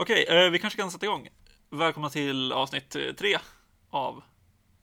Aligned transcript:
Okej, 0.00 0.24
eh, 0.28 0.50
vi 0.50 0.58
kanske 0.58 0.80
kan 0.80 0.90
sätta 0.90 1.06
igång. 1.06 1.28
Välkomna 1.70 2.10
till 2.10 2.52
avsnitt 2.52 2.96
eh, 2.96 3.12
tre 3.12 3.38
av 3.90 4.22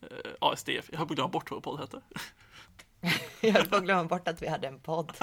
eh, 0.02 0.32
ASDF. 0.42 0.90
Jag 0.92 1.00
har 1.00 1.06
glömt 1.06 1.32
bort 1.32 1.52
vad 1.52 1.64
podd 1.64 1.80
heter. 1.80 2.02
Jag 3.42 3.54
höll 3.54 3.68
på 3.68 3.76
att 3.76 3.84
glömma 3.84 4.04
bort 4.04 4.28
att 4.28 4.42
vi 4.42 4.48
hade 4.48 4.68
en 4.68 4.80
podd. 4.80 5.14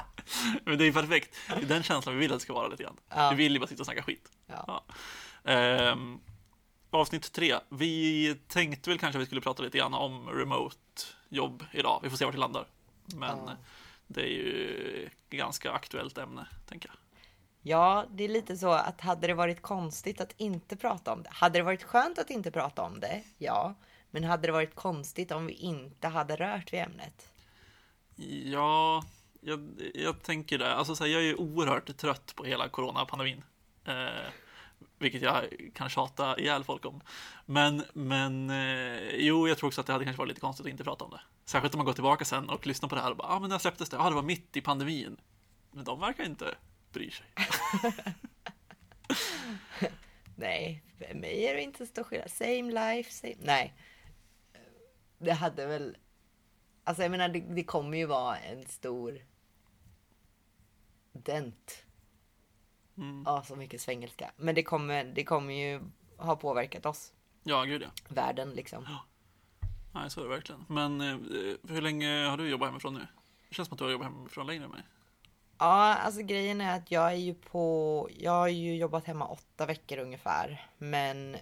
Men 0.64 0.78
det 0.78 0.84
är 0.86 0.92
perfekt. 0.92 1.36
Det 1.48 1.54
är 1.54 1.66
den 1.66 1.82
känslan 1.82 2.14
vi 2.14 2.20
vill 2.20 2.32
att 2.32 2.38
det 2.38 2.42
ska 2.42 2.52
vara 2.52 2.68
lite 2.68 2.82
grann. 2.82 2.96
Ja. 3.08 3.30
Vi 3.30 3.36
vill 3.36 3.52
ju 3.52 3.58
bara 3.58 3.66
sitta 3.66 3.82
och 3.82 3.86
snacka 3.86 4.02
skit. 4.02 4.28
Ja. 4.46 4.84
Ehm, 5.44 6.20
avsnitt 6.90 7.32
tre. 7.32 7.56
Vi 7.68 8.36
tänkte 8.48 8.90
väl 8.90 8.98
kanske 8.98 9.18
att 9.18 9.22
vi 9.22 9.26
skulle 9.26 9.40
prata 9.40 9.62
lite 9.62 9.78
grann 9.78 9.94
om 9.94 10.28
remote 10.28 10.76
jobb 11.28 11.64
idag. 11.72 12.00
Vi 12.02 12.10
får 12.10 12.16
se 12.16 12.24
vart 12.24 12.34
det 12.34 12.40
landar. 12.40 12.66
Men 13.14 13.38
Ja. 13.46 13.56
det 14.06 14.22
är 14.22 14.34
ju 14.34 15.04
ett 15.06 15.30
ganska 15.30 15.72
aktuellt 15.72 16.18
ämne, 16.18 16.46
tänker 16.68 16.88
jag 16.88 16.99
ja, 17.62 18.06
det 18.10 18.24
är 18.24 18.28
lite 18.28 18.56
så 18.56 18.70
att 18.70 19.00
hade 19.00 19.26
det 19.26 19.34
varit 19.34 19.62
konstigt 19.62 20.20
att 20.20 20.32
inte 20.36 20.76
prata 20.76 21.12
om 21.12 21.22
det. 21.22 21.30
Hade 21.32 21.58
det 21.58 21.62
varit 21.62 21.82
skönt 21.82 22.18
att 22.18 22.30
inte 22.30 22.50
prata 22.50 22.82
om 22.82 23.00
det? 23.00 23.22
Ja. 23.38 23.74
Men 24.10 24.24
hade 24.24 24.48
det 24.48 24.52
varit 24.52 24.74
konstigt 24.74 25.30
om 25.32 25.46
vi 25.46 25.52
inte 25.52 26.08
hade 26.08 26.36
rört 26.36 26.72
vid 26.72 26.80
ämnet? 26.80 27.32
Ja, 28.44 29.04
jag, 29.40 29.70
jag 29.94 30.22
tänker 30.22 30.58
det. 30.58 30.74
Alltså, 30.74 30.96
så 30.96 31.04
här, 31.04 31.10
jag 31.10 31.20
är 31.20 31.26
ju 31.26 31.34
oerhört 31.34 31.96
trött 31.96 32.32
på 32.36 32.44
hela 32.44 32.68
coronapandemin. 32.68 33.42
Eh, 33.84 34.30
vilket 34.98 35.22
jag 35.22 35.44
kan 35.74 35.88
tjata 35.88 36.38
ihjäl 36.38 36.64
folk 36.64 36.84
om. 36.84 37.00
Men, 37.46 37.84
men 37.92 38.50
eh, 38.50 39.16
jo, 39.16 39.48
jag 39.48 39.58
tror 39.58 39.68
också 39.68 39.80
att 39.80 39.86
det 39.86 39.92
hade 39.92 40.04
kanske 40.04 40.18
varit 40.18 40.28
lite 40.28 40.40
konstigt 40.40 40.66
att 40.66 40.70
inte 40.70 40.84
prata 40.84 41.04
om 41.04 41.10
det. 41.10 41.20
Särskilt 41.44 41.74
om 41.74 41.78
man 41.78 41.86
går 41.86 41.92
tillbaka 41.92 42.24
sen 42.24 42.50
och 42.50 42.66
lyssnar 42.66 42.88
på 42.88 42.94
det 42.94 43.00
här 43.00 43.10
och 43.10 43.16
bara, 43.16 43.28
ja 43.28 43.34
ah, 43.34 43.40
men 43.40 43.50
när 43.50 43.58
släpptes 43.58 43.88
det? 43.88 43.96
Ja, 43.96 44.06
ah, 44.06 44.08
det 44.08 44.14
var 44.14 44.22
mitt 44.22 44.56
i 44.56 44.60
pandemin. 44.60 45.16
Men 45.72 45.84
de 45.84 46.00
verkar 46.00 46.24
inte 46.24 46.54
bry 46.92 47.10
sig. 47.10 47.26
Nej, 50.36 50.82
för 50.98 51.14
mig 51.14 51.46
är 51.46 51.54
det 51.54 51.62
inte 51.62 51.86
stor 51.86 52.04
skillnad. 52.04 52.30
Same 52.30 52.62
life, 52.62 53.10
same... 53.10 53.34
Nej. 53.38 53.74
Det 55.18 55.32
hade 55.32 55.66
väl... 55.66 55.96
Alltså 56.84 57.02
jag 57.02 57.10
menar, 57.10 57.28
det, 57.28 57.40
det 57.40 57.64
kommer 57.64 57.98
ju 57.98 58.06
vara 58.06 58.38
en 58.38 58.66
stor 58.66 59.20
dent. 61.12 61.84
Mm. 62.96 63.22
Ja, 63.26 63.42
så 63.42 63.56
mycket 63.56 63.80
svengelska. 63.80 64.30
Men 64.36 64.54
det 64.54 64.62
kommer, 64.62 65.04
det 65.04 65.24
kommer 65.24 65.54
ju 65.54 65.80
ha 66.16 66.36
påverkat 66.36 66.86
oss. 66.86 67.12
Ja, 67.42 67.64
gud 67.64 67.82
ja. 67.82 67.88
Världen 68.08 68.50
liksom. 68.50 68.86
Nej, 69.94 70.10
så 70.10 70.20
är 70.20 70.24
det 70.24 70.30
verkligen. 70.30 70.64
Men 70.68 71.00
eh, 71.00 71.16
hur 71.68 71.80
länge 71.80 72.24
har 72.24 72.36
du 72.36 72.48
jobbat 72.48 72.68
hemifrån 72.68 72.94
nu? 72.94 73.06
Det 73.48 73.54
känns 73.54 73.68
som 73.68 73.74
att 73.74 73.78
du 73.78 73.84
har 73.84 73.90
jobbat 73.90 74.12
hemifrån 74.12 74.46
längre 74.46 74.64
än 74.64 74.70
mig. 74.70 74.82
Ja, 75.60 75.94
alltså 75.94 76.22
grejen 76.22 76.60
är 76.60 76.76
att 76.76 76.90
jag 76.90 77.12
är 77.12 77.16
ju 77.16 77.34
på, 77.34 78.08
jag 78.18 78.32
har 78.32 78.48
ju 78.48 78.76
jobbat 78.76 79.04
hemma 79.04 79.26
åtta 79.26 79.66
veckor 79.66 79.98
ungefär. 79.98 80.66
Men 80.78 81.36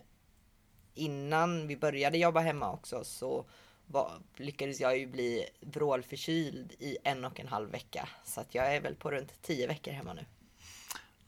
innan 0.95 1.67
vi 1.67 1.77
började 1.77 2.19
jobba 2.19 2.41
hemma 2.41 2.73
också 2.73 3.05
så 3.05 3.47
var, 3.87 4.13
lyckades 4.37 4.81
jag 4.81 4.99
ju 4.99 5.07
bli 5.07 5.47
vrålförkyld 5.61 6.73
i 6.79 6.97
en 7.05 7.25
och 7.25 7.41
en 7.41 7.49
halv 7.49 7.71
vecka. 7.71 8.09
Så 8.25 8.41
att 8.41 8.55
jag 8.55 8.77
är 8.77 8.81
väl 8.81 8.95
på 8.95 9.11
runt 9.11 9.43
tio 9.43 9.67
veckor 9.67 9.93
hemma 9.93 10.13
nu. 10.13 10.27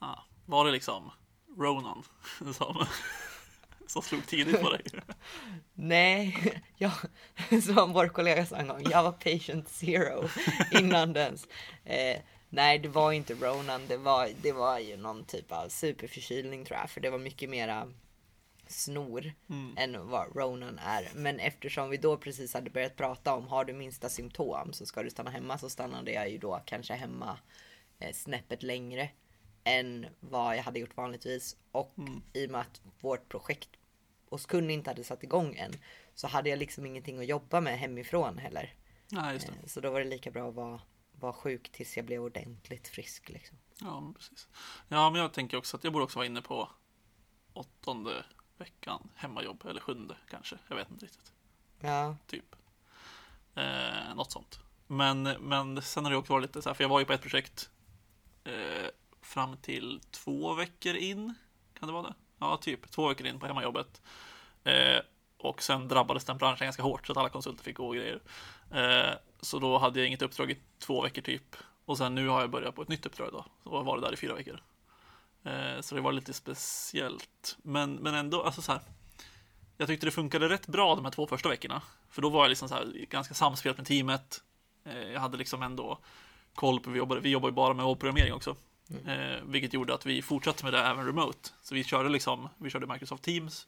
Ja, 0.00 0.24
var 0.46 0.64
det 0.64 0.70
liksom 0.70 1.10
Ronan 1.58 2.02
som, 2.54 2.86
som 3.86 4.02
slog 4.02 4.26
tidigt 4.26 4.60
på 4.60 4.70
dig? 4.70 4.84
Nej, 5.74 6.62
jag, 6.76 6.92
som 7.62 7.92
vår 7.92 8.08
kollega 8.08 8.46
sa 8.46 8.56
en 8.56 8.68
gång, 8.68 8.82
jag 8.90 9.02
var 9.02 9.12
patient 9.12 9.68
zero 9.68 10.28
innan 10.70 11.12
dess. 11.12 11.46
Eh, 11.84 12.20
nej, 12.50 12.78
det 12.78 12.88
var 12.88 13.12
inte 13.12 13.34
Ronan, 13.34 13.80
det 13.88 13.96
var, 13.96 14.28
det 14.42 14.52
var 14.52 14.78
ju 14.78 14.96
någon 14.96 15.24
typ 15.24 15.52
av 15.52 15.68
superförkylning 15.68 16.64
tror 16.64 16.78
jag, 16.78 16.90
för 16.90 17.00
det 17.00 17.10
var 17.10 17.18
mycket 17.18 17.50
mera 17.50 17.92
snor 18.66 19.32
Mm. 19.50 19.74
än 19.78 20.08
vad 20.08 20.36
Ronan 20.36 20.78
är. 20.78 21.08
Men 21.14 21.40
eftersom 21.40 21.90
vi 21.90 21.96
då 21.96 22.16
precis 22.16 22.54
hade 22.54 22.70
börjat 22.70 22.96
prata 22.96 23.34
om 23.34 23.48
har 23.48 23.64
du 23.64 23.72
minsta 23.72 24.08
symptom 24.08 24.72
så 24.72 24.86
ska 24.86 25.02
du 25.02 25.10
stanna 25.10 25.30
hemma 25.30 25.58
så 25.58 25.70
stannade 25.70 26.12
jag 26.12 26.30
ju 26.30 26.38
då 26.38 26.62
kanske 26.66 26.94
hemma 26.94 27.38
eh, 27.98 28.12
snäppet 28.12 28.62
längre 28.62 29.08
än 29.64 30.06
vad 30.20 30.56
jag 30.56 30.62
hade 30.62 30.78
gjort 30.80 30.96
vanligtvis. 30.96 31.56
Och 31.72 31.94
Mm. 31.98 32.22
i 32.32 32.46
och 32.46 32.50
med 32.50 32.60
att 32.60 32.80
vårt 33.00 33.28
projekt 33.28 33.68
hos 34.30 34.46
kunden 34.46 34.70
inte 34.70 34.90
hade 34.90 35.04
satt 35.04 35.22
igång 35.22 35.54
än 35.56 35.72
så 36.14 36.26
hade 36.26 36.50
jag 36.50 36.58
liksom 36.58 36.86
ingenting 36.86 37.18
att 37.18 37.26
jobba 37.26 37.60
med 37.60 37.78
hemifrån 37.78 38.38
heller. 38.38 38.74
Det. 39.32 39.46
Eh, 39.62 39.66
Så 39.66 39.80
då 39.80 39.90
var 39.90 40.00
det 40.00 40.06
lika 40.06 40.30
bra 40.30 40.48
att 40.48 40.54
vara, 40.54 40.80
vara 41.20 41.32
sjuk 41.32 41.72
tills 41.72 41.96
jag 41.96 42.06
blev 42.06 42.22
ordentligt 42.22 42.88
frisk 42.88 43.28
liksom. 43.28 43.58
Ja, 43.78 44.12
precis. 44.16 44.48
Ja, 44.88 45.10
men 45.10 45.20
jag 45.20 45.32
tänker 45.32 45.56
också 45.56 45.76
att 45.76 45.84
jag 45.84 45.92
borde 45.92 46.04
också 46.04 46.18
vara 46.18 46.26
inne 46.26 46.42
på 46.42 46.68
åttonde 47.52 48.24
veckan 48.56 49.08
hemmajobb, 49.14 49.66
eller 49.66 49.80
sjunde 49.80 50.16
kanske. 50.30 50.58
Jag 50.68 50.76
vet 50.76 50.90
inte 50.90 51.04
riktigt. 51.04 51.32
Ja, 51.80 52.16
Typ. 52.26 52.56
Eh, 53.54 54.14
något 54.14 54.32
sånt. 54.32 54.60
Men, 54.86 55.22
men 55.22 55.82
sen 55.82 56.04
har 56.04 56.10
det 56.10 56.16
också 56.16 56.32
varit 56.32 56.42
lite 56.42 56.62
så 56.62 56.68
här, 56.68 56.74
för 56.74 56.84
jag 56.84 56.88
var 56.88 57.00
ju 57.00 57.06
på 57.06 57.12
ett 57.12 57.22
projekt 57.22 57.70
eh, 58.44 58.88
fram 59.22 59.56
till 59.56 60.00
två 60.10 60.54
veckor 60.54 60.94
in. 60.94 61.34
Kan 61.74 61.86
det 61.86 61.92
vara 61.92 62.02
det? 62.02 62.14
Ja, 62.38 62.56
typ 62.56 62.90
två 62.90 63.08
veckor 63.08 63.26
in 63.26 63.40
på 63.40 63.46
hemmajobbet. 63.46 64.02
Eh, 64.64 64.98
och 65.42 65.62
sen 65.62 65.88
drabbades 65.88 66.24
den 66.24 66.38
branschen 66.38 66.66
ganska 66.66 66.82
hårt 66.82 67.06
så 67.06 67.12
att 67.12 67.16
alla 67.16 67.28
konsulter 67.28 67.64
fick 67.64 67.76
gå 67.76 67.88
och 67.88 67.94
grejer. 67.94 68.20
Eh, 68.70 69.14
så 69.40 69.58
då 69.58 69.78
hade 69.78 70.00
jag 70.00 70.06
inget 70.06 70.22
uppdrag 70.22 70.50
i 70.50 70.58
två 70.78 71.02
veckor 71.02 71.22
typ. 71.22 71.56
Och 71.84 71.98
sen 71.98 72.14
nu 72.14 72.28
har 72.28 72.40
jag 72.40 72.50
börjat 72.50 72.74
på 72.74 72.82
ett 72.82 72.88
nytt 72.88 73.06
uppdrag 73.06 73.28
då. 73.32 73.44
Så 73.64 73.70
jag 73.74 73.84
var 73.84 73.96
det 73.96 74.06
där 74.06 74.12
i 74.12 74.16
fyra 74.16 74.34
veckor. 74.34 74.60
Eh, 75.44 75.80
så 75.80 75.94
det 75.94 76.00
var 76.00 76.12
lite 76.12 76.32
speciellt. 76.32 77.58
Men, 77.62 77.94
men 77.94 78.14
ändå, 78.14 78.42
alltså 78.42 78.62
så 78.62 78.72
här. 78.72 78.80
Jag 79.76 79.88
tyckte 79.88 80.06
det 80.06 80.10
funkade 80.10 80.48
rätt 80.48 80.66
bra 80.66 80.94
de 80.94 81.04
här 81.04 81.12
två 81.12 81.26
första 81.26 81.48
veckorna. 81.48 81.82
För 82.10 82.22
då 82.22 82.28
var 82.28 82.40
jag 82.42 82.48
liksom 82.48 82.68
så 82.68 82.74
här, 82.74 83.06
ganska 83.10 83.34
samspelt 83.34 83.76
med 83.76 83.86
teamet. 83.86 84.42
Eh, 84.84 85.12
jag 85.12 85.20
hade 85.20 85.36
liksom 85.36 85.62
ändå 85.62 85.98
koll 86.54 86.80
på, 86.80 86.90
vi 86.90 86.98
jobbade, 86.98 87.20
vi 87.20 87.30
jobbar 87.30 87.48
ju 87.48 87.54
bara 87.54 87.74
med 87.74 87.86
webbprogrammering 87.86 88.32
också. 88.32 88.56
Eh, 89.06 89.44
vilket 89.44 89.72
gjorde 89.72 89.94
att 89.94 90.06
vi 90.06 90.22
fortsatte 90.22 90.64
med 90.64 90.72
det 90.72 90.80
även 90.80 91.06
remote. 91.06 91.50
Så 91.62 91.74
vi 91.74 91.84
körde 91.84 92.08
liksom, 92.08 92.48
vi 92.58 92.70
körde 92.70 92.86
Microsoft 92.86 93.22
Teams. 93.22 93.66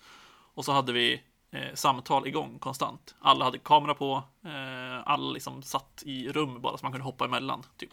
Och 0.55 0.65
så 0.65 0.73
hade 0.73 0.93
vi 0.93 1.23
eh, 1.53 1.75
samtal 1.75 2.27
igång 2.27 2.59
konstant. 2.59 3.15
Alla 3.21 3.45
hade 3.45 3.59
kamera 3.59 3.95
på, 3.95 4.23
eh, 4.45 5.09
alla 5.09 5.31
liksom 5.31 5.63
satt 5.63 6.03
i 6.07 6.29
rum 6.33 6.61
bara 6.61 6.79
så 6.79 6.85
man 6.85 6.93
kunde 6.93 7.05
hoppa 7.05 7.25
emellan 7.25 7.63
typ. 7.77 7.93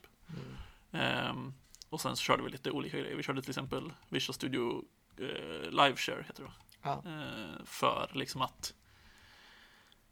Ehm, 0.92 1.54
och 1.90 2.02
sen 2.02 2.16
så 2.16 2.24
körde 2.24 2.44
vi 2.44 2.50
lite 2.50 2.72
olika 2.72 3.00
grejer. 3.00 3.16
Vi 3.16 3.24
körde 3.24 3.42
till 3.42 3.52
exempel 3.52 3.92
Visual 4.10 4.34
Studio 4.34 4.84
eh, 5.18 5.70
Live 5.72 5.96
Share 5.96 6.24
heter 6.28 6.44
det 6.44 6.52
ja, 6.82 7.04
Eh, 7.06 7.66
för 7.66 8.10
liksom 8.14 8.42
att 8.42 8.74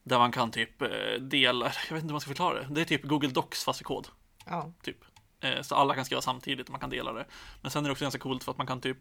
där 0.03 0.19
man 0.19 0.31
kan 0.31 0.51
typ 0.51 0.81
eh, 0.81 1.21
dela, 1.21 1.65
jag 1.65 1.95
vet 1.95 2.03
inte 2.03 2.07
hur 2.07 2.11
man 2.11 2.21
ska 2.21 2.27
förklara 2.29 2.59
det. 2.59 2.67
Det 2.71 2.81
är 2.81 2.85
typ 2.85 3.03
Google 3.03 3.29
Docs 3.29 3.63
fast 3.63 3.81
i 3.81 3.83
kod. 3.83 4.07
ja, 4.45 4.71
Typ. 4.83 4.97
Eh, 5.39 5.61
så 5.61 5.75
alla 5.75 5.95
kan 5.95 6.05
skriva 6.05 6.21
samtidigt 6.21 6.67
och 6.67 6.71
man 6.71 6.79
kan 6.79 6.89
dela 6.89 7.13
det. 7.13 7.25
Men 7.61 7.71
sen 7.71 7.85
är 7.85 7.89
det 7.89 7.91
också 7.91 8.05
ganska 8.05 8.19
coolt 8.19 8.43
för 8.43 8.51
att 8.51 8.57
man 8.57 8.67
kan 8.67 8.81
typ 8.81 8.97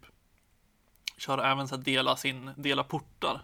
köra 1.17 1.51
även 1.51 1.69
så 1.69 1.77
dela 1.77 2.17
sin, 2.17 2.51
dela 2.56 2.85
portar. 2.85 3.41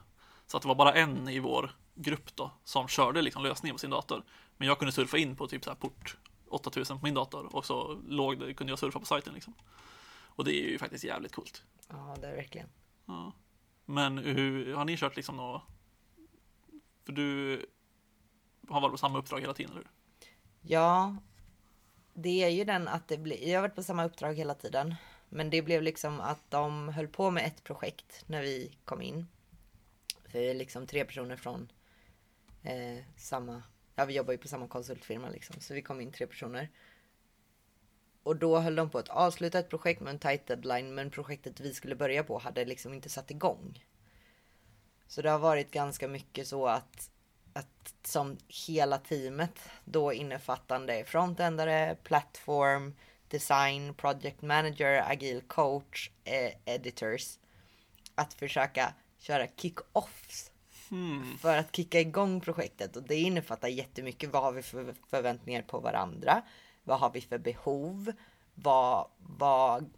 Så 0.53 0.57
att 0.57 0.63
det 0.63 0.69
var 0.69 0.75
bara 0.75 0.93
en 0.95 1.29
i 1.29 1.39
vår 1.39 1.77
grupp 1.95 2.37
då 2.37 2.51
som 2.65 2.89
körde 2.89 3.23
liksom 3.23 3.43
lösningen 3.43 3.75
på 3.75 3.79
sin 3.79 3.91
dator. 3.91 4.25
Men 4.57 4.69
jag 4.69 4.79
kunde 4.79 4.93
surfa 4.93 5.19
in 5.19 5.37
på 5.37 5.47
typ 5.47 5.65
så 5.65 5.71
här 5.71 5.75
port 5.75 6.17
8000 6.49 6.99
på 6.99 7.07
min 7.07 7.15
dator 7.15 7.57
och 7.57 7.67
så 7.67 8.01
låg 8.09 8.39
det, 8.41 8.55
kunde 8.55 8.71
jag 8.71 8.79
surfa 8.79 8.99
på 8.99 9.07
sajten 9.07 9.35
liksom. 9.35 9.55
Och 10.11 10.45
det 10.45 10.55
är 10.55 10.69
ju 10.69 10.79
faktiskt 10.79 11.05
jävligt 11.05 11.35
coolt. 11.35 11.63
ja, 11.89 12.17
det 12.21 12.27
är 12.27 12.37
verkligen. 12.37 12.69
Ja. 13.07 13.33
Men 13.85 14.19
hur, 14.19 14.75
har 14.75 14.85
ni 14.85 14.97
kört 14.97 15.17
liksom 15.17 15.37
något? 15.37 15.63
För 17.05 17.13
du 17.13 17.67
har 18.69 18.81
varit 18.81 18.93
på 18.93 18.99
samma 18.99 19.19
uppdrag 19.19 19.41
hela 19.41 19.55
tiden, 19.55 19.73
eller 19.73 19.83
hur? 19.83 19.91
Ja, 20.63 21.17
det 22.15 22.45
är 22.45 22.49
ju 22.49 22.65
den 22.65 22.89
att 22.89 23.09
det 23.09 23.19
blir, 23.19 23.49
jag 23.49 23.59
har 23.59 23.63
varit 23.63 23.75
på 23.75 23.83
samma 23.83 24.05
uppdrag 24.05 24.35
hela 24.35 24.55
tiden. 24.55 24.95
Men 25.29 25.51
det 25.51 25.63
blev 25.63 25.83
liksom 25.83 26.21
att 26.21 26.51
de 26.51 26.89
höll 26.89 27.09
på 27.09 27.31
med 27.31 27.47
ett 27.47 27.65
projekt 27.65 28.25
när 28.27 28.43
vi 28.43 28.79
kom 28.85 29.03
in. 29.03 29.27
För 30.33 30.39
vi 30.39 30.51
är 30.51 30.55
liksom 30.55 30.87
tre 30.87 31.05
personer 31.05 31.37
från 31.37 31.73
eh, 32.63 33.05
samma, 33.17 33.63
ja 33.95 34.05
vi 34.05 34.15
jobbar 34.15 34.33
ju 34.33 34.39
på 34.39 34.49
samma 34.49 34.69
konsultfirma 34.69 35.29
liksom. 35.29 35.61
Så 35.61 35.75
vi 35.75 35.83
kom 35.83 36.01
in 36.01 36.13
tre 36.13 36.27
personer. 36.27 36.69
Och 38.23 38.37
då 38.37 38.59
höll 38.59 38.75
de 38.75 38.91
på 38.91 38.99
att 38.99 39.09
avsluta 39.09 39.59
ett 39.59 39.71
projekt 39.71 40.01
med 40.01 40.11
en 40.11 40.19
tight 40.19 40.47
deadline. 40.47 40.95
Men 40.95 41.11
projektet 41.11 41.61
vi 41.61 41.75
skulle 41.75 41.95
börja 41.95 42.25
på 42.25 42.39
hade 42.39 42.65
liksom 42.65 42.95
inte 42.95 43.09
satt 43.09 43.31
igång. 43.31 43.85
Så 45.07 45.23
det 45.23 45.31
har 45.31 45.39
varit 45.39 45.71
ganska 45.71 46.09
mycket 46.09 46.47
så 46.47 46.67
att 46.67 47.11
att 47.53 47.95
som 48.03 48.39
hela 48.67 48.99
teamet 48.99 49.59
då 49.85 50.13
innefattande 50.13 51.05
frontendare, 51.05 51.97
plattform, 52.03 52.95
design, 53.29 53.95
project 53.95 54.43
manager, 54.43 55.11
agil 55.11 55.43
coach, 55.47 56.11
eh, 56.25 56.53
editors. 56.65 57.39
Att 58.15 58.35
försöka 58.35 58.95
köra 59.23 59.47
kick-offs 59.47 60.53
Hmm. 60.93 61.39
för 61.39 61.57
att 61.57 61.77
kicka 61.77 62.01
igång 62.01 62.41
projektet 62.41 62.97
och 62.97 63.03
det 63.03 63.17
innefattar 63.17 63.69
jättemycket. 63.69 64.33
Vad 64.33 64.43
har 64.43 64.53
vi 64.53 64.63
för 64.63 64.95
förväntningar 65.11 65.63
på 65.63 65.81
varandra? 65.81 66.43
Vad 66.85 67.01
har 67.01 67.11
vi 67.11 67.21
för 67.21 67.39
behov? 67.39 68.13
Vad, 68.55 69.09
vad 69.19 69.91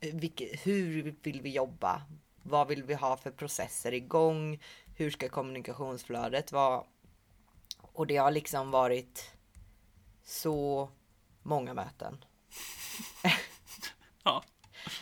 vilket, 0.00 0.66
hur 0.66 1.16
vill 1.22 1.40
vi 1.42 1.50
jobba? 1.50 2.02
Vad 2.42 2.68
vill 2.68 2.82
vi 2.82 2.94
ha 2.94 3.16
för 3.16 3.30
processer 3.30 3.94
igång? 3.94 4.62
Hur 4.96 5.10
ska 5.10 5.28
kommunikationsflödet 5.28 6.52
vara? 6.52 6.84
Och 7.82 8.06
det 8.06 8.16
har 8.16 8.30
liksom 8.30 8.70
varit 8.70 9.30
så 10.24 10.88
många 11.42 11.74
möten. 11.74 12.24
Ja. 14.22 14.44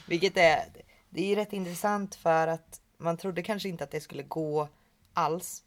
Vilket 0.08 0.36
är, 0.36 0.64
det 1.10 1.20
är 1.20 1.28
ju 1.28 1.34
rätt 1.34 1.52
intressant 1.52 2.14
för 2.14 2.48
att 2.48 2.80
man 2.98 3.16
trodde 3.16 3.42
kanske 3.42 3.68
inte 3.68 3.84
att 3.84 3.90
det 3.90 4.00
skulle 4.00 4.22
gå 4.22 4.68
alls. 5.14 5.62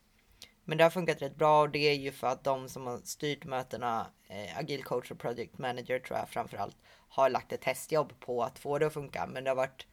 Men 0.63 0.77
det 0.77 0.83
har 0.83 0.91
funkat 0.91 1.21
rätt 1.21 1.35
bra 1.35 1.61
och 1.61 1.69
det 1.69 1.79
är 1.79 1.93
ju 1.93 2.11
för 2.11 2.27
att 2.27 2.43
de 2.43 2.69
som 2.69 2.87
har 2.87 2.97
styrt 2.97 3.45
mötena, 3.45 4.07
eh, 4.27 4.57
Agile 4.57 4.83
Coach 4.83 5.11
och 5.11 5.19
Project 5.19 5.57
Manager 5.57 5.99
tror 5.99 6.19
jag 6.19 6.29
framförallt, 6.29 6.77
har 7.09 7.29
lagt 7.29 7.51
ett 7.53 7.61
testjobb 7.61 8.19
på 8.19 8.43
att 8.43 8.59
få 8.59 8.79
det 8.79 8.87
att 8.87 8.93
funka. 8.93 9.27
Men 9.27 9.43
det 9.43 9.49
har 9.49 9.55
varit 9.55 9.87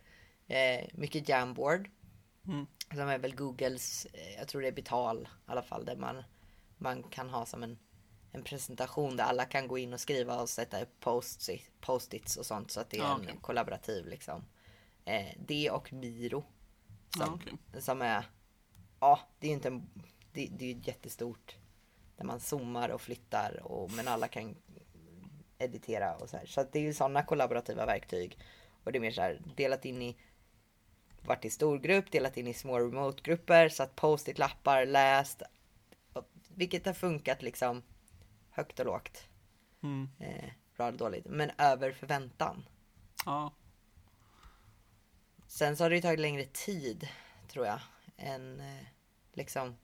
eh, 0.46 0.86
mycket 0.92 1.28
Jamboard. 1.28 1.88
Mm. 2.46 2.66
Som 2.90 3.08
är 3.08 3.18
väl 3.18 3.34
Googles, 3.34 4.06
eh, 4.12 4.34
jag 4.38 4.48
tror 4.48 4.62
det 4.62 4.68
är 4.68 4.72
Betal 4.72 5.28
i 5.46 5.50
alla 5.50 5.62
fall, 5.62 5.84
där 5.84 5.96
man, 5.96 6.22
man 6.78 7.02
kan 7.02 7.30
ha 7.30 7.46
som 7.46 7.62
en, 7.62 7.78
en 8.32 8.42
presentation 8.42 9.16
där 9.16 9.24
alla 9.24 9.44
kan 9.44 9.68
gå 9.68 9.78
in 9.78 9.92
och 9.92 10.00
skriva 10.00 10.40
och 10.40 10.48
sätta 10.48 10.82
upp 10.82 11.00
post-its 11.80 12.36
och 12.36 12.46
sånt 12.46 12.70
så 12.70 12.80
att 12.80 12.90
det 12.90 12.98
är 12.98 13.02
Ja, 13.02 13.14
en 13.14 13.20
okej. 13.20 13.38
kollaborativ 13.40 14.06
liksom. 14.06 14.44
Eh, 15.04 15.26
det 15.46 15.70
och 15.70 15.92
Miro. 15.92 16.44
Som, 17.16 17.26
Ja, 17.26 17.34
okej. 17.34 17.82
som 17.82 18.02
är, 18.02 18.24
ja, 19.00 19.20
det 19.38 19.46
är 19.46 19.48
ju 19.48 19.54
inte 19.54 19.68
en, 19.68 19.90
det, 20.32 20.48
det 20.58 20.64
är 20.70 20.74
ju 20.74 20.80
jättestort. 20.84 21.56
Där 22.16 22.24
man 22.24 22.40
zoomar 22.40 22.88
och 22.88 23.00
flyttar 23.00 23.60
och 23.62 23.92
men 23.92 24.08
alla 24.08 24.28
kan 24.28 24.56
editera 25.58 26.16
och 26.16 26.28
så 26.30 26.36
här. 26.36 26.46
Så 26.46 26.64
det 26.72 26.78
är 26.78 26.82
ju 26.82 26.94
sådana 26.94 27.22
kollaborativa 27.22 27.86
verktyg. 27.86 28.38
Och 28.84 28.92
det 28.92 28.98
är 28.98 29.00
mer 29.00 29.10
så 29.10 29.20
här 29.22 29.42
delat 29.56 29.84
in 29.84 30.02
i 30.02 30.16
varit 31.20 31.44
i 31.44 31.50
storgrupp, 31.50 32.10
delat 32.12 32.36
in 32.36 32.46
i 32.46 32.54
små 32.54 32.78
remote-grupper, 32.80 33.68
satt 33.68 33.96
post-it-lappar, 33.96 34.86
läst. 34.86 35.42
Och- 36.12 36.28
Vilket 36.54 36.86
har 36.86 36.92
funkat 36.92 37.42
liksom 37.42 37.82
högt 38.50 38.80
och 38.80 38.86
lågt. 38.86 39.28
Mm. 39.82 40.08
Eh, 40.18 40.50
bra 40.76 40.88
eller 40.88 40.98
dåligt. 40.98 41.24
Men 41.26 41.50
över 41.58 41.92
förväntan. 41.92 42.64
Ja. 43.24 43.52
Sen 45.56 45.76
så 45.76 45.84
har 45.84 45.90
det 45.90 45.96
ju 45.96 46.02
tagit 46.02 46.20
längre 46.20 46.44
tid, 46.44 47.08
tror 47.48 47.66
jag, 47.66 47.80
än 48.16 48.60
eh, 48.60 48.86
liksom 49.32 49.76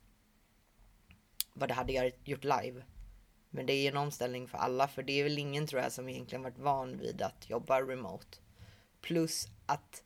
vad 1.52 1.68
det 1.68 1.74
hade 1.74 2.12
gjort 2.24 2.44
live. 2.44 2.82
Men 3.50 3.66
det 3.66 3.72
är 3.72 3.82
ju 3.82 3.88
en 3.88 3.96
omställning 3.96 4.48
för 4.48 4.58
alla, 4.58 4.88
för 4.88 5.02
det 5.02 5.12
är 5.12 5.24
väl 5.24 5.38
ingen 5.38 5.66
tror 5.66 5.82
jag 5.82 5.92
som 5.92 6.08
egentligen 6.08 6.42
varit 6.42 6.58
van 6.58 6.98
vid 6.98 7.22
att 7.22 7.50
jobba 7.50 7.82
remote. 7.82 8.38
Plus 9.00 9.48
att 9.66 10.02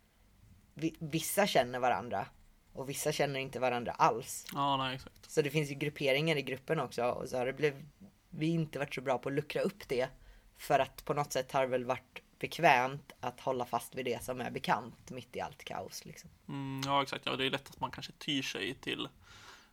vi, 0.74 0.96
vissa 0.98 1.46
känner 1.46 1.78
varandra 1.78 2.26
och 2.72 2.88
vissa 2.88 3.12
känner 3.12 3.40
inte 3.40 3.58
varandra 3.58 3.92
alls. 3.92 4.44
Ja, 4.54 4.76
nej 4.76 4.94
exakt. 4.94 5.30
Så 5.30 5.42
det 5.42 5.50
finns 5.50 5.70
ju 5.70 5.74
grupperingar 5.74 6.36
i 6.36 6.42
gruppen 6.42 6.80
också 6.80 7.04
och 7.04 7.28
så 7.28 7.38
har 7.38 7.46
det 7.46 7.52
blivit, 7.52 7.84
vi 8.30 8.46
inte 8.46 8.78
varit 8.78 8.94
så 8.94 9.00
bra 9.00 9.18
på 9.18 9.28
att 9.28 9.34
luckra 9.34 9.62
upp 9.62 9.88
det. 9.88 10.08
För 10.56 10.78
att 10.78 11.04
på 11.04 11.14
något 11.14 11.32
sätt 11.32 11.52
har 11.52 11.60
det 11.60 11.66
väl 11.66 11.84
varit 11.84 12.22
bekvämt 12.38 13.12
att 13.20 13.40
hålla 13.40 13.64
fast 13.64 13.94
vid 13.94 14.04
det 14.04 14.24
som 14.24 14.40
är 14.40 14.50
bekant 14.50 15.10
mitt 15.10 15.36
i 15.36 15.40
allt 15.40 15.64
kaos. 15.64 16.04
Liksom. 16.04 16.30
Mm, 16.48 16.80
ja, 16.84 17.02
exakt. 17.02 17.26
Ja, 17.26 17.36
det 17.36 17.46
är 17.46 17.50
lätt 17.50 17.68
att 17.68 17.80
man 17.80 17.90
kanske 17.90 18.12
tyr 18.12 18.42
sig 18.42 18.74
till 18.74 19.08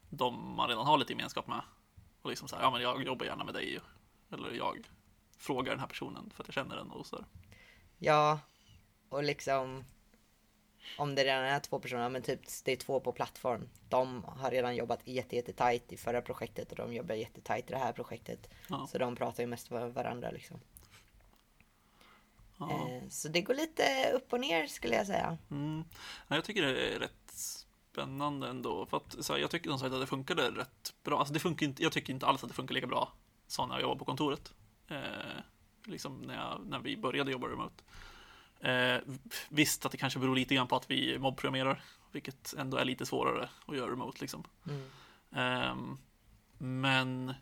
de 0.09 0.55
man 0.55 0.69
redan 0.69 0.85
har 0.85 0.97
lite 0.97 1.13
gemenskap 1.13 1.47
med. 1.47 1.61
Och 2.21 2.29
liksom 2.29 2.47
så 2.47 2.55
här, 2.55 2.63
ja 2.63 2.71
men 2.71 2.81
jag 2.81 3.03
jobbar 3.03 3.25
gärna 3.25 3.43
med 3.43 3.53
dig. 3.53 3.79
Eller 4.31 4.51
jag 4.51 4.87
frågar 5.37 5.71
den 5.71 5.79
här 5.79 5.87
personen 5.87 6.31
för 6.35 6.43
att 6.43 6.47
jag 6.47 6.55
känner 6.55 6.75
den 6.75 6.91
och 6.91 7.05
så. 7.05 7.15
där. 7.15 7.25
Ja, 7.97 8.39
och 9.09 9.23
liksom 9.23 9.83
om 10.97 11.15
det 11.15 11.23
redan 11.23 11.43
är 11.43 11.59
två 11.59 11.79
personer, 11.79 12.09
men 12.09 12.21
typ 12.21 12.39
det 12.63 12.71
är 12.71 12.75
två 12.75 12.99
på 12.99 13.11
plattform. 13.11 13.69
De 13.89 14.23
har 14.23 14.51
redan 14.51 14.75
jobbat 14.75 15.07
jätte, 15.07 15.35
jätte 15.35 15.53
tajt 15.53 15.91
i 15.93 15.97
förra 15.97 16.21
projektet 16.21 16.71
och 16.71 16.77
de 16.77 16.93
jobbar 16.93 17.15
jättetajt 17.15 17.69
i 17.69 17.73
det 17.73 17.79
här 17.79 17.93
projektet. 17.93 18.49
Ja. 18.69 18.87
Så 18.91 18.97
de 18.97 19.15
pratar 19.15 19.43
ju 19.43 19.47
mest 19.47 19.69
med 19.69 19.93
varandra 19.93 20.31
liksom. 20.31 20.59
Ja. 22.69 22.89
Eh, 22.89 23.09
så 23.09 23.27
det 23.27 23.41
går 23.41 23.53
lite 23.53 24.11
upp 24.13 24.33
och 24.33 24.39
ner 24.39 24.67
skulle 24.67 24.95
jag 24.95 25.07
säga. 25.07 25.37
Mm. 25.51 25.83
Jag 26.27 26.43
tycker 26.43 26.61
det 26.61 26.95
är 26.95 26.99
rätt 26.99 27.31
spännande 27.91 28.47
ändå. 28.47 28.85
För 28.85 28.97
att 28.97 29.15
så 29.19 29.33
här, 29.33 29.39
jag 29.39 29.51
tycker 29.51 29.69
som 29.69 29.79
sagt 29.79 29.93
att 29.93 30.01
det 30.01 30.07
funkade 30.07 30.49
rätt 30.51 30.93
bra. 31.03 31.19
Alltså 31.19 31.33
det 31.33 31.39
funkar 31.39 31.65
inte, 31.65 31.83
jag 31.83 31.91
tycker 31.91 32.13
inte 32.13 32.25
alls 32.25 32.43
att 32.43 32.49
det 32.49 32.55
funkar 32.55 32.75
lika 32.75 32.87
bra 32.87 33.13
som 33.47 33.69
när 33.69 33.75
jag 33.75 33.81
jobbade 33.81 33.99
på 33.99 34.05
kontoret. 34.05 34.53
Eh, 34.87 34.97
liksom 35.85 36.21
när, 36.21 36.35
jag, 36.35 36.65
när 36.65 36.79
vi 36.79 36.97
började 36.97 37.31
jobba 37.31 37.47
remote. 37.47 37.83
Eh, 38.59 39.01
visst 39.49 39.85
att 39.85 39.91
det 39.91 39.97
kanske 39.97 40.19
beror 40.19 40.35
lite 40.35 40.55
grann 40.55 40.67
på 40.67 40.75
att 40.75 40.91
vi 40.91 41.19
mobbprogrammerar, 41.19 41.83
vilket 42.11 42.53
ändå 42.57 42.77
är 42.77 42.85
lite 42.85 43.05
svårare 43.05 43.49
att 43.65 43.77
göra 43.77 43.91
remote 43.91 44.17
liksom. 44.21 44.43
Mm. 44.67 44.89
Ehm, 45.35 45.97
men 46.57 47.29
eh, 47.29 47.35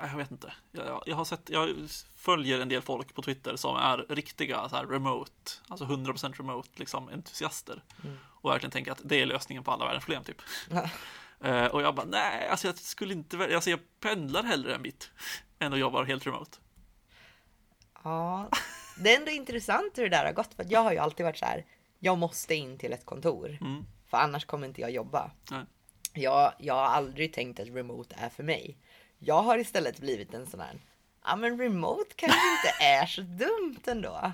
jag 0.00 0.16
vet 0.16 0.30
inte. 0.30 0.52
Jag, 0.72 1.02
jag 1.06 1.16
har 1.16 1.24
sett, 1.24 1.50
jag 1.50 1.76
följer 2.16 2.60
en 2.60 2.68
del 2.68 2.82
folk 2.82 3.14
på 3.14 3.22
Twitter 3.22 3.56
som 3.56 3.76
är 3.76 4.06
riktiga 4.08 4.68
så 4.68 4.76
här 4.76 4.86
remote, 4.86 5.52
alltså 5.68 5.84
100% 5.84 6.34
remote 6.36 6.68
liksom 6.74 7.08
entusiaster. 7.08 7.82
Mm. 8.04 8.16
Och 8.24 8.50
verkligen 8.50 8.70
tänker 8.70 8.92
att 8.92 9.00
det 9.04 9.16
är 9.16 9.26
lösningen 9.26 9.64
på 9.64 9.70
alla 9.70 9.84
världens 9.84 10.04
problem 10.04 10.24
typ. 10.24 10.42
Eh, 11.40 11.66
och 11.66 11.82
jag 11.82 11.94
bara, 11.94 12.06
nej, 12.06 12.48
alltså 12.48 12.66
jag 12.66 12.78
skulle 12.78 13.14
inte 13.14 13.36
välja, 13.36 13.56
alltså 13.56 13.70
jag 13.70 13.80
pendlar 14.00 14.42
hellre 14.42 14.74
en 14.74 14.82
bit 14.82 15.10
än 15.58 15.72
att 15.72 15.78
jobba 15.78 16.04
helt 16.04 16.26
remote. 16.26 16.58
Ja, 18.04 18.48
det 18.98 19.14
är 19.14 19.18
ändå 19.18 19.30
intressant 19.30 19.98
hur 19.98 20.02
det 20.02 20.16
där 20.16 20.24
har 20.24 20.32
gått. 20.32 20.54
För 20.54 20.66
jag 20.68 20.80
har 20.80 20.92
ju 20.92 20.98
alltid 20.98 21.26
varit 21.26 21.38
så 21.38 21.44
här. 21.44 21.64
Jag 21.98 22.18
måste 22.18 22.54
in 22.54 22.78
till 22.78 22.92
ett 22.92 23.06
kontor. 23.06 23.58
Mm. 23.60 23.84
För 24.06 24.16
annars 24.16 24.44
kommer 24.44 24.66
inte 24.66 24.80
jag 24.80 24.90
jobba. 24.90 25.30
Nej. 25.50 25.64
Jag, 26.12 26.52
jag 26.58 26.74
har 26.74 26.86
aldrig 26.86 27.32
tänkt 27.32 27.60
att 27.60 27.68
remote 27.68 28.16
är 28.18 28.28
för 28.28 28.42
mig. 28.42 28.78
Jag 29.26 29.42
har 29.42 29.58
istället 29.58 30.00
blivit 30.00 30.34
en 30.34 30.46
sån 30.46 30.60
här. 30.60 30.80
Ja 31.24 31.36
men 31.36 31.58
remote 31.58 32.14
kanske 32.16 32.38
inte 32.38 32.84
är 32.84 33.06
så 33.06 33.20
dumt 33.20 33.80
ändå. 33.86 34.32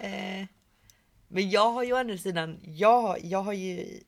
Eh, 0.00 0.46
men 1.28 1.50
jag 1.50 1.70
har 1.70 1.82
ju 1.82 1.92
å 1.92 1.96
andra 1.96 2.18
sidan. 2.18 2.60
Jag, 2.62 3.18
jag 3.22 3.42
har 3.42 3.52
ju. 3.52 4.00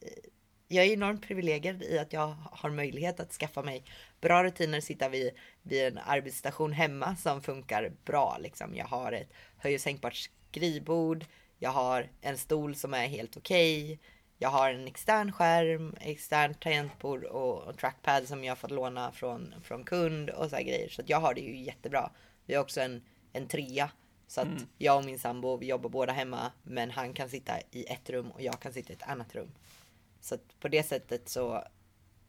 Jag 0.68 0.84
är 0.84 0.92
enormt 0.92 1.22
privilegierad 1.22 1.82
i 1.82 1.98
att 1.98 2.12
jag 2.12 2.36
har 2.52 2.70
möjlighet 2.70 3.20
att 3.20 3.32
skaffa 3.32 3.62
mig 3.62 3.84
bra 4.20 4.44
rutiner, 4.44 4.80
sitta 4.80 5.08
vid, 5.08 5.30
vid 5.62 5.86
en 5.86 5.98
arbetsstation 5.98 6.72
hemma 6.72 7.16
som 7.16 7.42
funkar 7.42 7.92
bra. 8.04 8.36
Liksom. 8.40 8.74
Jag 8.74 8.86
har 8.86 9.12
ett 9.12 9.32
höj 9.56 9.74
och 9.74 9.80
sänkbart 9.80 10.28
skrivbord. 10.50 11.24
Jag 11.58 11.70
har 11.70 12.08
en 12.20 12.38
stol 12.38 12.74
som 12.74 12.94
är 12.94 13.06
helt 13.06 13.36
okej. 13.36 13.98
Jag 14.38 14.48
har 14.48 14.70
en 14.70 14.86
extern 14.86 15.32
skärm, 15.32 15.96
extern 16.00 16.54
tangentbord 16.54 17.24
och, 17.24 17.62
och 17.62 17.78
trackpad 17.78 18.28
som 18.28 18.44
jag 18.44 18.58
fått 18.58 18.70
låna 18.70 19.12
från, 19.12 19.54
från 19.62 19.84
kund 19.84 20.30
och 20.30 20.50
så 20.50 20.56
här 20.56 20.62
grejer. 20.62 20.88
Så 20.88 21.02
jag 21.06 21.20
har 21.20 21.34
det 21.34 21.40
ju 21.40 21.56
jättebra. 21.56 22.10
Vi 22.46 22.54
har 22.54 22.62
också 22.62 22.80
en, 22.80 23.02
en 23.32 23.48
trea. 23.48 23.90
Så 24.26 24.40
att 24.40 24.48
jag 24.78 24.96
och 24.96 25.04
min 25.04 25.18
sambo, 25.18 25.56
vi 25.56 25.66
jobbar 25.66 25.90
båda 25.90 26.12
hemma. 26.12 26.52
Men 26.62 26.90
han 26.90 27.12
kan 27.12 27.28
sitta 27.28 27.52
i 27.70 27.84
ett 27.84 28.10
rum 28.10 28.30
och 28.30 28.42
jag 28.42 28.60
kan 28.60 28.72
sitta 28.72 28.92
i 28.92 28.96
ett 28.96 29.08
annat 29.08 29.34
rum. 29.34 29.50
Så 30.20 30.34
att 30.34 30.60
på 30.60 30.68
det 30.68 30.82
sättet 30.82 31.28
så, 31.28 31.64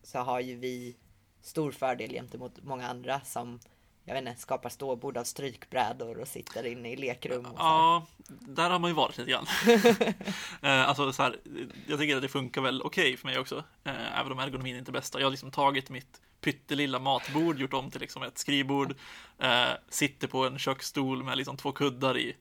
så 0.04 0.20
har 0.20 0.40
ju 0.40 0.56
vi 0.56 0.96
stor 1.42 1.72
fördel 1.72 2.12
gentemot 2.12 2.64
många 2.64 2.88
andra 2.88 3.22
som 3.22 3.60
jag 4.10 4.14
vet 4.16 4.30
inte, 4.30 4.42
skapar 4.42 4.70
ståbord 4.70 5.18
av 5.18 5.24
strykbrädor 5.24 6.20
och 6.20 6.28
sitter 6.28 6.66
inne 6.66 6.92
i 6.92 6.96
lekrum. 6.96 7.46
Och 7.46 7.58
så 7.58 7.64
här. 7.64 7.70
Ja, 7.70 8.06
där 8.28 8.70
har 8.70 8.80
man 8.80 8.90
ju 8.90 8.96
varit 8.96 9.18
lite 9.18 9.32
grann. 9.32 9.46
Eh, 10.62 10.90
alltså 10.90 11.14
så 11.14 11.24
här, 11.24 11.40
jag 11.88 12.00
tycker 12.00 12.16
att 12.16 12.22
det 12.22 12.28
funkar 12.28 12.62
väl 12.62 12.82
okej 12.82 13.18
för 13.18 13.28
mig 13.28 13.40
också. 13.40 13.64
Eh, 13.84 14.20
även 14.20 14.32
om 14.32 14.40
ergonomin 14.40 14.76
inte 14.76 14.92
är 14.92 14.94
bästa. 14.94 15.20
Jag 15.20 15.26
har 15.26 15.32
liksom 15.32 15.52
tagit 15.52 15.90
mitt 15.90 16.22
pyttelilla 16.42 17.00
matbord, 17.00 17.60
gjort 17.60 17.74
om 17.74 17.92
till 17.92 18.02
liksom 18.02 18.24
ett 18.24 18.38
skrivbord. 18.38 18.96
Eh, 19.40 19.72
sitter 19.90 20.28
på 20.28 20.46
en 20.46 20.60
köksstol 20.60 21.24
med 21.24 21.38
liksom 21.38 21.58
två 21.58 21.72
kuddar 21.72 22.18
i. 22.18 22.36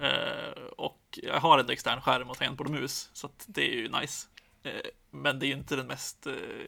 Eh, 0.00 0.62
och 0.76 1.18
jag 1.22 1.40
har 1.40 1.58
en 1.58 1.70
extern 1.70 2.00
skärm 2.00 2.30
och 2.30 2.38
tangentbord 2.38 2.66
och 2.66 2.72
mus. 2.72 3.10
Så 3.12 3.28
det 3.46 3.72
är 3.72 3.74
ju 3.74 3.88
nice. 3.88 4.28
Eh, 4.62 4.72
men 5.10 5.38
det 5.38 5.46
är 5.46 5.48
ju 5.48 5.54
inte 5.54 5.76
den 5.76 5.86
mest 5.86 6.26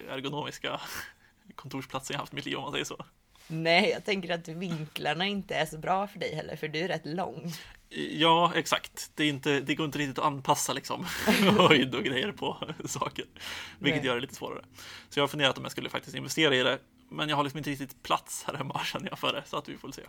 ergonomiska 0.09 0.81
kontorsplatsen 1.55 2.15
jag 2.15 2.21
haft 2.21 2.33
i 2.33 2.37
mitt 2.37 2.47
liv 2.47 2.57
om 2.57 2.63
man 2.63 2.73
säger 2.73 2.85
så. 2.85 3.05
Nej, 3.47 3.91
jag 3.91 4.05
tänker 4.05 4.35
att 4.35 4.49
vinklarna 4.49 5.27
inte 5.27 5.55
är 5.55 5.67
så 5.67 5.79
bra 5.79 6.07
för 6.07 6.19
dig 6.19 6.35
heller, 6.35 6.57
för 6.57 6.69
du 6.69 6.79
är 6.79 6.89
rätt 6.89 7.07
lång. 7.07 7.53
Ja, 8.11 8.53
exakt. 8.57 9.11
Det, 9.15 9.25
är 9.25 9.29
inte, 9.29 9.61
det 9.61 9.75
går 9.75 9.87
inte 9.87 9.99
riktigt 9.99 10.19
att 10.19 10.25
anpassa 10.25 10.73
liksom 10.73 11.05
höjd 11.59 11.95
och 11.95 12.05
grejer 12.05 12.33
på 12.33 12.57
saker, 12.85 13.25
vilket 13.79 14.03
Nej. 14.03 14.07
gör 14.07 14.15
det 14.15 14.21
lite 14.21 14.35
svårare. 14.35 14.65
Så 15.09 15.19
jag 15.19 15.23
har 15.23 15.29
funderat 15.29 15.59
om 15.59 15.65
jag 15.65 15.73
skulle 15.73 15.89
faktiskt 15.91 16.17
investera 16.17 16.57
i 16.57 16.63
det, 16.63 16.79
men 17.09 17.29
jag 17.29 17.37
har 17.37 17.45
liksom 17.45 17.59
inte 17.59 17.71
riktigt 17.71 18.03
plats 18.03 18.45
här 18.47 18.55
hemma 18.55 18.81
känner 18.85 19.09
jag 19.09 19.19
för 19.19 19.33
det, 19.33 19.43
så 19.47 19.57
att 19.57 19.69
vi 19.69 19.77
får 19.77 19.91
se. 19.91 20.03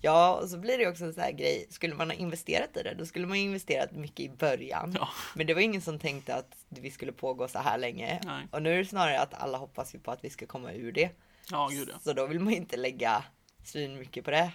Ja, 0.00 0.34
och 0.42 0.48
så 0.48 0.58
blir 0.58 0.78
det 0.78 0.88
också 0.88 1.04
en 1.04 1.14
sån 1.14 1.22
här 1.22 1.32
grej. 1.32 1.66
Skulle 1.70 1.94
man 1.94 2.10
ha 2.10 2.16
investerat 2.16 2.76
i 2.76 2.82
det, 2.82 2.94
då 2.94 3.06
skulle 3.06 3.26
man 3.26 3.38
ju 3.38 3.44
investerat 3.44 3.92
mycket 3.92 4.20
i 4.20 4.28
början. 4.28 4.96
Ja. 5.00 5.08
Men 5.34 5.46
det 5.46 5.54
var 5.54 5.60
ingen 5.60 5.82
som 5.82 5.98
tänkte 5.98 6.34
att 6.34 6.56
vi 6.68 6.90
skulle 6.90 7.12
pågå 7.12 7.48
så 7.48 7.58
här 7.58 7.78
länge. 7.78 8.20
Nej. 8.24 8.46
Och 8.50 8.62
nu 8.62 8.72
är 8.72 8.78
det 8.78 8.84
snarare 8.84 9.20
att 9.20 9.34
alla 9.34 9.58
hoppas 9.58 9.94
ju 9.94 9.98
på 9.98 10.10
att 10.10 10.24
vi 10.24 10.30
ska 10.30 10.46
komma 10.46 10.72
ur 10.72 10.92
det. 10.92 11.10
Ja, 11.50 11.68
gud 11.68 11.88
ja. 11.92 11.98
Så 11.98 12.12
då 12.12 12.26
vill 12.26 12.40
man 12.40 12.52
inte 12.52 12.76
lägga 12.76 13.24
svin 13.64 13.98
mycket 13.98 14.24
på 14.24 14.30
det. 14.30 14.52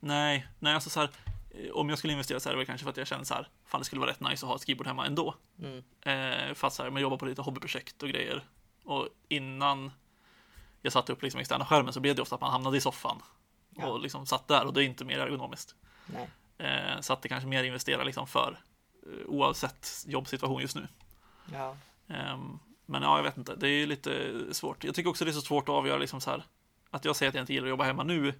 Nej, 0.00 0.46
nej, 0.58 0.74
alltså 0.74 0.90
så 0.90 1.00
här. 1.00 1.10
eh, 1.50 1.70
om 1.72 1.88
jag 1.88 1.98
skulle 1.98 2.12
investera 2.12 2.40
så 2.40 2.48
här, 2.48 2.54
det 2.54 2.58
var 2.58 2.64
kanske 2.64 2.82
för 2.84 2.90
att 2.90 2.96
jag 2.96 3.06
kände 3.06 3.24
så 3.24 3.34
här, 3.34 3.48
fan 3.66 3.80
det 3.80 3.84
skulle 3.84 4.00
vara 4.00 4.10
rätt 4.10 4.20
nice 4.20 4.46
att 4.46 4.48
ha 4.48 4.54
ett 4.56 4.62
skrivbord 4.62 4.86
hemma 4.86 5.06
ändå. 5.06 5.34
Mm. 5.58 5.82
Eh, 6.00 6.54
fast 6.54 6.76
så 6.76 6.82
här, 6.82 6.90
man 6.90 7.02
jobbar 7.02 7.16
på 7.16 7.26
lite 7.26 7.42
hobbyprojekt 7.42 8.02
och 8.02 8.08
grejer. 8.08 8.44
Och 8.84 9.08
innan 9.28 9.92
jag 10.82 10.92
satte 10.92 11.12
upp 11.12 11.22
liksom 11.22 11.40
externa 11.40 11.66
skärmen 11.66 11.92
så 11.92 12.00
blev 12.00 12.16
det 12.16 12.22
ofta 12.22 12.34
att 12.34 12.40
man 12.40 12.50
hamnade 12.50 12.76
i 12.76 12.80
soffan 12.80 13.22
Ja. 13.76 13.86
och 13.86 14.00
liksom 14.00 14.26
satt 14.26 14.48
där 14.48 14.64
och 14.66 14.72
det 14.74 14.82
är 14.82 14.84
inte 14.84 15.04
mer 15.04 15.18
ergonomiskt. 15.18 15.74
Eh, 16.58 17.00
så 17.00 17.12
att 17.12 17.22
det 17.22 17.28
kanske 17.28 17.48
mer 17.48 17.64
investera 17.64 18.04
liksom 18.04 18.26
för 18.26 18.60
eh, 19.06 19.26
oavsett 19.26 20.04
jobbsituation 20.06 20.60
just 20.62 20.76
nu. 20.76 20.88
Ja. 21.52 21.76
Ehm, 22.08 22.58
men 22.86 23.02
ja, 23.02 23.16
jag 23.16 23.22
vet 23.22 23.36
inte, 23.36 23.56
det 23.56 23.68
är 23.68 23.86
lite 23.86 24.32
svårt. 24.54 24.84
Jag 24.84 24.94
tycker 24.94 25.10
också 25.10 25.24
det 25.24 25.30
är 25.30 25.32
så 25.32 25.40
svårt 25.40 25.68
att 25.68 25.74
avgöra 25.74 25.98
liksom 25.98 26.20
så 26.20 26.30
här, 26.30 26.44
att 26.90 27.04
jag 27.04 27.16
säger 27.16 27.28
att 27.28 27.34
jag 27.34 27.42
inte 27.42 27.52
gillar 27.52 27.66
att 27.66 27.70
jobba 27.70 27.84
hemma 27.84 28.02
nu 28.02 28.34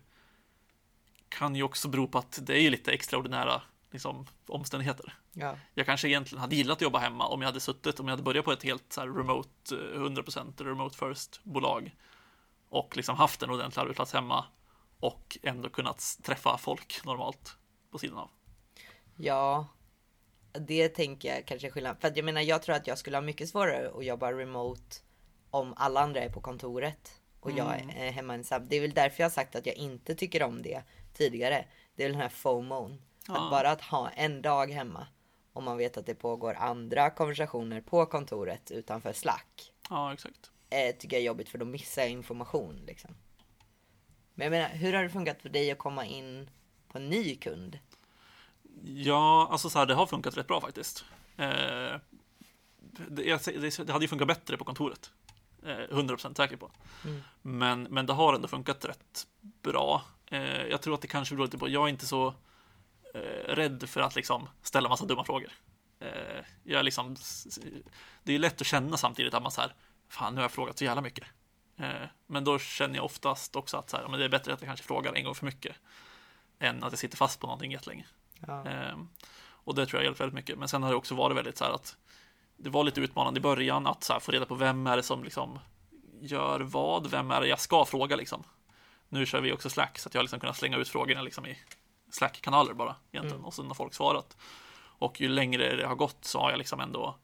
kan 1.29 1.57
ju 1.57 1.63
också 1.63 1.89
bero 1.89 2.09
på 2.09 2.19
att 2.19 2.39
det 2.43 2.61
är 2.61 2.71
lite 2.71 2.93
extraordinära 2.93 3.63
liksom, 3.91 4.27
omständigheter. 4.47 5.15
Ja. 5.33 5.57
Jag 5.75 5.87
kanske 5.87 6.09
egentligen 6.09 6.41
hade 6.41 6.57
gillat 6.57 6.77
att 6.77 6.83
jobba 6.83 6.99
hemma 6.99 7.27
om 7.27 7.41
jag 7.41 7.49
hade 7.49 7.61
suttit, 7.61 8.01
om 8.01 8.07
jag 8.07 8.13
hade 8.13 8.23
börjat 8.23 8.45
på 8.45 8.53
ett 8.53 8.63
helt 8.63 8.93
så 8.93 9.01
här 9.01 9.09
remote, 9.09 9.77
eh, 9.77 10.01
100% 10.01 10.65
remote 10.65 10.97
first 10.97 11.41
bolag 11.45 11.95
och 12.69 12.97
liksom 12.97 13.17
haft 13.17 13.43
en 13.43 13.51
ordentlig 13.51 13.83
arbetsplats 13.83 14.13
hemma 14.13 14.45
och 15.01 15.39
ändå 15.43 15.69
kunnat 15.69 16.19
träffa 16.23 16.59
folk 16.59 17.05
normalt 17.05 17.57
på 17.91 17.99
sidan 17.99 18.19
av. 18.19 18.31
Ja, 19.17 19.67
det 20.61 20.89
tänker 20.89 21.35
jag 21.35 21.47
kanske 21.47 21.69
är 21.69 21.71
skillnad. 21.71 21.97
För 22.01 22.09
att 22.09 22.17
jag 22.17 22.25
menar, 22.25 22.41
jag 22.41 22.63
tror 22.63 22.77
att 22.77 22.87
jag 22.87 22.99
skulle 22.99 23.17
ha 23.17 23.23
mycket 23.23 23.49
svårare 23.49 23.91
att 23.99 24.05
jobba 24.05 24.33
remote 24.33 24.97
om 25.51 25.75
alla 25.77 26.01
andra 26.01 26.21
är 26.21 26.29
på 26.29 26.41
kontoret 26.41 27.21
och 27.41 27.51
jag 27.51 27.81
är 27.97 28.11
hemma 28.11 28.35
ensam. 28.35 28.69
Det 28.69 28.77
är 28.77 28.81
väl 28.81 28.95
därför 28.95 29.23
jag 29.23 29.25
har 29.25 29.33
sagt 29.33 29.57
att 29.57 29.67
jag 29.67 29.77
inte 29.77 30.15
tycker 30.15 30.43
om 30.43 30.63
det 30.63 30.83
tidigare. 31.15 31.65
Det 31.95 32.03
är 32.03 32.09
väl 32.09 32.13
den 32.13 32.23
här 32.23 32.29
FOMOn. 32.29 33.03
Ja. 33.29 33.45
Att 33.45 33.51
bara 33.51 33.71
att 33.71 33.81
ha 33.81 34.11
en 34.11 34.43
dag 34.43 34.73
hemma 34.73 35.07
om 35.53 35.65
man 35.65 35.77
vet 35.77 35.97
att 35.97 36.07
det 36.07 36.15
pågår 36.15 36.55
andra 36.55 37.11
konversationer 37.11 37.81
på 37.81 38.07
kontoret 38.07 38.71
utanför 38.71 39.13
Slack. 39.13 39.73
Ja, 39.91 40.13
exakt. 40.13 40.51
Eh, 40.71 40.97
tycker 40.97 41.17
jag 41.17 41.23
är 41.23 41.27
jobbigt 41.27 41.49
för 41.49 41.59
då 41.59 41.65
missar 41.65 42.03
jag 42.03 42.11
information 42.11 42.83
liksom. 42.87 43.17
Men 44.35 44.45
jag 44.45 44.51
menar, 44.51 44.69
hur 44.69 44.93
har 44.93 45.03
det 45.03 45.11
funkat 45.11 45.43
för 45.43 45.49
dig 45.49 45.71
att 45.71 45.79
komma 45.79 46.07
in 46.07 46.51
på 46.89 46.99
en 46.99 47.09
ny 47.09 47.37
kund? 47.37 47.79
Ja, 48.87 49.49
alltså 49.50 49.71
så 49.71 49.79
här, 49.79 49.87
det 49.87 49.95
har 49.95 50.07
funkat 50.07 50.37
rätt 50.37 50.47
bra 50.47 50.61
faktiskt. 50.61 51.05
Eh, 51.37 51.97
det, 53.09 53.25
jag, 53.25 53.41
det, 53.45 53.87
det 53.87 53.93
hade 53.93 54.05
ju 54.05 54.09
funkat 54.09 54.29
bättre 54.29 54.57
på 54.57 54.64
kontoret. 54.64 55.11
Eh, 55.62 55.97
100% 55.97 56.37
säker 56.37 56.57
på. 56.57 56.71
Mm. 57.05 57.23
Men, 57.43 57.83
men 57.83 58.07
det 58.07 58.12
har 58.12 58.35
ändå 58.35 58.49
funkat 58.49 58.85
rätt 58.85 59.26
bra. 59.41 60.03
Eh, 60.26 60.67
jag 60.67 60.83
tror 60.83 60.95
att 60.95 61.03
det 61.03 61.09
kanske 61.09 61.35
beror 61.35 61.47
lite 61.47 61.59
på, 61.59 61.69
jag 61.69 61.85
är 61.85 61.88
inte 61.88 62.07
så 62.07 62.35
eh, 63.14 63.55
rädd 63.55 63.88
för 63.88 64.00
att 64.00 64.17
liksom 64.17 64.49
ställa 64.62 64.88
massa 64.88 65.05
dumma 65.05 65.25
frågor. 65.25 65.53
Jag 66.62 66.79
är 66.79 66.83
liksom, 66.83 67.17
det 68.23 68.35
är 68.35 68.38
lätt 68.38 68.61
att 68.61 68.67
känna 68.67 68.97
samtidigt 68.97 69.35
att 69.35 69.43
man 69.43 69.53
så 69.53 69.61
här, 69.61 69.75
fan 70.09 70.35
nu 70.35 70.38
har 70.38 70.45
jag 70.45 70.53
frågat 70.53 70.79
så 70.79 70.85
jävla 70.85 71.03
mycket. 71.03 71.25
Men 72.26 72.45
då 72.45 72.59
känner 72.59 72.97
jag 72.97 73.05
oftast 73.05 73.57
också 73.57 73.76
att 73.76 73.91
så 73.91 73.97
här, 73.97 74.09
men 74.09 74.19
det 74.19 74.25
är 74.25 74.29
bättre 74.29 74.53
att 74.53 74.61
jag 74.61 74.69
kanske 74.69 74.87
frågar 74.87 75.14
en 75.14 75.25
gång 75.25 75.35
för 75.35 75.47
mycket. 75.47 75.76
Än 76.59 76.85
att 76.85 76.93
jag 76.93 76.99
sitter 76.99 77.17
fast 77.17 77.41
på 77.41 77.47
någonting 77.47 77.73
jättelänge. 77.73 78.07
Ja. 78.47 78.64
Ehm, 78.64 79.09
och 79.47 79.75
det 79.75 79.87
tror 79.87 80.00
jag 80.00 80.05
hjälpt 80.05 80.21
väldigt 80.21 80.35
mycket. 80.35 80.59
Men 80.59 80.69
sen 80.69 80.83
har 80.83 80.91
det 80.91 80.97
också 80.97 81.14
varit 81.14 81.37
väldigt 81.37 81.57
så 81.57 81.64
här 81.64 81.73
att 81.73 81.97
det 82.57 82.71
var 82.71 82.85
lite 82.85 83.00
utmanande 83.00 83.38
i 83.38 83.43
början 83.43 83.87
att 83.87 84.05
så 84.05 84.21
få 84.21 84.33
reda 84.33 84.47
på 84.47 84.55
vem 84.55 84.87
är 84.87 84.97
det 84.97 85.03
som 85.03 85.25
liksom 85.25 85.59
gör 86.21 86.61
vad, 86.61 87.07
vem 87.11 87.31
är 87.31 87.41
det 87.41 87.47
jag 87.47 87.61
ska 87.61 87.85
fråga 87.85 88.17
liksom. 88.17 88.45
Nu 89.09 89.26
kör 89.26 89.41
vi 89.41 89.53
också 89.53 89.71
Slack 89.71 89.99
så 89.99 90.09
att 90.09 90.14
jag 90.14 90.19
har 90.19 90.25
liksom 90.25 90.41
kunnat 90.41 90.57
slänga 90.57 90.76
ut 90.76 90.88
frågorna 90.88 91.23
liksom 91.23 91.47
i 91.47 91.59
Slack-kanaler 92.11 92.75
bara 92.75 92.97
egentligen 93.12 93.37
Mm. 93.37 93.45
och 93.45 93.55
sen 93.55 93.67
har 93.67 93.75
folk 93.75 93.95
svarat. 93.95 94.37
Och 94.99 95.21
ju 95.21 95.29
längre 95.29 95.76
det 95.76 95.87
har 95.87 95.95
gått 95.95 96.25
så 96.25 96.41
har 96.41 96.50
jag 96.50 96.59
liksom 96.59 96.81
ändå 96.81 97.17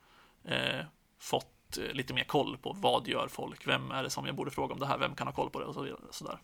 eh, 0.45 0.85
fått 1.19 1.79
eh, 1.79 1.93
lite 1.93 2.14
mer 2.14 2.25
koll 2.25 2.59
på 2.59 2.73
vad 2.73 3.09
gör 3.09 3.29
folk, 3.29 3.67
vem 3.67 3.90
är 3.90 4.02
det 4.02 4.11
som 4.11 4.26
jag 4.26 4.35
borde 4.35 4.50
fråga 4.50 4.75
om 4.75 4.81
det 4.81 4.87
här, 4.87 4.99
vem 4.99 5.14
kan 5.14 5.26
ha 5.26 5.35
koll 5.35 5.50
på 5.50 5.61
det 5.61 5.67
och 5.67 5.75
så 5.75 5.83
vidare. 5.83 6.00
Så 6.11 6.25
där. 6.25 6.38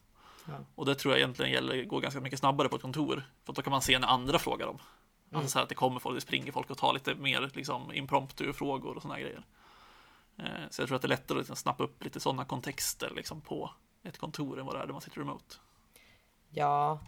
Ja. 0.49 0.55
Och 0.75 0.87
det 0.87 0.95
tror 0.95 1.15
jag 1.15 1.19
egentligen 1.19 1.53
gäller, 1.53 1.85
går 1.85 2.01
ganska 2.01 2.21
mycket 2.21 2.39
snabbare 2.39 2.69
på 2.69 2.77
ett 2.77 2.83
kontor. 2.83 3.23
För 3.45 3.53
då 3.53 3.63
kan 3.63 3.71
man 3.71 3.83
se 3.83 3.99
när 3.99 4.09
andra 4.09 4.39
frågar 4.39 4.67
dem. 4.67 4.79
Alltså 5.33 5.51
så 5.51 5.59
att 5.59 5.69
det 5.69 5.75
kommer 5.75 6.01
folk, 6.01 6.17
det 6.17 6.21
springer 6.21 6.53
folk 6.53 6.71
och 6.71 6.79
tar 6.79 6.93
lite 6.93 7.15
mer 7.15 7.51
liksom, 7.55 7.93
impromptu-frågor 7.93 8.97
och 8.97 9.03
sådana 9.03 9.21
grejer. 9.21 9.45
Eh, 10.39 10.45
så 10.71 10.83
jag 10.83 10.89
tror 10.89 10.97
att 10.97 11.03
det 11.03 11.07
är 11.07 11.09
lättare 11.09 11.37
att 11.39 11.43
liksom 11.43 11.57
snappa 11.57 11.85
upp 11.85 12.05
lite 12.05 12.21
sådana 12.21 12.45
kontexter 12.45 13.13
liksom, 13.17 13.41
på 13.41 13.71
ett 14.03 14.19
kontor 14.19 14.61
än 14.61 14.67
vad 14.67 14.75
det 14.75 14.83
är 14.83 14.87
där 14.87 14.93
man 14.93 15.03
sitter 15.03 15.19
remote. 15.19 15.57
Ja, 16.51 17.01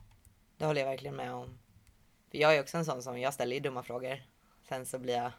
det 0.57 0.67
håller 0.67 0.81
jag 0.81 0.89
verkligen 0.89 1.17
med 1.17 1.35
om. 1.35 1.59
För 2.31 2.39
jag 2.39 2.57
är 2.57 2.61
också 2.61 2.77
en 2.77 2.85
sån 2.85 3.03
som, 3.03 3.21
jag 3.21 3.35
ställer 3.35 3.55
ju 3.55 3.61
dumma 3.61 3.83
frågor. 3.83 4.23
Sen 4.69 4.87
så 4.87 4.99
blir 4.99 5.17
jag 5.17 5.33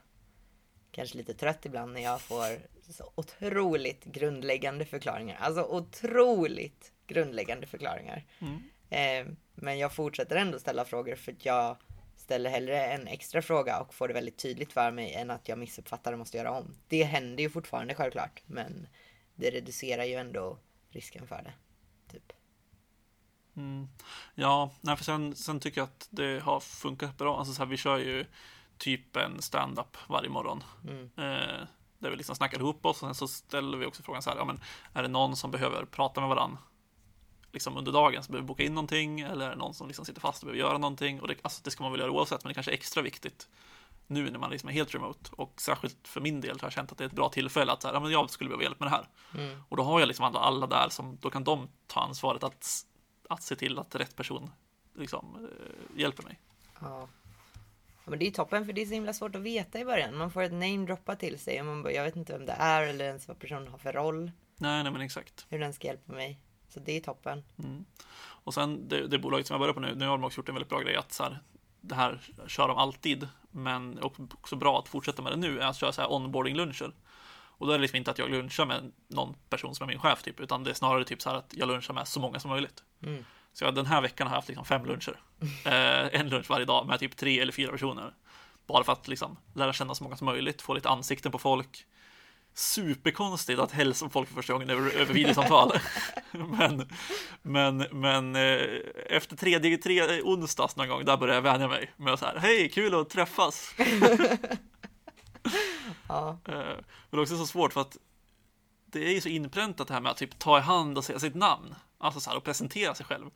kanske 0.91 1.17
lite 1.17 1.33
trött 1.33 1.65
ibland 1.65 1.93
när 1.93 2.01
jag 2.01 2.21
får 2.21 2.59
så 2.93 3.11
otroligt 3.15 4.03
grundläggande 4.03 4.85
förklaringar. 4.85 5.37
Alltså 5.39 5.63
otroligt 5.63 6.91
grundläggande 7.09 7.67
förklaringar. 7.67 8.25
Mm. 8.39 8.61
Eh, 8.89 9.33
men 9.55 9.79
jag 9.79 9.93
fortsätter 9.93 10.35
ändå 10.35 10.59
ställa 10.59 10.85
frågor 10.85 11.15
för 11.15 11.31
att 11.31 11.45
jag 11.45 11.77
ställer 12.15 12.49
hellre 12.49 12.85
en 12.85 13.07
extra 13.07 13.41
fråga 13.41 13.79
och 13.79 13.93
får 13.93 14.07
det 14.07 14.13
väldigt 14.13 14.37
tydligt 14.37 14.73
för 14.73 14.91
mig 14.91 15.13
än 15.13 15.31
att 15.31 15.49
jag 15.49 15.57
missuppfattar 15.57 16.13
och 16.13 16.19
måste 16.19 16.37
göra 16.37 16.51
om. 16.51 16.75
Det 16.87 17.03
händer 17.03 17.43
ju 17.43 17.49
fortfarande 17.49 17.95
självklart, 17.95 18.43
men 18.45 18.87
det 19.35 19.49
reducerar 19.49 20.03
ju 20.03 20.15
ändå 20.15 20.57
risken 20.89 21.27
för 21.27 21.41
det. 21.43 21.53
Typ. 22.11 22.33
Mm. 23.55 23.87
Ja, 24.35 24.71
nej, 24.81 24.97
för 24.97 25.03
sen, 25.03 25.35
sen 25.35 25.59
tycker 25.59 25.81
jag 25.81 25.85
att 25.85 26.07
det 26.09 26.39
har 26.39 26.59
funkat 26.59 27.17
bra. 27.17 27.39
Alltså 27.39 27.53
så 27.53 27.61
här, 27.61 27.69
vi 27.69 27.77
kör 27.77 27.97
ju 27.97 28.25
typ 28.77 29.15
en 29.15 29.41
stand-up 29.41 29.97
varje 30.07 30.29
morgon. 30.29 30.63
Mm. 30.83 31.03
Eh, 31.03 31.67
där 31.99 32.09
vi 32.09 32.15
liksom 32.15 32.35
snackar 32.35 32.59
ihop 32.59 32.85
oss 32.85 33.03
och 33.03 33.07
sen 33.07 33.15
så 33.15 33.27
ställer 33.27 33.77
vi 33.77 33.85
också 33.85 34.03
frågan 34.03 34.21
så 34.21 34.29
här, 34.29 34.37
ja 34.37 34.45
men 34.45 34.61
är 34.93 35.01
det 35.01 35.07
någon 35.07 35.35
som 35.35 35.51
behöver 35.51 35.85
prata 35.85 36.21
med 36.21 36.29
varann 36.29 36.57
liksom 37.51 37.77
under 37.77 37.91
dagen, 37.91 38.23
som 38.23 38.31
behöver 38.31 38.47
boka 38.47 38.63
in 38.63 38.73
någonting 38.73 39.19
eller 39.19 39.55
någon 39.55 39.73
som 39.73 39.87
liksom 39.87 40.05
sitter 40.05 40.21
fast 40.21 40.43
och 40.43 40.47
behöver 40.47 40.59
göra 40.59 40.77
någonting? 40.77 41.21
Och 41.21 41.27
det, 41.27 41.35
alltså, 41.41 41.61
det 41.63 41.71
ska 41.71 41.83
man 41.83 41.91
väl 41.91 42.01
göra 42.01 42.11
oavsett, 42.11 42.43
men 42.43 42.49
det 42.49 42.53
kanske 42.53 42.71
är 42.71 42.73
extra 42.73 43.01
viktigt 43.01 43.47
nu 44.09 44.29
när 44.29 44.39
man 44.39 44.49
liksom 44.49 44.69
är 44.69 44.73
helt 44.73 44.95
remote 44.95 45.29
och 45.31 45.61
särskilt 45.61 46.07
för 46.07 46.21
min 46.21 46.41
del 46.41 46.59
har 46.59 46.65
jag 46.65 46.71
känt 46.71 46.91
att 46.91 46.97
det 46.97 47.03
är 47.03 47.05
ett 47.05 47.13
bra 47.13 47.29
tillfälle 47.29 47.71
att 47.71 47.81
så 47.81 47.87
här, 47.87 47.95
ja, 47.95 47.99
men 47.99 48.11
jag 48.11 48.29
skulle 48.29 48.47
behöva 48.47 48.63
hjälp 48.63 48.79
med 48.79 48.87
det 48.87 48.91
här. 48.91 49.07
Mm. 49.37 49.63
Och 49.69 49.77
då 49.77 49.83
har 49.83 49.99
jag 49.99 50.07
liksom 50.07 50.25
alla, 50.25 50.39
alla 50.39 50.67
där 50.67 50.89
som, 50.89 51.17
då 51.21 51.29
kan 51.29 51.43
de 51.43 51.69
ta 51.87 51.99
ansvaret 51.99 52.43
att, 52.43 52.85
att 53.29 53.43
se 53.43 53.55
till 53.55 53.79
att 53.79 53.95
rätt 53.95 54.15
person 54.15 54.51
liksom 54.95 55.35
eh, 55.35 55.99
hjälper 55.99 56.23
mig. 56.23 56.39
Ja. 56.79 56.79
ja. 56.81 57.07
Men 58.05 58.19
det 58.19 58.27
är 58.27 58.31
toppen 58.31 58.65
för 58.65 58.73
det 58.73 58.81
är 58.81 58.85
så 58.85 58.93
himla 58.93 59.13
svårt 59.13 59.35
att 59.35 59.41
veta 59.41 59.79
i 59.79 59.85
början. 59.85 60.17
Man 60.17 60.31
får 60.31 60.41
ett 60.41 60.51
name 60.51 60.85
droppa 60.85 61.15
till 61.15 61.39
sig 61.39 61.59
och 61.59 61.65
man 61.65 61.83
bara, 61.83 61.93
jag 61.93 62.03
vet 62.03 62.15
inte 62.15 62.33
vem 62.33 62.45
det 62.45 62.55
är 62.59 62.83
eller 62.83 63.05
ens 63.05 63.27
vad 63.27 63.39
personen 63.39 63.67
har 63.67 63.77
för 63.77 63.93
roll. 63.93 64.31
Nej, 64.57 64.83
nej 64.83 64.91
men 64.91 65.01
exakt. 65.01 65.45
Hur 65.49 65.59
den 65.59 65.73
ska 65.73 65.87
hjälpa 65.87 66.13
mig. 66.13 66.39
Så 66.69 66.79
det 66.79 66.97
är 66.97 67.01
toppen. 67.01 67.43
Mm. 67.63 67.85
Och 68.43 68.53
sen 68.53 68.88
det, 68.88 69.07
det 69.07 69.19
bolaget 69.19 69.47
som 69.47 69.53
jag 69.53 69.59
börjar 69.59 69.73
på 69.73 69.79
nu, 69.79 69.95
nu 69.95 70.05
har 70.05 70.17
de 70.17 70.23
också 70.23 70.39
gjort 70.39 70.49
en 70.49 70.55
väldigt 70.55 70.69
bra 70.69 70.79
grej 70.79 70.95
att 70.95 71.11
så 71.11 71.23
här, 71.23 71.39
det 71.81 71.95
här 71.95 72.21
kör 72.47 72.67
de 72.67 72.77
alltid, 72.77 73.27
men 73.51 73.99
också 74.03 74.55
bra 74.55 74.79
att 74.79 74.88
fortsätta 74.88 75.21
med 75.21 75.31
det 75.31 75.38
nu, 75.38 75.59
är 75.59 75.65
att 75.65 75.77
köra 75.77 75.91
så 75.91 76.01
här 76.01 76.09
onboarding-luncher. 76.11 76.93
Och 77.59 77.67
då 77.67 77.73
är 77.73 77.77
det 77.77 77.81
liksom 77.81 77.97
inte 77.97 78.11
att 78.11 78.17
jag 78.17 78.29
lunchar 78.29 78.65
med 78.65 78.91
någon 79.07 79.35
person 79.49 79.75
som 79.75 79.83
är 79.83 79.88
min 79.88 79.99
chef 79.99 80.23
typ, 80.23 80.39
utan 80.39 80.63
det 80.63 80.69
är 80.69 80.73
snarare 80.73 81.05
typ 81.05 81.21
så 81.21 81.29
här 81.29 81.38
att 81.38 81.53
jag 81.57 81.67
lunchar 81.67 81.93
med 81.93 82.07
så 82.07 82.19
många 82.19 82.39
som 82.39 82.51
möjligt. 82.51 82.83
Mm. 83.03 83.25
Så 83.53 83.63
jag, 83.63 83.75
den 83.75 83.85
här 83.85 84.01
veckan 84.01 84.27
har 84.27 84.33
jag 84.33 84.38
haft 84.38 84.47
liksom 84.47 84.65
fem 84.65 84.85
luncher. 84.85 85.19
Eh, 85.65 86.19
en 86.19 86.29
lunch 86.29 86.49
varje 86.49 86.65
dag 86.65 86.88
med 86.88 86.99
typ 86.99 87.17
tre 87.17 87.39
eller 87.39 87.51
fyra 87.51 87.71
personer. 87.71 88.13
Bara 88.67 88.83
för 88.83 88.93
att 88.93 89.07
liksom 89.07 89.38
lära 89.53 89.73
känna 89.73 89.95
så 89.95 90.03
många 90.03 90.17
som 90.17 90.25
möjligt, 90.25 90.61
få 90.61 90.73
lite 90.73 90.89
ansikten 90.89 91.31
på 91.31 91.39
folk. 91.39 91.85
Superkonstigt 92.59 93.59
att 93.59 93.71
hälsa 93.71 94.05
på 94.05 94.11
folk 94.11 94.27
för 94.27 94.35
första 94.35 94.53
gången 94.53 94.69
över, 94.69 94.91
över 94.91 95.13
videosamtal. 95.13 95.71
men 96.31 96.89
men, 97.41 97.77
men 97.77 98.35
eh, 98.35 98.61
efter 99.09 99.35
tredje, 99.35 99.77
tre 99.77 100.21
onsdags 100.21 100.75
någon 100.75 100.89
gång, 100.89 101.05
där 101.05 101.17
började 101.17 101.37
jag 101.37 101.41
vänja 101.41 101.67
mig 101.67 101.91
med 101.97 102.13
att 102.13 102.19
så 102.19 102.25
här, 102.25 102.37
hej, 102.37 102.69
kul 102.69 102.95
att 102.95 103.09
träffas. 103.09 103.75
Ja. 106.07 106.37
Eh, 106.47 106.53
Men 106.55 106.83
det 107.09 107.17
är 107.17 107.21
också 107.21 107.37
så 107.37 107.45
svårt 107.45 107.73
för 107.73 107.81
att 107.81 107.97
det 108.85 109.07
är 109.07 109.13
ju 109.13 109.21
så 109.21 109.29
inpräntat 109.29 109.87
det 109.87 109.93
här 109.93 110.01
med 110.01 110.11
att 110.11 110.17
typ 110.17 110.39
ta 110.39 110.57
i 110.57 110.61
hand 110.61 110.97
och 110.97 111.03
säga 111.03 111.19
sitt 111.19 111.35
namn. 111.35 111.75
Alltså 111.97 112.19
så 112.19 112.29
här 112.29 112.37
och 112.37 112.43
presentera 112.43 112.95
sig 112.95 113.05
själv. 113.05 113.29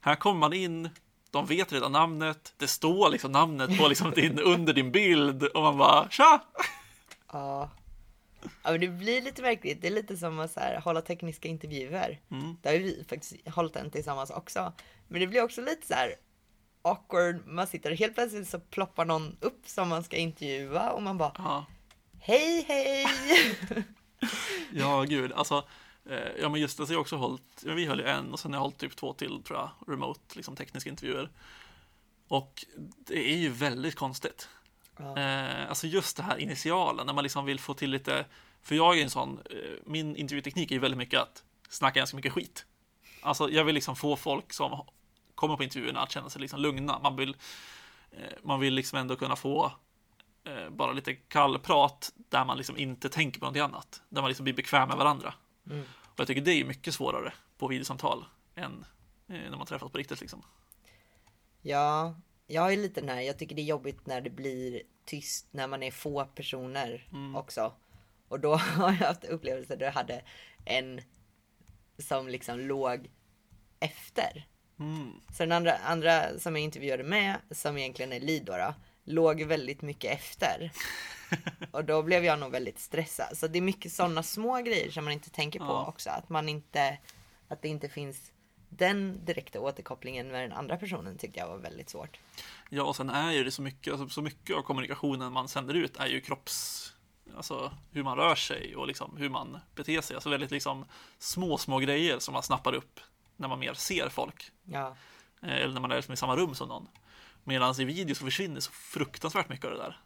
Här 0.00 0.14
kommer 0.16 0.40
man 0.40 0.52
in, 0.52 0.90
de 1.30 1.46
vet 1.46 1.72
redan 1.72 1.92
namnet, 1.92 2.54
det 2.56 2.68
står 2.68 3.08
liksom 3.10 3.32
namnet 3.32 3.78
på 3.78 3.88
liksom 3.88 4.10
din, 4.10 4.38
under 4.38 4.72
din 4.72 4.92
bild 4.92 5.42
och 5.44 5.62
man 5.62 5.78
bara 5.78 6.08
tja! 6.10 6.40
Ja. 7.32 7.70
Ja 8.62 8.70
men 8.70 8.80
det 8.80 8.88
blir 8.88 9.22
lite 9.22 9.42
märkligt. 9.42 9.82
Det 9.82 9.86
är 9.86 9.92
lite 9.92 10.16
som 10.16 10.38
att 10.38 10.50
så 10.50 10.60
här, 10.60 10.80
hålla 10.80 11.00
tekniska 11.00 11.48
intervjuer. 11.48 12.20
Mm. 12.30 12.56
Där 12.62 12.72
har 12.72 12.78
vi 12.78 13.04
faktiskt 13.08 13.48
hållit 13.48 13.76
en 13.76 13.90
tillsammans 13.90 14.30
också. 14.30 14.72
Men 15.08 15.20
det 15.20 15.26
blir 15.26 15.42
också 15.42 15.60
lite 15.60 15.86
så 15.86 15.94
här 15.94 16.14
awkward. 16.82 17.46
Man 17.46 17.66
sitter 17.66 17.90
och 17.90 17.96
helt 17.96 18.14
plötsligt 18.14 18.48
så 18.48 18.60
ploppar 18.60 19.04
någon 19.04 19.36
upp 19.40 19.68
som 19.68 19.88
man 19.88 20.04
ska 20.04 20.16
intervjua 20.16 20.90
och 20.90 21.02
man 21.02 21.18
bara 21.18 21.32
Ja, 21.38 21.66
hej 22.20 22.64
hej. 22.68 23.06
ja 24.72 25.02
gud, 25.02 25.32
alltså 25.32 25.68
eh, 26.10 26.40
Ja 26.40 26.48
men 26.48 26.60
just 26.60 26.78
det, 26.78 26.86
så 26.86 26.92
jag 26.92 27.00
också 27.00 27.16
hållit, 27.16 27.62
vi 27.62 27.86
höll 27.86 28.00
ju 28.00 28.06
en 28.06 28.32
och 28.32 28.40
sen 28.40 28.52
har 28.52 28.58
jag 28.58 28.62
hållit 28.62 28.78
typ 28.78 28.96
två 28.96 29.12
till 29.12 29.42
tror 29.42 29.58
jag, 29.58 29.70
remote, 29.86 30.36
liksom 30.36 30.56
tekniska 30.56 30.90
intervjuer. 30.90 31.30
Och 32.28 32.64
det 33.06 33.32
är 33.32 33.36
ju 33.36 33.48
väldigt 33.48 33.94
konstigt. 33.94 34.48
Ja. 34.96 35.18
Eh, 35.18 35.68
alltså 35.68 35.86
just 35.86 36.16
det 36.16 36.22
här 36.22 36.38
initialen, 36.38 37.06
när 37.06 37.12
man 37.12 37.22
liksom 37.22 37.44
vill 37.44 37.60
få 37.60 37.74
till 37.74 37.90
lite, 37.90 38.24
för 38.62 38.74
jag 38.74 38.98
är 38.98 39.02
en 39.02 39.10
sån, 39.10 39.38
eh, 39.50 39.56
min 39.86 40.16
intervjuteknik 40.16 40.70
är 40.70 40.74
ju 40.74 40.80
väldigt 40.80 40.98
mycket 40.98 41.20
att 41.20 41.44
snacka 41.68 42.00
ganska 42.00 42.16
mycket 42.16 42.32
skit. 42.32 42.66
Alltså 43.22 43.50
jag 43.50 43.64
vill 43.64 43.74
liksom 43.74 43.96
få 43.96 44.16
folk 44.16 44.52
som 44.52 44.86
kommer 45.34 45.56
på 45.56 45.64
intervjuerna 45.64 46.00
att 46.00 46.10
känna 46.10 46.30
sig 46.30 46.40
liksom 46.40 46.60
lugna. 46.60 46.98
Man 46.98 47.16
vill, 47.16 47.36
eh, 48.10 48.32
man 48.42 48.60
vill 48.60 48.74
liksom 48.74 48.98
ändå 48.98 49.16
kunna 49.16 49.36
få 49.36 49.72
eh, 50.44 50.70
bara 50.70 50.92
lite 50.92 51.14
kallprat 51.14 52.12
där 52.16 52.44
man 52.44 52.56
liksom 52.56 52.76
inte 52.76 53.08
tänker 53.08 53.40
på 53.40 53.44
någonting 53.44 53.62
annat. 53.62 54.02
Där 54.08 54.22
man 54.22 54.30
liksom 54.30 54.44
blir 54.44 54.54
bekväm 54.54 54.88
med 54.88 54.96
varandra. 54.96 55.34
Mm. 55.70 55.84
Och 56.02 56.20
jag 56.20 56.26
tycker 56.26 56.42
det 56.42 56.52
är 56.52 56.64
mycket 56.64 56.94
svårare 56.94 57.32
på 57.58 57.68
videosamtal 57.68 58.24
än 58.54 58.84
eh, 59.28 59.50
när 59.50 59.56
man 59.56 59.66
träffas 59.66 59.92
på 59.92 59.98
riktigt 59.98 60.20
liksom. 60.20 60.42
Ja, 61.62 62.14
jag 62.46 62.72
är 62.72 62.76
lite 62.76 63.00
den 63.00 63.08
här, 63.10 63.20
jag 63.20 63.38
tycker 63.38 63.56
det 63.56 63.62
är 63.62 63.64
jobbigt 63.64 64.06
när 64.06 64.20
det 64.20 64.30
blir 64.30 64.82
tyst 65.04 65.46
när 65.50 65.66
man 65.66 65.82
är 65.82 65.90
få 65.90 66.24
personer 66.24 67.08
också. 67.36 67.72
Och 68.28 68.40
då 68.40 68.54
har 68.56 68.88
jag 68.90 69.06
haft 69.06 69.24
upplevelser 69.24 69.76
där 69.76 69.86
jag 69.86 69.92
hade 69.92 70.22
en 70.64 71.00
som 71.98 72.28
liksom 72.28 72.60
låg 72.60 73.10
efter. 73.80 74.46
Mm. 74.78 75.12
Så 75.32 75.42
den 75.42 75.52
andra, 75.52 75.76
andra 75.76 76.38
som 76.38 76.56
jag 76.56 76.64
intervjuade 76.64 77.04
med, 77.04 77.36
som 77.50 77.78
egentligen 77.78 78.12
är 78.12 78.20
Lido 78.20 78.52
då, 78.52 78.74
låg 79.04 79.42
väldigt 79.42 79.82
mycket 79.82 80.12
efter. 80.12 80.72
Och 81.70 81.84
då 81.84 82.02
blev 82.02 82.24
jag 82.24 82.38
nog 82.38 82.52
väldigt 82.52 82.78
stressad. 82.78 83.38
Så 83.38 83.46
det 83.46 83.58
är 83.58 83.62
mycket 83.62 83.92
sådana 83.92 84.22
små 84.22 84.56
grejer 84.56 84.90
som 84.90 85.04
man 85.04 85.12
inte 85.12 85.30
tänker 85.30 85.58
på 85.58 85.64
Ja. 85.64 85.86
också. 85.86 86.10
Att 86.10 86.28
man 86.28 86.48
inte, 86.48 86.98
att 87.48 87.62
det 87.62 87.68
inte 87.68 87.88
finns 87.88 88.32
den 88.76 89.24
direkta 89.24 89.60
återkopplingen 89.60 90.28
med 90.28 90.42
den 90.50 90.58
andra 90.58 90.76
personen 90.76 91.18
tyckte 91.18 91.38
jag 91.40 91.48
var 91.48 91.58
väldigt 91.58 91.90
svårt. 91.90 92.18
Ja, 92.70 92.82
och 92.82 92.96
sen 92.96 93.10
är 93.10 93.32
ju 93.32 93.44
det 93.44 93.50
så 93.50 93.62
mycket, 93.62 93.92
alltså, 93.92 94.08
så 94.08 94.22
mycket 94.22 94.56
av 94.56 94.62
kommunikationen 94.62 95.32
man 95.32 95.48
sänder 95.48 95.74
ut 95.74 95.96
är 95.96 96.06
ju 96.06 96.20
kropps, 96.20 96.92
alltså 97.36 97.72
hur 97.90 98.02
man 98.02 98.16
rör 98.16 98.34
sig 98.34 98.76
och 98.76 98.86
liksom 98.86 99.16
hur 99.16 99.28
man 99.28 99.58
beter 99.74 100.00
sig. 100.00 100.14
Alltså 100.14 100.30
väldigt 100.30 100.50
liksom 100.50 100.84
små, 101.18 101.58
små 101.58 101.78
grejer 101.78 102.18
som 102.18 102.32
man 102.32 102.42
snappar 102.42 102.72
upp 102.74 103.00
när 103.36 103.48
man 103.48 103.58
mer 103.58 103.74
ser 103.74 104.08
folk. 104.08 104.50
Ja, 104.64 104.96
Eh, 105.42 105.54
Eller 105.54 105.74
när 105.74 105.80
man 105.80 105.90
är 105.90 105.96
liksom 105.96 106.14
i 106.14 106.16
samma 106.16 106.36
rum 106.36 106.54
som 106.54 106.68
någon. 106.68 106.88
Medan 107.44 107.80
i 107.80 107.84
video 107.84 108.14
så 108.14 108.24
försvinner 108.24 108.60
så 108.60 108.72
fruktansvärt 108.72 109.48
mycket 109.48 109.64
av 109.66 109.70
det 109.70 109.78
där. 109.78 110.00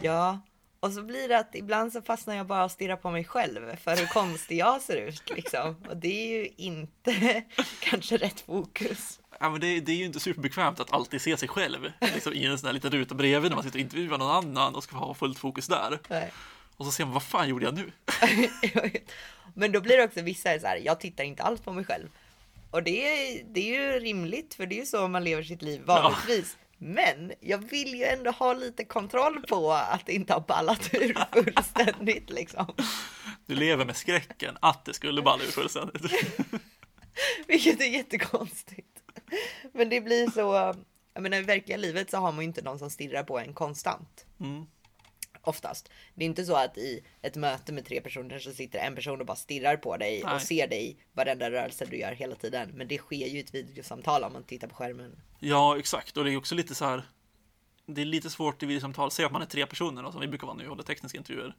ja. 0.00 0.40
Och 0.84 0.92
så 0.92 1.02
blir 1.02 1.28
det 1.28 1.38
att 1.38 1.54
ibland 1.54 1.92
så 1.92 2.02
fastnar 2.02 2.34
jag 2.34 2.46
bara 2.46 2.64
och 2.64 2.70
stirrar 2.70 2.96
på 2.96 3.10
mig 3.10 3.24
själv 3.24 3.76
för 3.76 3.96
hur 3.96 4.06
konstig 4.06 4.58
jag 4.58 4.82
ser 4.82 4.96
ut 4.96 5.30
liksom. 5.30 5.76
Och 5.88 5.96
det 5.96 6.08
är 6.08 6.38
ju 6.38 6.48
inte 6.56 7.44
kanske 7.80 8.16
rätt 8.16 8.40
fokus. 8.40 9.20
Ja, 9.40 9.50
men 9.50 9.60
det, 9.60 9.80
det 9.80 9.92
är 9.92 9.96
ju 9.96 10.04
inte 10.04 10.20
superbekvämt 10.20 10.80
att 10.80 10.92
alltid 10.92 11.20
se 11.20 11.36
sig 11.36 11.48
själv 11.48 11.92
liksom, 12.00 12.32
i 12.32 12.44
en 12.44 12.58
sån 12.58 12.66
här 12.66 12.72
liten 12.74 12.90
ruta 12.90 13.14
bredvid 13.14 13.50
när 13.50 13.56
man 13.56 13.64
sitter 13.64 13.76
och 13.76 13.80
intervjuar 13.80 14.18
någon 14.18 14.30
annan 14.30 14.74
och 14.74 14.84
ska 14.84 14.96
ha 14.96 15.14
fullt 15.14 15.38
fokus 15.38 15.66
där. 15.66 15.98
Nej. 16.08 16.32
Och 16.76 16.84
så 16.84 16.92
ser 16.92 17.04
man, 17.04 17.14
vad 17.14 17.22
fan 17.22 17.48
gjorde 17.48 17.64
jag 17.64 17.74
nu? 17.74 17.92
Men 19.54 19.72
då 19.72 19.80
blir 19.80 19.96
det 19.96 20.04
också 20.04 20.22
vissa 20.22 20.58
så 20.58 20.66
här, 20.66 20.76
jag 20.76 21.00
tittar 21.00 21.24
inte 21.24 21.42
alls 21.42 21.60
på 21.60 21.72
mig 21.72 21.84
själv. 21.84 22.08
Och 22.70 22.82
det 22.82 23.06
är, 23.06 23.44
det 23.44 23.60
är 23.60 23.80
ju 23.80 24.00
rimligt 24.00 24.54
för 24.54 24.66
det 24.66 24.74
är 24.74 24.80
ju 24.80 24.86
så 24.86 25.08
man 25.08 25.24
lever 25.24 25.42
sitt 25.42 25.62
liv 25.62 25.82
vanligtvis. 25.84 26.56
Men 26.86 27.32
jag 27.40 27.58
vill 27.58 27.94
ju 27.94 28.04
ändå 28.04 28.30
ha 28.30 28.52
lite 28.52 28.84
kontroll 28.84 29.42
på 29.48 29.72
att 29.72 30.06
det 30.06 30.12
inte 30.12 30.32
har 30.32 30.40
ballat 30.40 30.94
ur 30.94 31.18
fullständigt 31.32 32.30
liksom. 32.30 32.66
Du 33.46 33.54
lever 33.54 33.84
med 33.84 33.96
skräcken 33.96 34.56
att 34.60 34.84
det 34.84 34.94
skulle 34.94 35.22
balla 35.22 35.44
ur 35.44 35.50
fullständigt. 35.50 36.02
Vilket 37.46 37.80
är 37.80 37.84
jättekonstigt. 37.84 39.02
Men 39.72 39.88
det 39.88 40.00
blir 40.00 40.30
så, 40.30 40.74
jag 41.14 41.22
menar 41.22 41.36
i 41.36 41.42
verkliga 41.42 41.76
livet 41.76 42.10
så 42.10 42.16
har 42.16 42.32
man 42.32 42.40
ju 42.40 42.48
inte 42.48 42.62
någon 42.62 42.78
som 42.78 42.90
stirrar 42.90 43.22
på 43.22 43.38
en 43.38 43.54
konstant. 43.54 44.26
Mm. 44.40 44.66
Oftast. 45.44 45.90
Det 46.14 46.24
är 46.24 46.26
inte 46.26 46.44
så 46.44 46.56
att 46.56 46.78
i 46.78 47.04
ett 47.22 47.36
möte 47.36 47.72
med 47.72 47.86
tre 47.86 48.00
personer 48.00 48.38
så 48.38 48.52
sitter 48.52 48.78
en 48.78 48.94
person 48.94 49.20
och 49.20 49.26
bara 49.26 49.36
stirrar 49.36 49.76
på 49.76 49.96
dig 49.96 50.22
Nej. 50.24 50.34
och 50.34 50.42
ser 50.42 50.68
dig 50.68 50.96
varenda 51.12 51.50
rörelse 51.50 51.86
du 51.90 51.96
gör 51.96 52.12
hela 52.12 52.34
tiden. 52.34 52.70
Men 52.74 52.88
det 52.88 52.98
sker 52.98 53.26
ju 53.26 53.38
i 53.38 53.40
ett 53.40 53.54
videosamtal 53.54 54.24
om 54.24 54.32
man 54.32 54.44
tittar 54.44 54.68
på 54.68 54.74
skärmen. 54.74 55.20
Ja, 55.38 55.78
exakt. 55.78 56.16
Och 56.16 56.24
det 56.24 56.32
är 56.32 56.36
också 56.36 56.54
lite 56.54 56.74
så 56.74 56.84
här. 56.84 57.02
Det 57.86 58.00
är 58.00 58.06
lite 58.06 58.30
svårt 58.30 58.62
i 58.62 58.66
videosamtal. 58.66 59.10
Säg 59.10 59.24
att 59.24 59.32
man 59.32 59.42
är 59.42 59.46
tre 59.46 59.66
personer, 59.66 60.02
då, 60.02 60.12
som 60.12 60.20
vi 60.20 60.28
brukar 60.28 60.46
vara 60.46 60.56
nu 60.56 60.64
och 60.64 60.70
håller 60.70 60.82
tekniska 60.82 61.18
intervjuer. 61.18 61.56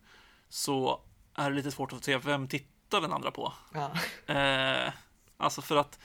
Så 0.49 1.01
är 1.35 1.49
det 1.49 1.55
lite 1.55 1.71
svårt 1.71 1.93
att 1.93 2.03
se 2.03 2.17
vem 2.17 2.47
tittar 2.47 3.01
den 3.01 3.13
andra 3.13 3.31
på. 3.31 3.53
Ja, 3.73 3.91
Eh, 4.35 4.93
alltså 5.37 5.61
för 5.61 5.75
att 5.75 5.99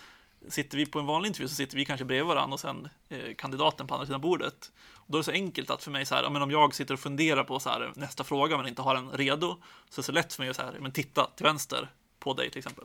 sitter 0.49 0.77
vi 0.77 0.87
på 0.87 0.99
en 0.99 1.07
vanlig 1.07 1.29
intervju 1.29 1.49
så 1.49 1.55
sitter 1.55 1.77
vi 1.77 1.85
kanske 1.85 2.05
bredvid 2.05 2.27
varandra 2.27 2.55
och 2.55 2.61
sen 2.61 2.89
eh, 3.09 3.35
kandidaten 3.39 3.87
på 3.87 3.95
andra 3.95 4.07
sidan 4.07 4.21
bordet. 4.21 4.73
Då 5.11 5.17
är 5.17 5.21
det 5.21 5.25
så 5.25 5.31
enkelt 5.31 5.71
att 5.71 5.83
för 5.83 5.91
mig 5.91 6.07
så 6.07 6.15
här, 6.15 6.31
men 6.31 6.43
om 6.43 6.51
jag 6.51 6.75
sitter 6.75 6.95
och 6.95 7.01
funderar 7.01 7.45
på 7.45 7.61
så 7.61 7.71
här, 7.71 7.93
nästa 7.97 8.25
fråga 8.25 8.57
men 8.57 8.69
inte 8.69 8.83
har 8.83 8.95
den 8.95 9.11
redo 9.11 9.57
så 9.89 10.01
är 10.01 10.03
det 10.03 10.07
så 10.07 10.13
lätt 10.13 10.33
för 10.33 10.43
mig 10.43 10.51
att 10.51 10.57
så 10.57 10.63
här, 10.63 10.77
men 10.81 10.93
titta 10.93 11.31
till 11.37 11.45
vänster 11.45 11.91
på 12.19 12.35
dig 12.35 12.51
till 12.51 12.59
exempel. 12.59 12.85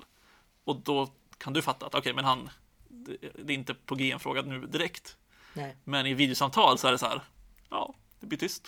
Och 0.64 0.76
då 0.76 1.10
kan 1.38 1.54
du 1.54 1.62
fatta 1.62 1.86
att 1.86 1.96
okej, 1.96 2.14
men 2.14 2.26
han, 2.26 2.50
det, 2.88 3.18
det 3.44 3.54
är 3.54 3.58
inte 3.58 3.74
på 3.74 3.96
G 3.96 4.12
en 4.12 4.20
fråga 4.20 4.42
nu 4.42 4.66
direkt. 4.66 5.18
nej. 5.54 5.76
Men 5.84 6.06
i 6.06 6.14
videosamtal 6.14 6.78
så 6.78 6.88
är 6.88 6.92
det 6.92 6.98
så 6.98 7.06
här, 7.06 7.22
ja, 7.70 7.94
det 8.20 8.28
blir 8.28 8.40
tyst. 8.40 8.68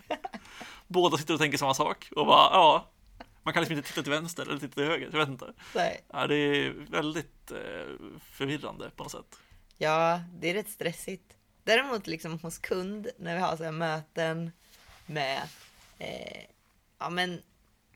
Båda 0.86 1.18
sitter 1.18 1.34
och 1.34 1.40
tänker 1.40 1.58
samma 1.58 1.74
sak 1.74 2.08
och 2.16 2.26
bara, 2.26 2.50
ja, 2.52 2.90
man 3.42 3.54
kan 3.54 3.60
liksom 3.60 3.76
inte 3.76 3.88
titta 3.88 4.02
till 4.02 4.12
vänster 4.12 4.42
eller 4.42 4.58
titta 4.58 4.74
till 4.74 4.84
höger, 4.84 5.08
jag 5.12 5.18
vet 5.18 5.28
inte. 5.28 5.52
nej. 5.74 6.04
Ja, 6.12 6.26
det 6.26 6.36
är 6.36 6.70
väldigt 6.70 7.50
eh, 7.50 7.58
förvirrande 8.32 8.90
på 8.96 9.02
något 9.02 9.12
sätt. 9.12 9.38
Ja, 9.78 10.20
det 10.40 10.50
är 10.50 10.54
rätt 10.54 10.70
stressigt. 10.70 11.36
Däremot 11.64 12.06
liksom 12.06 12.38
hos 12.38 12.58
kund 12.58 13.08
när 13.16 13.34
vi 13.34 13.40
har 13.40 13.56
så 13.56 13.72
möten 13.72 14.52
med 15.06 15.42
eh, 15.98 16.44
ja, 16.98 17.10
men 17.10 17.42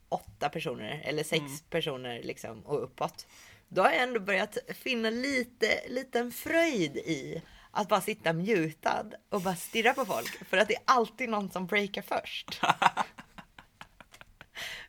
åtta 0.08 0.48
personer 0.48 1.02
eller 1.04 1.24
sex 1.24 1.42
personer 1.70 2.22
liksom 2.22 2.66
och 2.66 2.82
uppåt. 2.82 3.26
Då 3.68 3.82
har 3.82 3.90
jag 3.90 4.02
ändå 4.02 4.20
börjat 4.20 4.58
finna 4.68 5.10
lite 5.10 5.88
liten 5.88 6.32
fröjd 6.32 6.96
i 6.96 7.42
att 7.70 7.88
bara 7.88 8.00
sitta 8.00 8.32
mutad 8.32 9.06
och 9.28 9.40
bara 9.40 9.56
stirra 9.56 9.94
på 9.94 10.04
folk 10.04 10.48
för 10.48 10.56
att 10.56 10.68
det 10.68 10.74
är 10.74 10.82
alltid 10.84 11.28
någon 11.28 11.50
som 11.50 11.66
breakar 11.66 12.02
först. 12.02 12.60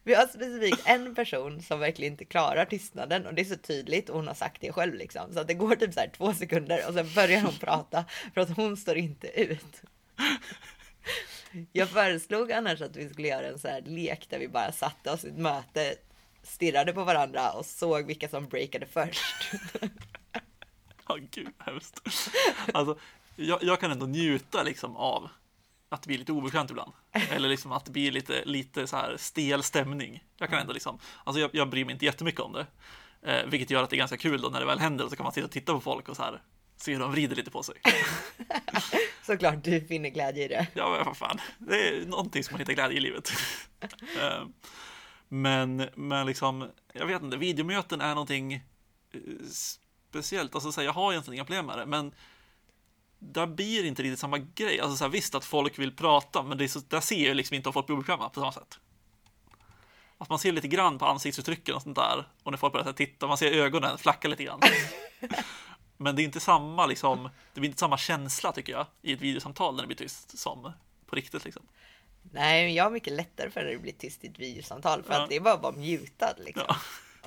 Vi 0.08 0.15
har 0.15 0.28
specifikt 0.28 0.82
en 0.86 1.15
person 1.15 1.62
som 1.62 1.80
verkligen 1.80 2.13
inte 2.13 2.26
klarar 2.26 2.65
tystnaden 2.65 3.26
och 3.28 3.34
det 3.34 3.41
är 3.41 3.46
så 3.46 3.58
tydligt 3.58 4.10
och 4.10 4.15
hon 4.15 4.28
har 4.28 4.34
sagt 4.34 4.62
det 4.62 4.72
själv 4.72 4.93
liksom. 4.93 5.34
Så 5.34 5.39
att 5.39 5.48
det 5.48 5.54
går 5.54 5.76
typ 5.76 5.93
så 5.93 6.00
här 6.00 6.12
två 6.17 6.34
sekunder 6.34 6.88
och 6.88 6.93
sen 6.93 7.13
börjar 7.15 7.41
hon 7.41 7.58
prata 7.60 8.06
för 8.34 8.41
att 8.41 8.56
hon 8.56 8.78
står 8.78 8.98
inte 8.98 9.28
ut. 9.28 9.82
Jag 11.72 11.89
föreslog 11.89 12.52
annars 12.52 12.82
att 12.82 12.96
vi 12.96 13.10
skulle 13.10 13.28
göra 13.28 13.48
en 13.48 13.60
så 13.60 13.67
här 13.67 13.82
lek 13.82 14.30
där 14.30 14.39
vi 14.39 14.48
bara 14.48 14.72
satte 14.72 15.12
oss 15.12 15.26
i 15.26 15.28
ett 15.28 15.38
möte, 15.38 15.96
stirrade 16.43 16.93
på 16.93 17.04
varandra 17.04 17.52
och 17.52 17.65
såg 17.65 18.06
vilka 18.06 18.30
som 18.30 18.48
breakade 18.48 18.86
först. 18.86 19.52
Ja, 21.08 21.17
gud 21.32 21.54
hemskt. 21.58 22.02
Alltså, 22.74 22.98
jag, 23.36 23.63
jag 23.63 23.80
kan 23.80 23.91
ändå 23.91 24.06
njuta 24.06 24.63
liksom 24.63 24.98
av 24.98 25.30
att 25.89 26.02
det 26.02 26.08
blir 26.08 26.17
lite 26.17 26.32
obekvämt 26.32 26.69
ibland. 26.69 26.93
Eller 27.32 27.50
liksom 27.50 27.71
att 27.71 27.86
det 27.86 27.91
blir 27.91 28.12
lite, 28.12 28.45
lite 28.45 28.88
så 28.88 28.95
här 28.95 29.17
stel 29.17 29.63
stämning. 29.63 30.23
Jag 30.38 30.50
kan 30.50 30.60
ändå 30.60 30.73
liksom, 30.73 31.00
alltså 31.23 31.39
jag, 31.39 31.50
jag 31.54 31.69
bryr 31.69 31.86
mig 31.86 31.93
inte 31.93 32.06
jättemycket 32.06 32.41
om 32.41 32.54
det. 32.54 32.67
Eh, 33.21 33.45
vilket 33.45 33.69
gör 33.69 33.84
att 33.84 33.89
det 33.89 33.95
är 33.95 33.97
ganska 33.97 34.17
kul 34.17 34.41
då 34.41 34.50
när 34.50 34.60
det 34.60 34.65
väl 34.65 34.80
händer 34.80 35.04
och 35.04 35.10
så 35.10 35.15
kan 35.15 35.23
man 35.23 35.34
sitta 35.34 35.45
och 35.45 35.52
titta 35.52 35.73
på 35.73 35.82
folk 35.82 36.10
och 36.10 36.15
så 36.15 36.23
här 36.23 36.41
se 36.78 36.93
hur 36.93 37.00
de 37.00 37.12
vrider 37.12 37.36
lite 37.36 37.52
på 37.52 37.63
sig. 37.63 37.76
Såklart 39.26 39.63
du 39.63 39.82
finner 39.82 40.10
glädje 40.10 40.45
i 40.45 40.47
det. 40.47 40.67
Ja, 40.73 40.89
men 40.89 41.06
vad 41.06 41.17
fan. 41.17 41.39
Det 41.58 41.88
är 41.88 42.06
någonting 42.06 42.43
som 42.43 42.54
man 42.54 42.60
hittar 42.60 42.73
glädje 42.73 42.97
i 42.97 43.00
livet. 43.02 43.32
Eh, 44.21 44.45
men, 45.28 45.89
men 45.95 46.26
liksom, 46.26 46.69
jag 46.93 47.06
vet 47.06 47.23
inte, 47.23 47.38
videomöten 47.38 48.02
är 48.02 48.10
någonting 48.10 48.54
eh, 48.54 48.62
speciellt. 50.12 50.56
Alltså, 50.56 50.71
så 50.71 50.82
här, 50.82 50.86
jag 50.86 50.93
har 50.93 51.12
egentligen 51.12 51.34
inga 51.34 51.45
problem 51.45 51.65
med 51.65 51.78
det, 51.78 51.86
men 51.86 52.13
där 53.19 53.47
blir 53.47 53.86
inte 53.86 54.03
riktigt 54.03 54.19
samma 54.19 54.38
grej. 54.38 54.80
Alltså, 54.80 54.97
så 54.97 55.03
här, 55.03 55.12
visst 55.12 55.36
att 55.36 55.45
folk 55.45 55.80
vill 55.80 55.95
prata, 55.95 56.43
men 56.43 56.58
det 56.58 56.63
är 56.63 56.67
så, 56.67 56.80
där 56.80 56.99
ser 57.01 57.27
jag 57.27 57.36
liksom 57.36 57.56
inte 57.56 57.69
om 57.69 57.73
folk 57.73 57.86
blir 57.86 57.95
obekväma 57.97 58.30
på 58.30 58.39
samma 58.39 58.51
sätt. 58.51 58.80
Att 60.17 60.30
man 60.30 60.39
ser 60.39 60.51
lite 60.51 60.67
grann 60.67 60.97
på 60.97 61.06
ansiktsuttrycken 61.06 61.75
och 61.75 61.82
sånt 61.82 61.95
där. 61.95 62.27
Och 62.43 62.51
när 62.51 62.58
folk 62.58 62.73
börjar 62.73 62.93
titta, 62.93 63.27
man 63.27 63.38
ser 63.38 63.51
ögonen 63.51 63.97
flacka 63.97 64.27
lite 64.27 64.43
grann. 64.43 64.60
Men 65.97 66.15
det 66.15 66.21
är 66.21 66.23
inte 66.23 66.39
samma, 66.39 66.86
liksom, 66.86 67.30
det 67.53 67.60
blir 67.60 67.69
inte 67.69 67.80
samma 67.80 67.97
känsla 67.97 68.51
tycker 68.51 68.73
jag 68.73 68.86
i 69.01 69.13
ett 69.13 69.21
videosamtal 69.21 69.75
när 69.75 69.84
det 69.84 69.88
blir 69.88 69.97
tyst 69.97 70.39
som 70.39 70.71
på 71.06 71.15
riktigt. 71.15 71.45
Liksom. 71.45 71.63
Nej, 72.32 72.75
jag 72.75 72.84
har 72.84 72.91
mycket 72.91 73.13
lättare 73.13 73.49
för 73.49 73.63
när 73.63 73.71
det 73.71 73.77
blir 73.77 73.91
tyst 73.91 74.23
i 74.23 74.27
ett 74.27 74.39
videosamtal 74.39 75.03
för 75.03 75.13
Ja. 75.13 75.23
att 75.23 75.30
det 75.30 75.36
är 75.36 75.39
bara 75.39 75.53
att 75.53 75.62
vara 75.63 75.75
mutad 75.75 76.34
liksom. 76.38 76.65
Ja. 76.67 76.75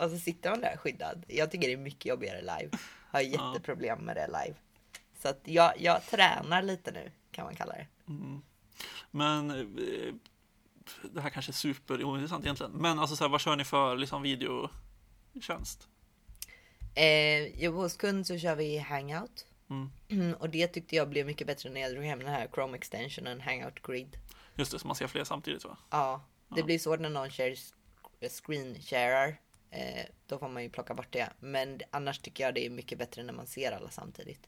Och 0.04 0.10
så 0.10 0.18
sitter 0.18 0.50
man 0.50 0.60
där 0.60 0.76
skyddad. 0.76 1.24
Jag 1.28 1.50
tycker 1.50 1.66
det 1.66 1.72
är 1.72 1.76
mycket 1.76 2.06
jobbigare 2.06 2.40
live. 2.40 2.70
Har 3.10 3.20
jätteproblem 3.20 3.98
med 3.98 4.16
det 4.16 4.26
live. 4.26 4.54
Så 5.22 5.28
att 5.28 5.40
jag, 5.44 5.72
jag 5.80 6.06
tränar 6.06 6.62
lite 6.62 6.90
nu 6.90 7.12
kan 7.30 7.44
man 7.44 7.54
kalla 7.54 7.72
det. 7.72 7.86
Men 9.10 9.50
eh, 9.50 10.14
det 11.12 11.20
här 11.20 11.30
kanske 11.30 11.50
är 11.50 11.54
superointressant 11.54 12.44
egentligen. 12.44 12.72
Men 12.72 12.98
alltså 12.98 13.16
så 13.16 13.24
här, 13.24 13.28
vad 13.28 13.40
kör 13.40 13.56
ni 13.56 13.64
för 13.64 13.96
liksom 13.96 14.22
videotjänst? 14.22 15.88
Eh, 16.94 17.62
jo, 17.62 17.72
hos 17.72 17.96
kund 17.96 18.26
så 18.26 18.38
kör 18.38 18.56
vi 18.56 18.78
hangout. 18.78 19.46
Mm, 19.70 20.34
och 20.40 20.50
det 20.50 20.66
tyckte 20.66 20.96
jag 20.96 21.08
blev 21.08 21.26
mycket 21.26 21.46
bättre 21.46 21.70
när 21.70 21.80
jag 21.80 21.92
drog 21.92 22.04
hem 22.04 22.18
den 22.18 22.28
här 22.28 22.48
Chrome 22.54 22.76
extensionen 22.76 23.40
Hangout 23.40 23.82
Grid. 23.82 24.16
Just 24.54 24.72
det, 24.72 24.78
så 24.78 24.86
man 24.86 24.96
ser 24.96 25.06
fler 25.06 25.24
samtidigt 25.24 25.64
va? 25.64 25.76
Ja, 25.90 26.24
det 26.56 26.62
blir 26.62 26.78
så 26.78 26.96
när 26.96 27.10
någon 27.10 27.30
share, 27.30 27.56
screen 28.28 28.82
sharar. 28.82 29.40
Eh, 29.70 30.04
då 30.26 30.38
får 30.38 30.48
man 30.48 30.62
ju 30.62 30.70
plocka 30.70 30.94
bort 30.94 31.12
det. 31.12 31.30
Men 31.40 31.80
annars 31.90 32.18
tycker 32.18 32.44
jag 32.44 32.54
det 32.54 32.66
är 32.66 32.70
mycket 32.70 32.98
bättre 32.98 33.22
när 33.22 33.32
man 33.32 33.46
ser 33.46 33.72
alla 33.72 33.90
samtidigt. 33.90 34.46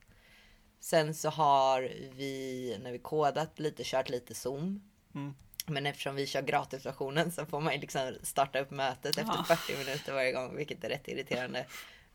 Sen 0.83 1.15
så 1.15 1.31
har 1.31 1.83
vi 2.17 2.77
när 2.83 2.93
vi 2.93 2.99
kodat 2.99 3.59
lite 3.59 3.83
kört 3.85 4.09
lite 4.09 4.35
zoom. 4.35 4.83
Mm. 5.15 5.35
Men 5.67 5.87
eftersom 5.87 6.15
vi 6.15 6.27
kör 6.27 6.43
gratisversionen 6.43 7.33
så 7.33 7.47
får 7.47 7.61
man 7.61 7.73
liksom 7.73 8.15
starta 8.23 8.61
upp 8.61 8.71
mötet 8.71 9.19
efter 9.19 9.35
Ja. 9.49 9.57
40 9.57 9.79
minuter 9.79 10.13
varje 10.13 10.33
gång, 10.33 10.57
vilket 10.57 10.85
är 10.85 10.89
rätt 10.89 11.09
irriterande. 11.09 11.67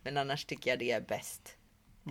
Men 0.03 0.17
annars 0.17 0.45
tycker 0.45 0.69
jag 0.69 0.79
det 0.79 0.91
är 0.91 1.01
bäst 1.01 1.55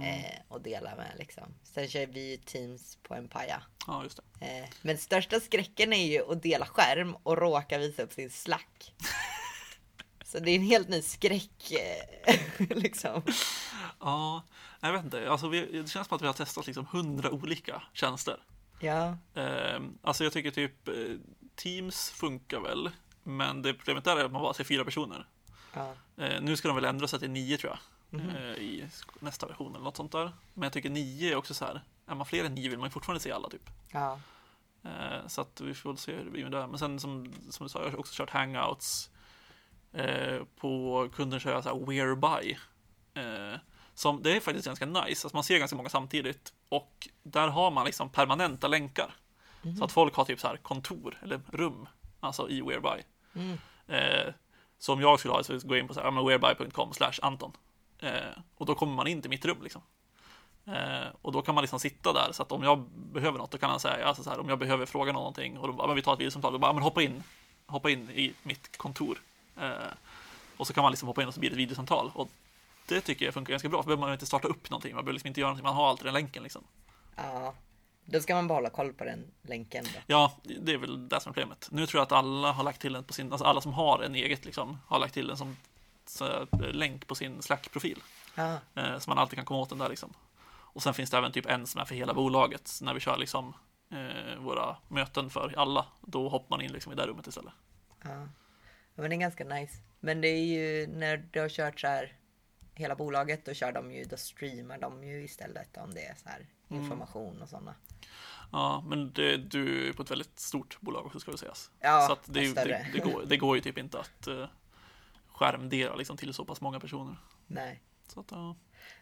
eh, 0.02 0.54
att 0.56 0.64
dela 0.64 0.96
med 0.96 1.12
liksom. 1.18 1.54
Sen 1.62 1.88
kör 1.88 2.06
vi 2.06 2.38
Teams 2.44 2.98
på 3.02 3.14
en 3.14 3.28
paja. 3.28 3.62
Ja, 3.86 4.02
just 4.02 4.20
det. 4.40 4.46
Eh, 4.46 4.68
men 4.82 4.98
största 4.98 5.40
skräcken 5.40 5.92
är 5.92 6.06
ju 6.06 6.32
att 6.32 6.42
dela 6.42 6.66
skärm 6.66 7.16
och 7.22 7.38
råka 7.38 7.78
visa 7.78 8.02
upp 8.02 8.12
sin 8.12 8.30
slack. 8.30 8.94
Så 10.24 10.38
det 10.38 10.50
är 10.50 10.56
en 10.56 10.62
helt 10.62 10.88
ny 10.88 11.02
skräck 11.02 11.72
eh, 11.72 12.36
liksom. 12.76 13.22
Ja, 14.00 14.42
jag 14.80 14.92
vet 14.92 15.04
inte. 15.04 15.30
Alltså, 15.30 15.48
vi, 15.48 15.66
det 15.82 15.88
känns 15.88 16.08
som 16.08 16.16
att 16.16 16.22
vi 16.22 16.26
har 16.26 16.34
testat 16.34 16.66
liksom 16.66 16.86
hundra 16.86 17.30
olika 17.30 17.82
tjänster. 17.92 18.36
Ja, 18.80 19.16
Eh, 19.34 19.80
alltså 20.02 20.24
jag 20.24 20.32
tycker 20.32 20.50
typ 20.50 20.88
eh, 20.88 20.94
Teams 21.54 22.10
funkar 22.10 22.60
väl, 22.60 22.90
men 23.22 23.62
det 23.62 23.74
problemet 23.74 24.04
där 24.04 24.16
är 24.16 24.24
att 24.24 24.32
man 24.32 24.42
bara 24.42 24.54
ser 24.54 24.64
fyra 24.64 24.84
personer. 24.84 25.26
ja, 25.74 25.94
Eh, 26.16 26.40
nu 26.42 26.56
ska 26.56 26.68
de 26.68 26.74
väl 26.74 26.84
ändra 26.84 27.08
sig 27.08 27.18
till 27.18 27.30
nio 27.30 27.56
tror 27.58 27.72
jag, 28.10 28.20
eh, 28.20 28.52
i 28.56 28.88
nästa 29.20 29.46
version 29.46 29.74
eller 29.74 29.84
något 29.84 29.96
sånt 29.96 30.12
där. 30.12 30.32
Men 30.54 30.62
jag 30.62 30.72
tycker 30.72 30.90
nio 30.90 31.32
är 31.32 31.36
också 31.36 31.54
så 31.54 31.64
här, 31.64 31.80
är 32.06 32.14
man 32.14 32.26
fler 32.26 32.44
än 32.44 32.54
nio 32.54 32.68
vill 32.68 32.78
man 32.78 32.90
fortfarande 32.90 33.20
se 33.20 33.32
alla 33.32 33.48
typ. 33.48 33.70
ja, 33.92 34.18
så 35.26 35.40
att 35.40 35.60
vi 35.60 35.74
får 35.74 35.90
väl 35.90 35.98
se 35.98 36.12
hur 36.16 36.24
det 36.24 36.30
blir 36.30 36.42
med 36.42 36.52
det. 36.52 36.66
Men 36.66 36.78
sen 36.78 37.00
som, 37.00 37.32
som 37.50 37.64
du 37.66 37.68
sa, 37.68 37.82
jag 37.82 37.90
har 37.90 37.98
också 37.98 38.14
kört 38.16 38.30
hangouts. 38.30 39.10
På 40.56 41.08
kunden 41.14 41.40
kör 41.40 41.52
jag 41.52 41.62
så 41.62 41.68
här 41.78 41.86
whereby. 41.86 42.58
Som, 43.96 44.22
det 44.22 44.36
är 44.36 44.40
faktiskt 44.40 44.66
ganska 44.66 44.86
nice, 44.86 45.26
alltså 45.26 45.36
man 45.36 45.44
ser 45.44 45.58
ganska 45.58 45.76
många 45.76 45.88
samtidigt. 45.88 46.52
Och 46.68 47.08
där 47.22 47.48
har 47.48 47.70
man 47.70 47.84
liksom 47.84 48.08
permanenta 48.08 48.68
länkar. 48.68 49.14
Så 49.78 49.84
att 49.84 49.92
folk 49.92 50.14
har 50.14 50.24
typ 50.24 50.40
så 50.40 50.46
här 50.46 50.56
kontor 50.56 51.18
eller 51.22 51.40
rum, 51.52 51.88
alltså 52.20 52.48
i 52.48 52.60
whereby. 52.60 53.02
Mm. 53.34 53.58
Eh, 53.86 54.34
så 54.78 54.92
om 54.92 55.00
jag 55.00 55.18
skulle 55.18 55.34
ha 55.34 55.44
så 55.44 55.58
gå 55.58 55.76
in 55.76 55.88
på 55.88 55.94
så 55.94 56.00
här, 56.00 56.26
whereby.com 56.26 56.92
Anton. 57.22 57.52
Eh, 57.98 58.10
och 58.56 58.66
då 58.66 58.74
kommer 58.74 58.94
man 58.94 59.06
in 59.06 59.20
till 59.20 59.30
mitt 59.30 59.44
rum 59.44 59.62
liksom. 59.62 59.82
Eh, 60.64 61.08
och 61.22 61.32
då 61.32 61.42
kan 61.42 61.54
man 61.54 61.62
liksom 61.62 61.80
sitta 61.80 62.12
där 62.12 62.32
så 62.32 62.42
att 62.42 62.52
om 62.52 62.62
jag 62.62 62.80
behöver 62.90 63.38
något 63.38 63.50
då 63.50 63.58
kan 63.58 63.70
han 63.70 63.80
säga, 63.80 64.06
alltså 64.06 64.22
så 64.22 64.30
här, 64.30 64.40
om 64.40 64.48
jag 64.48 64.58
behöver 64.58 64.86
fråga 64.86 65.12
någonting 65.12 65.58
och 65.58 65.68
då 65.68 65.86
men 65.86 65.96
vi 65.96 66.02
tar 66.02 66.12
ett 66.12 66.20
videosamtal, 66.20 66.52
då 66.52 66.58
bara, 66.58 66.72
men 66.72 66.82
hoppa 66.82 67.02
in, 67.02 67.22
hoppa 67.66 67.90
in 67.90 68.10
i 68.10 68.32
mitt 68.42 68.78
kontor. 68.78 69.18
Eh, 69.60 69.70
och 70.56 70.66
så 70.66 70.72
kan 70.72 70.82
man 70.82 70.92
liksom 70.92 71.08
hoppa 71.08 71.22
in 71.22 71.28
och 71.28 71.34
så 71.34 71.40
blir 71.40 71.50
det 71.50 71.54
ett 71.54 71.58
videosamtal. 71.58 72.10
Och 72.14 72.28
det 72.88 73.00
tycker 73.00 73.24
jag 73.24 73.34
funkar 73.34 73.50
ganska 73.50 73.68
bra, 73.68 73.82
för 73.82 73.86
behöver 73.86 74.00
man 74.00 74.12
inte 74.12 74.26
starta 74.26 74.48
upp 74.48 74.70
någonting, 74.70 74.94
man 74.94 75.04
behöver 75.04 75.12
liksom 75.12 75.28
inte 75.28 75.40
göra 75.40 75.48
någonting, 75.50 75.64
man 75.64 75.74
har 75.74 75.88
alltid 75.88 76.06
den 76.06 76.14
länken 76.14 76.42
liksom. 76.42 76.64
ja. 77.16 77.54
Då 78.08 78.20
ska 78.20 78.34
man 78.34 78.48
bara 78.48 78.54
hålla 78.54 78.70
koll 78.70 78.92
på 78.92 79.04
den 79.04 79.32
länken 79.42 79.84
då. 79.84 80.00
Ja, 80.06 80.32
det 80.60 80.72
är 80.72 80.78
väl 80.78 81.08
det 81.08 81.20
som 81.20 81.30
är 81.30 81.34
problemet. 81.34 81.68
Nu 81.70 81.86
tror 81.86 81.98
jag 81.98 82.06
att 82.06 82.12
alla 82.12 82.52
har 82.52 82.64
lagt 82.64 82.80
till 82.80 82.92
den 82.92 83.04
på 83.04 83.12
sin, 83.12 83.32
alltså 83.32 83.44
alla 83.46 83.60
som 83.60 83.72
har 83.72 84.02
en 84.02 84.14
eget 84.14 84.44
liksom, 84.44 84.78
har 84.86 84.98
lagt 84.98 85.14
till 85.14 85.26
den 85.26 85.36
som 85.36 85.56
så, 86.06 86.46
länk 86.72 87.06
på 87.06 87.14
sin 87.14 87.42
Slack-profil. 87.42 88.02
Ja, 88.34 88.58
Eh, 88.74 88.98
så 88.98 89.10
man 89.10 89.18
alltid 89.18 89.36
kan 89.36 89.44
komma 89.44 89.60
åt 89.60 89.68
den 89.68 89.78
där 89.78 89.88
liksom. 89.88 90.12
Och 90.48 90.82
sen 90.82 90.94
finns 90.94 91.10
det 91.10 91.16
även 91.18 91.32
typ 91.32 91.46
en 91.46 91.66
som 91.66 91.80
är 91.80 91.84
för 91.84 91.94
hela 91.94 92.14
bolaget. 92.14 92.78
När 92.82 92.94
vi 92.94 93.00
kör 93.00 93.16
liksom 93.16 93.54
eh, 93.90 94.38
våra 94.38 94.76
möten 94.88 95.30
för 95.30 95.54
alla, 95.56 95.86
då 96.00 96.28
hoppar 96.28 96.56
man 96.56 96.64
in 96.64 96.72
liksom 96.72 96.92
i 96.92 96.94
det 96.96 97.06
rummet 97.06 97.26
istället. 97.26 97.52
ja. 98.04 98.10
Ja, 98.10 99.02
Men 99.02 99.10
det 99.10 99.16
är 99.16 99.20
ganska 99.20 99.44
nice. 99.44 99.74
Men 100.00 100.20
det 100.20 100.28
är 100.28 100.44
ju 100.44 100.86
när 100.86 101.16
du 101.32 101.40
har 101.40 101.48
kört 101.48 101.80
så 101.80 101.86
här 101.86 102.12
hela 102.76 102.94
bolaget, 102.94 103.44
då 103.44 103.54
kör 103.54 103.72
de 103.72 103.92
ju, 103.92 104.04
då 104.04 104.16
streamar 104.16 104.78
de 104.78 105.04
ju 105.04 105.24
istället 105.24 105.76
om 105.76 105.94
det 105.94 106.06
är 106.06 106.14
så 106.14 106.28
här 106.28 106.46
information 106.68 107.42
och 107.42 107.48
sådana. 107.48 107.74
Ja, 108.52 108.84
men 108.86 109.12
det, 109.12 109.36
du 109.36 109.88
är 109.88 109.92
på 109.92 110.02
ett 110.02 110.10
väldigt 110.10 110.38
stort 110.38 110.80
bolag 110.80 111.06
också 111.06 111.20
ska 111.20 111.30
det 111.30 111.38
sägas. 111.38 111.70
Ja, 111.80 112.06
så 112.06 112.12
att 112.12 112.24
det, 112.24 112.54
det, 112.54 112.86
det, 112.92 112.98
går, 112.98 113.24
det 113.26 113.36
går 113.36 113.56
ju 113.56 113.62
typ 113.62 113.78
inte 113.78 114.00
att 114.00 114.26
eh, 114.26 114.46
skärmdela 115.28 115.96
liksom 115.96 116.16
till 116.16 116.34
så 116.34 116.44
pass 116.44 116.60
många 116.60 116.80
personer. 116.80 117.16
Nej. 117.46 117.82
Så 118.08 118.20
att, 118.20 118.30
ja. 118.30 118.56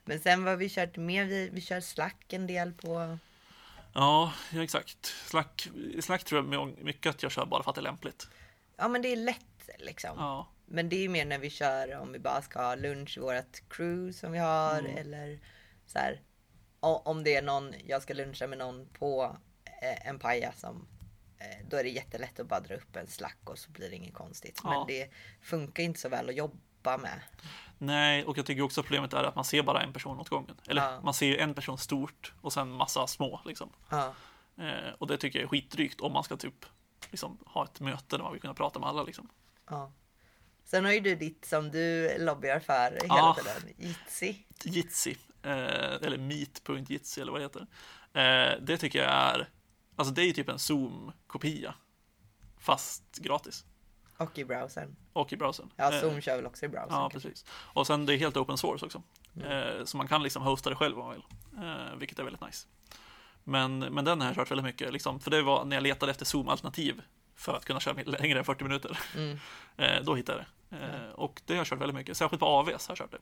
Men 0.05 0.21
sen 0.21 0.45
vad 0.45 0.59
vi 0.59 0.69
kört 0.69 0.97
mer, 0.97 1.25
vi, 1.25 1.51
vi 1.53 1.61
kör 1.61 1.81
Slack 1.81 2.33
en 2.33 2.47
del 2.47 2.73
på. 2.73 3.19
Ja, 3.93 4.33
ja, 4.53 4.63
exakt. 4.63 5.07
Slack, 5.07 5.69
Slack 6.01 6.25
tror 6.25 6.55
jag 6.55 6.79
mycket 6.79 7.11
att 7.11 7.23
jag 7.23 7.33
kör 7.33 7.47
bara 7.47 7.63
för 7.63 7.71
att 7.71 7.75
det 7.75 7.81
är 7.81 7.83
lämpligt. 7.83 8.29
Ja 8.77 8.89
men 8.89 9.03
det 9.03 9.13
är 9.13 9.17
lätt 9.17 9.69
liksom. 9.79 10.11
Ja, 10.19 10.49
Men 10.66 10.88
det 10.88 10.96
är 10.96 11.00
ju 11.00 11.09
mer 11.09 11.24
när 11.24 11.38
vi 11.38 11.50
kör 11.50 11.96
om 11.98 12.12
vi 12.12 12.18
bara 12.18 12.42
ska 12.42 12.62
ha 12.62 12.74
lunch 12.74 13.16
i 13.16 13.20
vårt 13.20 13.68
crew 13.68 14.12
som 14.12 14.33
vi 14.33 14.38
har 14.38 14.79
Mm. 14.79 14.96
eller 14.98 15.40
så 15.87 15.98
här. 15.98 16.20
Om 16.81 17.24
det 17.24 17.35
är 17.37 17.42
någon, 17.42 17.74
jag 17.87 18.03
ska 18.03 18.14
luncha 18.14 18.46
med 18.46 18.59
någon 18.59 18.87
på 18.88 19.37
eh, 19.83 20.09
en 20.09 20.18
paja 20.18 20.53
som 20.53 20.87
eh, 21.38 21.66
då 21.68 21.77
är 21.77 21.83
det 21.85 21.90
jättelätt 21.90 22.40
att 22.40 22.46
bara 22.48 22.61
dra 22.61 22.74
upp 22.74 22.96
en 22.96 23.07
slack 23.07 23.38
och 23.44 23.59
så 23.59 23.70
blir 23.70 23.90
det 23.90 23.96
inget 23.96 24.14
konstigt. 24.14 24.61
Ja. 24.64 24.70
Men 24.70 24.87
det 24.87 25.11
funkar 25.42 25.83
inte 25.83 26.00
så 26.00 26.09
väl 26.09 26.29
att 26.29 26.35
jobba 26.35 26.98
med. 26.98 27.20
Nej, 27.79 28.24
och 28.24 28.38
jag 28.38 28.46
tycker 28.46 28.62
också 28.62 28.83
problemet 28.83 29.12
är 29.12 29.24
att 29.24 29.35
man 29.37 29.44
ser 29.44 29.62
bara 29.62 29.83
en 29.83 29.92
person 29.92 30.20
åt 30.20 30.29
gången. 30.29 30.57
Eller 30.68 30.83
Ja. 30.83 31.00
man 31.00 31.14
ser 31.14 31.38
en 31.38 31.55
person 31.55 31.79
stort 31.79 32.35
och 32.40 32.53
sen 32.53 32.70
massa 32.70 33.07
små 33.07 33.40
liksom. 33.44 33.72
Ja, 33.90 34.14
Eh, 34.59 34.92
och 34.98 35.07
det 35.07 35.16
tycker 35.18 35.38
jag 35.38 35.44
är 35.44 35.48
skitdrygt 35.48 36.00
om 36.00 36.12
man 36.12 36.24
ska 36.24 36.37
typ 36.37 36.64
liksom, 37.11 37.38
ha 37.46 37.64
ett 37.64 37.81
möte 37.81 38.16
där 38.16 38.22
man 38.22 38.33
vill 38.33 38.40
kunna 38.40 38.55
prata 38.55 38.79
med 38.79 38.88
alla 38.88 39.03
liksom. 39.03 39.29
ja. 39.70 39.92
Sen 40.64 40.85
har 40.85 40.92
ju 40.92 41.00
du 41.00 41.14
ditt 41.14 41.44
som 41.44 41.70
du 41.70 42.16
lobbyar 42.18 42.61
för 42.61 42.90
hela 43.03 43.07
Ja. 43.16 43.37
tiden, 43.38 43.74
Jitsi. 43.79 44.46
Jitsi, 44.64 45.16
eh, 45.42 45.53
eller 46.03 46.18
meet.jitsi 46.18 47.20
eller 47.20 47.33
vad 47.33 47.40
det 47.40 47.44
heter. 47.44 47.66
Eh, 48.12 48.61
det 48.62 48.77
tycker 48.79 48.98
jag 48.98 49.11
är, 49.12 49.48
alltså 49.96 50.14
det 50.14 50.22
är 50.22 50.27
ju 50.27 50.33
typ 50.33 50.48
en 50.48 50.59
Zoom-kopia. 50.59 51.74
Fast 52.59 53.18
gratis. 53.18 53.64
Och 54.16 54.38
i 54.38 54.44
browsern. 54.44 54.96
Och 55.12 55.33
i 55.33 55.37
browsern. 55.37 55.70
Ja, 55.77 55.92
Eh, 55.94 56.00
Zoom 56.00 56.20
kör 56.20 56.37
väl 56.37 56.46
också 56.46 56.66
i 56.66 56.68
browsern. 56.68 56.88
Ja, 56.94 57.09
kanske. 57.11 57.29
precis. 57.29 57.44
Och 57.50 57.87
sen 57.87 58.07
det 58.07 58.14
är 58.14 58.18
helt 58.18 58.37
open 58.37 58.59
source 58.59 58.87
också. 58.87 59.03
Eh, 59.44 59.85
så 59.85 59.96
man 59.96 60.09
kan 60.09 60.22
liksom 60.22 60.42
hosta 60.42 60.70
det 60.70 60.77
själv 60.77 60.98
om 60.98 61.05
man 61.07 61.14
vill. 61.14 61.24
Eh, 61.64 61.96
vilket 61.98 62.18
är 62.18 62.22
väldigt 62.24 62.42
nice. 62.42 62.66
Men, 63.44 63.79
men 63.79 64.05
den 64.05 64.20
har 64.20 64.29
jag 64.29 64.37
kört 64.37 64.50
väldigt 64.50 64.64
mycket, 64.64 64.92
liksom, 64.92 65.20
för 65.20 65.31
det 65.31 65.42
var 65.42 65.64
när 65.64 65.77
jag 65.77 65.83
letade 65.83 66.11
efter 66.12 66.24
Zoom-alternativ 66.24 67.03
för 67.37 67.57
att 67.57 67.64
kunna 67.64 67.81
köra 67.81 68.03
längre 68.05 68.38
än 68.38 68.44
40 68.44 68.64
minuter. 68.64 68.99
Mm. 69.16 69.38
Eh, 69.77 70.03
då 70.03 70.14
hittade 70.14 70.38
jag 70.38 70.81
det. 70.81 70.87
Eh, 70.87 71.11
och 71.11 71.42
det 71.47 71.53
har 71.53 71.59
jag 71.59 71.66
kört 71.66 71.81
väldigt 71.81 71.97
mycket, 71.97 72.16
särskilt 72.16 72.40
på 72.40 72.47
AVS 72.47 72.88
har 72.88 72.92
jag 72.92 72.99
kört 72.99 73.11
det. 73.11 73.18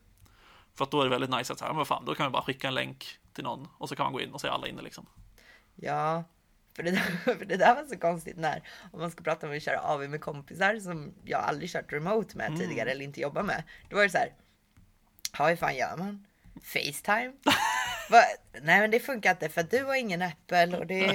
För 0.74 0.84
att 0.84 0.90
då 0.90 1.00
är 1.00 1.04
det 1.04 1.10
väldigt 1.10 1.30
nice 1.30 1.52
att 1.52 1.58
så 1.58 1.64
här, 1.64 1.72
men 1.72 1.86
fan, 1.86 2.04
då 2.04 2.14
kan 2.14 2.26
vi 2.26 2.30
bara 2.30 2.42
skicka 2.42 2.68
en 2.68 2.74
länk 2.74 3.18
till 3.32 3.44
någon 3.44 3.68
och 3.78 3.88
så 3.88 3.96
kan 3.96 4.04
man 4.04 4.12
gå 4.12 4.20
in 4.20 4.32
och 4.32 4.40
se 4.40 4.48
alla 4.48 4.66
inne 4.68 4.82
liksom. 4.82 5.06
Ja, 5.74 6.24
för 6.76 6.82
det, 6.82 6.90
där, 6.90 7.00
för 7.38 7.44
det 7.44 7.56
där 7.56 7.74
var 7.74 7.84
så 7.84 7.98
konstigt 7.98 8.36
när, 8.36 8.62
om 8.92 9.00
man 9.00 9.10
ska 9.10 9.24
prata 9.24 9.46
om 9.46 9.56
att 9.56 9.62
köra 9.62 9.80
AV 9.80 10.10
med 10.10 10.20
kompisar 10.20 10.78
som 10.78 11.14
jag 11.24 11.40
aldrig 11.40 11.70
kört 11.70 11.92
remote 11.92 12.36
med 12.36 12.58
tidigare 12.58 12.90
eller 12.90 13.04
inte 13.04 13.20
jobbar 13.20 13.42
med. 13.42 13.62
Då 13.90 13.96
var 13.96 14.02
det 14.02 14.10
så 14.10 14.18
här, 14.18 14.32
ja 15.38 15.48
hur 15.48 15.56
fan 15.56 15.76
gör 15.76 15.96
man? 15.96 16.26
Facetime? 16.62 17.32
Va? 18.10 18.22
Nej 18.62 18.80
men 18.80 18.90
det 18.90 19.00
funkar 19.00 19.30
inte 19.30 19.48
för 19.48 19.62
du 19.62 19.84
har 19.84 19.94
ingen 19.94 20.22
Apple 20.22 20.78
och 20.78 20.86
det, 20.86 21.06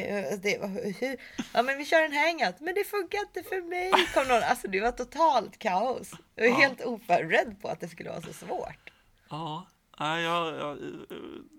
det 0.44 0.68
hur? 1.00 1.18
Ja 1.54 1.62
men 1.64 1.78
vi 1.78 1.86
kör 1.86 2.02
en 2.02 2.14
hangout, 2.14 2.56
men 2.60 2.76
det 2.76 2.84
funkar 2.84 3.20
inte 3.20 3.44
för 3.50 3.62
mig. 3.70 3.92
Kom 4.14 4.28
någon, 4.28 4.44
alltså 4.44 4.68
det 4.68 4.80
var 4.82 4.92
totalt 4.92 5.60
kaos. 5.60 6.12
Jag 6.36 6.44
var 6.44 6.50
Ja. 6.52 6.68
helt 6.68 6.82
oförberedd 6.82 7.62
på 7.62 7.68
att 7.68 7.80
det 7.80 7.88
skulle 7.88 8.10
vara 8.10 8.22
så 8.22 8.34
svårt. 8.34 8.92
Ja, 9.30 9.68
nej, 10.00 10.24
jag, 10.24 10.56
jag, 10.56 10.72
eh, 10.72 10.78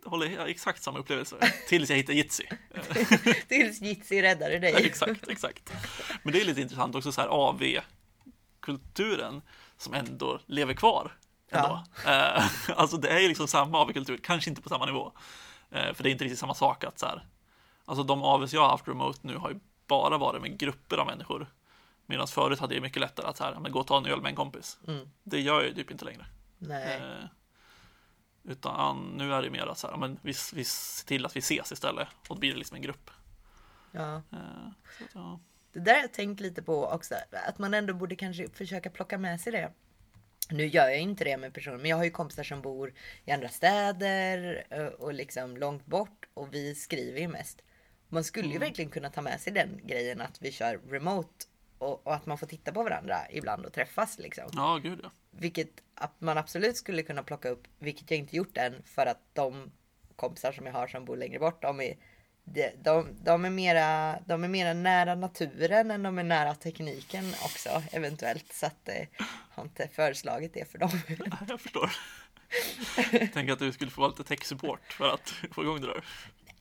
håller 0.05 0.27
jag 0.27 0.41
har 0.41 0.47
exakt 0.49 0.83
samma 0.83 0.99
upplevelse 0.99 1.37
tills 1.69 1.91
jag 1.91 1.97
hittar 1.97 2.13
Jitsi. 2.13 2.49
Tills 3.49 3.81
Jitsi 3.81 4.23
räddade 4.23 4.59
dig. 4.59 4.87
exakt, 4.87 5.29
exakt. 5.29 5.73
Men 6.23 6.33
det 6.33 6.41
är 6.41 6.45
lite 6.45 6.61
intressant 6.61 6.95
också 6.95 7.13
så 7.13 7.21
här 7.21 7.29
AV-kulturen 8.63 9.43
som 9.77 9.95
ändå 9.95 10.41
lever 10.47 10.75
kvar. 10.75 11.13
Ändå. 11.51 11.85
Eh, 12.07 12.47
alltså 12.77 12.97
det 12.97 13.09
är 13.09 13.19
ju 13.19 13.29
liksom 13.29 13.49
samma 13.49 13.79
AV-kultur, 13.79 14.19
kanske 14.23 14.51
inte 14.51 14.63
på 14.63 14.69
samma 14.69 14.87
nivå. 14.87 15.13
Eh, 15.71 15.95
för 15.95 16.03
det 16.03 16.09
är 16.09 16.13
inte 16.13 16.25
riktigt 16.25 16.39
samma 16.39 16.55
sak 16.55 16.85
att 16.85 16.99
så 16.99 17.07
här. 17.07 17.27
Alltså 17.85 18.05
de 18.05 18.23
AVs 18.23 18.53
jag 18.53 18.61
har 18.61 18.69
haft 18.69 18.89
remote 18.89 19.19
nu 19.23 19.37
har 19.37 19.51
ju 19.51 19.61
bara 19.87 20.19
varit 20.19 20.43
med 20.43 20.59
grupper 20.59 20.97
av 20.97 21.07
människor. 21.07 21.47
Medan 22.07 22.27
förut 22.27 22.59
hade 22.59 22.75
jag 22.75 22.83
mycket 22.83 23.01
lättare 23.01 23.27
att 23.27 23.37
så 23.37 23.45
här, 23.45 23.59
men 23.61 23.73
gå 23.73 23.81
och 23.81 23.87
ta 23.87 23.97
en 23.99 24.07
öl 24.07 24.21
med 24.21 24.31
en 24.31 24.37
kompis. 24.37 24.79
Mm. 24.87 25.11
Det 25.23 25.41
gör 25.41 25.55
jag 25.55 25.65
ju 25.69 25.75
typ 25.75 25.91
inte 25.91 26.05
längre. 26.05 26.27
Nej. 26.59 26.97
Eh, 26.97 27.25
utan 28.45 29.13
nu 29.17 29.35
är 29.35 29.43
det 29.43 29.51
mer 29.51 29.67
att 29.67 29.79
så 29.79 29.89
här, 29.89 29.97
men 29.97 30.19
vi, 30.23 30.35
vi 30.55 30.65
ser 30.65 31.07
till 31.07 31.27
att 31.27 31.37
vi 31.37 31.39
ses 31.39 31.73
istället. 31.73 32.09
Och 32.29 32.35
då 32.35 32.41
blir 32.41 32.53
det 32.53 32.59
liksom 32.59 32.77
en 32.77 32.83
grupp. 32.83 33.11
Ja. 33.93 34.23
Eh, 34.33 34.67
att, 35.01 35.15
ja. 35.15 35.41
Det 35.73 35.81
där 35.81 35.95
har 35.95 36.01
jag 36.01 36.13
tänkt 36.13 36.41
lite 36.41 36.63
på 36.63 36.87
också, 36.87 37.15
att 37.49 37.59
man 37.59 37.75
ändå 37.75 37.95
borde 37.95 38.17
kanske 38.17 38.49
försöka 38.49 38.91
plocka 38.91 39.19
med 39.19 39.41
sig 39.41 39.53
det. 39.53 39.73
Nu 40.51 40.67
gör 40.67 40.89
jag 40.89 41.01
inte 41.01 41.25
det 41.25 41.37
med 41.37 41.55
personer, 41.55 41.79
men 41.79 41.91
jag 41.91 41.97
har 41.97 42.05
ju 42.05 42.11
kompisar 42.11 42.43
som 42.43 42.63
bor 42.63 42.93
i 43.25 43.31
andra 43.31 43.49
städer 43.49 44.65
eh, 44.71 44.87
och 44.87 45.15
liksom 45.15 45.57
långt 45.57 45.87
bort 45.87 46.29
och 46.35 46.55
vi 46.55 46.75
skriver 46.75 47.21
ju 47.21 47.29
mest. 47.29 47.63
Man 48.09 48.25
skulle 48.25 48.49
ju 48.49 48.59
verkligen 48.59 48.91
kunna 48.91 49.11
ta 49.11 49.23
med 49.23 49.41
sig 49.41 49.53
den 49.53 49.81
grejen 49.85 50.21
att 50.21 50.43
vi 50.43 50.53
kör 50.53 50.81
remote 50.89 51.45
och, 51.79 52.07
och 52.07 52.15
att 52.15 52.27
man 52.27 52.39
får 52.39 52.47
titta 52.47 52.73
på 52.73 52.83
varandra 52.83 53.17
ibland 53.31 53.67
och 53.67 53.73
träffas 53.73 54.19
liksom. 54.19 54.45
Ja, 54.53 54.81
gud 54.83 55.01
ja. 55.03 55.11
Vilket 55.31 55.71
att 55.95 56.21
man 56.21 56.39
absolut 56.39 56.77
skulle 56.77 57.03
kunna 57.03 57.23
plocka 57.23 57.49
upp, 57.49 57.69
vilket 57.79 58.11
jag 58.11 58.19
inte 58.19 58.37
gjort 58.37 58.57
än 58.57 58.83
för 58.83 59.07
att 59.07 59.21
de 59.33 59.73
kompisar 60.17 60.53
som 60.53 60.67
jag 60.67 60.73
har 60.73 60.87
som 60.87 61.05
bor 61.05 61.17
längre 61.17 61.39
bort, 61.39 61.63
de 61.63 61.81
är, 61.81 61.97
de, 62.83 63.17
de, 63.25 63.45
är, 63.45 63.51
mera, 63.51 64.19
de 64.27 64.45
är 64.45 64.49
mera 64.49 64.73
nära 64.73 65.15
naturen 65.15 65.91
än 65.91 66.03
de 66.03 66.19
är 66.19 66.23
nära 66.23 66.55
tekniken 66.55 67.35
också 67.45 67.83
eventuellt. 67.93 68.53
Så 68.53 68.67
att 68.67 68.89
eh, 68.89 69.07
har 69.51 69.63
inte 69.63 69.89
föreslagit 69.89 70.55
det 70.55 70.71
för 70.71 70.79
dem. 70.79 70.91
Nej, 71.09 71.19
Jag 71.49 71.61
förstår. 71.61 71.91
Tänk 73.33 73.51
att 73.51 73.59
du 73.59 73.73
skulle 73.73 73.91
få 73.91 74.01
vara 74.01 74.11
lite 74.11 74.25
tech-support 74.25 74.93
för 74.93 75.15
att 75.15 75.35
få 75.51 75.63
igång 75.63 75.81
det 75.81 75.87
där. 75.87 76.05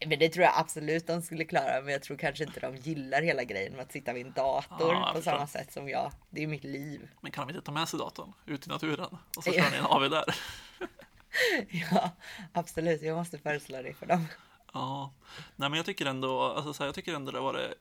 Men 0.05 0.19
det 0.19 0.29
tror 0.29 0.43
jag 0.43 0.53
absolut 0.55 1.07
de 1.07 1.21
skulle 1.21 1.45
klara. 1.45 1.81
Men 1.81 1.93
jag 1.93 2.01
tror 2.01 2.17
kanske 2.17 2.43
inte 2.43 2.59
de 2.59 2.75
gillar 2.75 3.21
hela 3.21 3.43
grejen 3.43 3.73
med 3.73 3.81
att 3.81 3.91
sitta 3.91 4.13
vid 4.13 4.25
en 4.25 4.31
dator 4.31 4.93
Ja, 4.93 5.05
jag 5.05 5.15
på 5.15 5.21
samma 5.21 5.47
sätt 5.47 5.73
som 5.73 5.89
jag. 5.89 6.11
Det 6.29 6.39
är 6.39 6.41
ju 6.41 6.47
mitt 6.47 6.63
liv. 6.63 7.09
Men 7.21 7.31
kan 7.31 7.47
de 7.47 7.53
inte 7.53 7.65
ta 7.65 7.71
med 7.71 7.89
sig 7.89 7.99
datorn 7.99 8.33
ut 8.45 8.67
i 8.67 8.69
naturen 8.69 9.17
och 9.37 9.43
så 9.43 9.51
kör 9.53 9.71
ni 9.71 9.77
en 9.77 9.85
AV 9.85 10.09
där? 10.09 10.35
Ja, 11.69 12.11
absolut. 12.53 13.01
Jag 13.01 13.17
måste 13.17 13.37
föreslå 13.37 13.81
det 13.81 13.93
för 13.93 14.05
dem. 14.05 14.27
Ja, 14.77 15.13
nej 15.55 15.69
men 15.69 15.77
jag 15.77 15.85
tycker 15.85 16.05
ändå, 16.05 16.41
alltså 16.41 16.73
så 16.73 16.83
här, 16.83 16.87
jag 16.87 16.95
tycker 16.95 17.13
ändå 17.13 17.31
det 17.31 17.39
var 17.39 17.53
det 17.53 17.73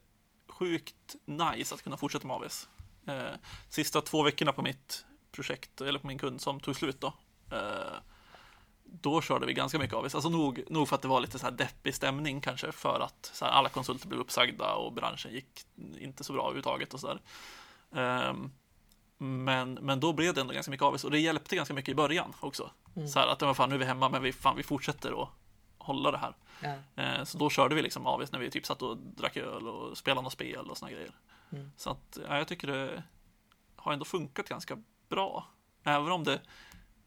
sjukt 0.48 1.16
nice 1.24 1.74
att 1.74 1.82
kunna 1.82 1.96
fortsätta 1.96 2.26
med 2.26 2.37
AVs. 2.37 2.68
Eh, 3.06 3.35
sista 3.68 4.00
två 4.00 4.22
veckorna 4.22 4.52
på 4.52 4.62
mitt 4.62 5.04
projekt, 5.32 5.80
eller 5.80 5.98
på 5.98 6.06
min 6.06 6.18
kund 6.18 6.40
som 6.40 6.61
tog 6.61 6.76
slut 6.76 7.00
då. 7.00 7.12
Eh, 7.52 7.96
då 8.85 9.22
körde 9.22 9.46
vi 9.46 9.52
ganska 9.52 9.78
mycket 9.78 9.96
AVs, 9.96 10.14
alltså 10.14 10.30
nog, 10.30 10.62
nog 10.68 10.88
för 10.88 10.96
att 10.96 11.02
det 11.02 11.09
var 11.09 11.20
lite 11.20 11.38
så 11.38 11.46
här 11.46 11.52
deppig 11.52 11.94
stämning 11.94 12.40
kanske 12.40 12.72
för 12.72 13.00
att 13.00 13.30
så 13.35 13.44
här, 13.44 13.52
alla 13.52 13.68
konsulter 13.68 14.09
blev 14.09 14.20
uppsagda 14.20 14.74
och 14.74 14.92
branschen 14.92 15.32
gick 15.32 15.66
inte 15.98 16.24
så 16.24 16.32
bra 16.32 16.42
överhuvudtaget 16.42 16.94
och 16.94 17.00
sådär. 17.00 17.20
Ehm, 17.94 18.50
men, 19.18 19.74
men 19.74 20.00
då 20.00 20.12
blev 20.12 20.35
det 20.35 20.40
ändå 20.40 20.54
ganska 20.54 20.70
mycket 20.70 20.85
AVs 20.85 21.04
och 21.04 21.11
det 21.11 21.18
hjälpte 21.18 21.56
ganska 21.56 21.74
mycket 21.74 21.92
i 21.92 21.94
början 21.94 22.32
också. 22.40 22.70
Så 23.12 23.18
här 23.18 23.26
att, 23.26 23.56
fan 23.56 23.68
nu 23.68 23.74
är 23.74 23.78
vi 23.78 23.85
hemma 23.85 24.09
men 24.09 24.22
vi, 24.22 24.32
fan, 24.32 24.56
vi 24.56 24.62
fortsätter 24.62 25.22
att 25.22 25.28
hålla 25.87 26.11
det 26.11 26.18
här. 26.18 26.35
Ja. 26.62 27.03
Eh, 27.03 27.25
Så 27.25 27.38
då 27.38 27.51
körde 27.51 27.75
vi 27.75 27.83
liksom 27.83 28.07
AVs 28.07 28.33
när 28.33 28.38
vi 28.38 28.51
typ 28.51 28.66
satt 28.66 28.83
och 28.83 28.96
drack 28.96 29.37
öl 29.37 29.68
och 29.68 29.99
spelade 29.99 30.22
något 30.22 30.33
spel 30.33 30.70
och 30.70 30.79
såna 30.79 30.90
grejer. 30.92 31.11
Mm. 31.53 31.72
Så 31.77 31.90
att, 31.90 32.18
ja, 32.29 32.38
jag 32.38 32.49
tycker 32.49 32.66
det 32.68 33.03
har 33.77 33.92
ändå 33.92 34.05
funkat 34.05 34.49
ganska 34.49 34.79
bra. 35.09 35.46
Även 35.85 36.12
om 36.12 36.25
det, 36.25 36.40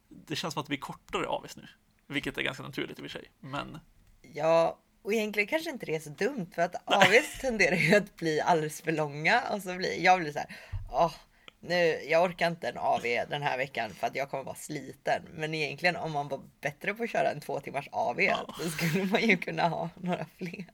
det 0.08 0.36
känns 0.36 0.54
som 0.54 0.62
att 0.62 0.66
det 0.66 0.70
blir 0.70 0.80
kortare 0.80 1.28
AVs 1.28 1.58
nu. 1.58 1.68
Vilket 2.08 2.38
är 2.38 2.42
ganska 2.42 2.64
naturligt 2.64 3.00
i 3.00 3.02
och 3.02 3.04
för 3.12 3.20
sig. 3.20 3.32
Men 3.40 3.78
Ja, 4.22 4.80
och 5.02 5.14
egentligen 5.14 5.48
kanske 5.48 5.70
inte 5.70 5.86
det 5.86 5.96
är 5.96 6.00
så 6.00 6.10
dumt 6.10 6.48
för 6.56 6.62
att 6.62 6.76
AVs 6.86 7.40
tenderar 7.42 7.76
ju 7.76 7.96
att 7.96 8.16
bli 8.16 8.42
alldeles 8.42 8.82
för 8.82 8.92
långa 8.92 9.42
och 9.52 9.62
så 9.62 9.76
blir 9.76 10.04
jag 10.04 10.20
blir 10.20 10.32
så 10.32 10.40
här. 10.40 10.56
Åh, 10.92 11.14
nu, 11.62 12.02
jag 12.10 12.24
orkar 12.24 12.48
inte 12.48 12.68
en 12.70 12.78
AV 12.78 13.02
den 13.30 13.42
här 13.42 13.58
veckan 13.58 13.94
för 13.94 14.08
att 14.08 14.16
jag 14.16 14.30
kommer 14.30 14.44
vara 14.44 14.56
sliten. 14.56 15.22
Men 15.34 15.54
egentligen 15.54 15.96
om 15.96 16.12
man 16.12 16.28
var 16.28 16.42
bättre 16.62 16.94
på 16.94 17.04
att 17.04 17.10
köra 17.10 17.32
en 17.32 17.40
två 17.42 17.60
timmars 17.60 17.88
AV 17.92 18.22
Ja. 18.22 18.56
så 18.64 18.70
skulle 18.70 19.04
man 19.06 19.22
ju 19.22 19.38
kunna 19.38 19.68
ha 19.68 19.90
några 19.96 20.26
fler. 20.38 20.66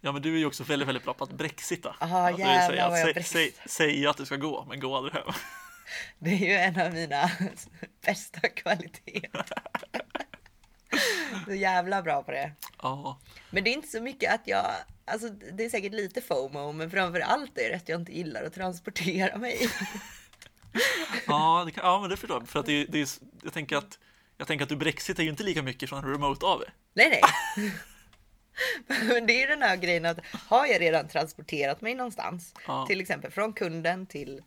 ja, 0.00 0.12
men 0.12 0.22
du 0.22 0.34
är 0.34 0.38
ju 0.38 0.46
också 0.46 0.64
väldigt, 0.64 0.88
väldigt 0.88 1.04
bra 1.04 1.14
på 1.14 1.24
att 1.24 1.32
brexita. 1.32 1.96
Aha, 2.00 2.26
vill 2.30 2.38
jävlar 2.38 2.68
säga 2.68 2.88
vad 2.88 3.00
jag 3.00 3.14
brexit. 3.14 3.32
säg, 3.32 3.52
säga 3.68 4.10
att 4.10 4.16
du 4.16 4.26
ska 4.26 4.36
gå, 4.36 4.64
men 4.68 4.80
gå 4.80 4.96
aldrig 4.96 5.14
hem. 5.14 5.32
Det 6.18 6.30
är 6.30 6.36
ju 6.38 6.52
en 6.54 6.80
av 6.80 6.92
mina 6.92 7.30
bästa 8.06 8.40
kvaliteter. 8.48 9.44
Så 11.46 11.54
jävla 11.54 12.02
bra 12.02 12.22
på 12.22 12.30
det. 12.30 12.52
Ja, 12.82 13.18
Men 13.50 13.64
det 13.64 13.70
är 13.70 13.72
inte 13.72 13.88
så 13.88 14.00
mycket 14.00 14.34
att 14.34 14.40
jag, 14.48 14.66
alltså 15.04 15.28
det 15.28 15.64
är 15.64 15.68
säkert 15.70 15.92
lite 15.92 16.20
FOMO, 16.20 16.72
men 16.72 16.90
framför 16.90 17.20
allt 17.20 17.58
är 17.58 17.68
det 17.70 17.76
att 17.76 17.88
jag 17.88 18.00
inte 18.00 18.12
gillar 18.16 18.44
att 18.44 18.54
transportera 18.54 19.38
mig. 19.38 19.58
ja, 21.26 21.62
det 21.66 21.72
kan, 21.72 21.84
ja 21.84 22.00
men 22.00 22.10
det 22.10 22.16
förstår 22.16 22.38
jag. 22.40 22.48
För 22.48 22.60
att 22.60 22.66
det, 22.66 22.72
är- 22.72 22.86
det 22.88 23.00
är, 23.00 23.08
jag 23.42 23.52
tänker 23.52 23.76
att 23.76 23.98
jag 24.38 24.46
tänker 24.46 24.62
att 24.62 24.68
du 24.68 24.76
brexitar 24.76 25.22
ju 25.22 25.28
inte 25.30 25.42
lika 25.42 25.62
mycket 25.62 25.88
från 25.88 26.04
remote 26.12 26.46
AV. 26.46 26.62
Nej, 26.94 27.08
nej. 27.56 27.72
Men 28.86 29.26
det 29.26 29.32
är 29.32 29.40
ju 29.40 29.46
den 29.46 29.62
här 29.62 29.76
grejen 29.76 30.04
att 30.04 30.18
har 30.32 30.66
jag 30.66 30.80
redan 30.80 31.08
transporterat 31.08 31.80
mig 31.80 31.94
någonstans, 31.94 32.54
Ja. 32.66 32.86
till 32.86 33.00
exempel 33.00 33.30
från 33.30 33.52
kunden 33.52 34.06
till 34.06 34.42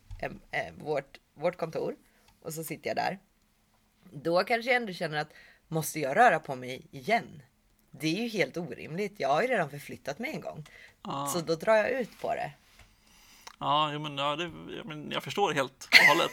eh, 0.51 0.73
vårt, 0.77 1.17
vårt 1.33 1.57
kontor 1.57 1.95
och 2.41 2.53
så 2.53 2.63
sitter 2.63 2.87
jag 2.89 2.97
där. 2.97 3.19
Då 4.13 4.43
kanske 4.43 4.71
jag 4.71 4.75
ändå 4.81 4.93
känner 4.93 5.17
att 5.17 5.33
måste 5.69 5.99
jag 5.99 6.17
röra 6.17 6.39
på 6.39 6.55
mig 6.55 6.87
igen? 6.91 7.41
Det 7.91 8.07
är 8.07 8.23
ju 8.23 8.27
helt 8.27 8.57
orimligt. 8.57 9.19
Jag 9.19 9.29
har 9.29 9.41
ju 9.41 9.47
redan 9.47 9.69
förflyttat 9.69 10.19
mig 10.19 10.31
en 10.31 10.41
gång. 10.41 10.65
Ja. 11.03 11.29
Så 11.33 11.41
då 11.41 11.55
drar 11.55 11.75
jag 11.75 11.89
ut 11.91 12.21
på 12.21 12.35
det. 12.35 12.51
Ja, 13.59 13.99
men, 13.99 14.17
ja 14.17 14.35
det, 14.35 14.43
ja, 14.77 14.83
men 14.83 15.11
jag 15.11 15.23
förstår 15.23 15.53
helt 15.53 15.89
och 15.91 16.07
hållet. 16.07 16.31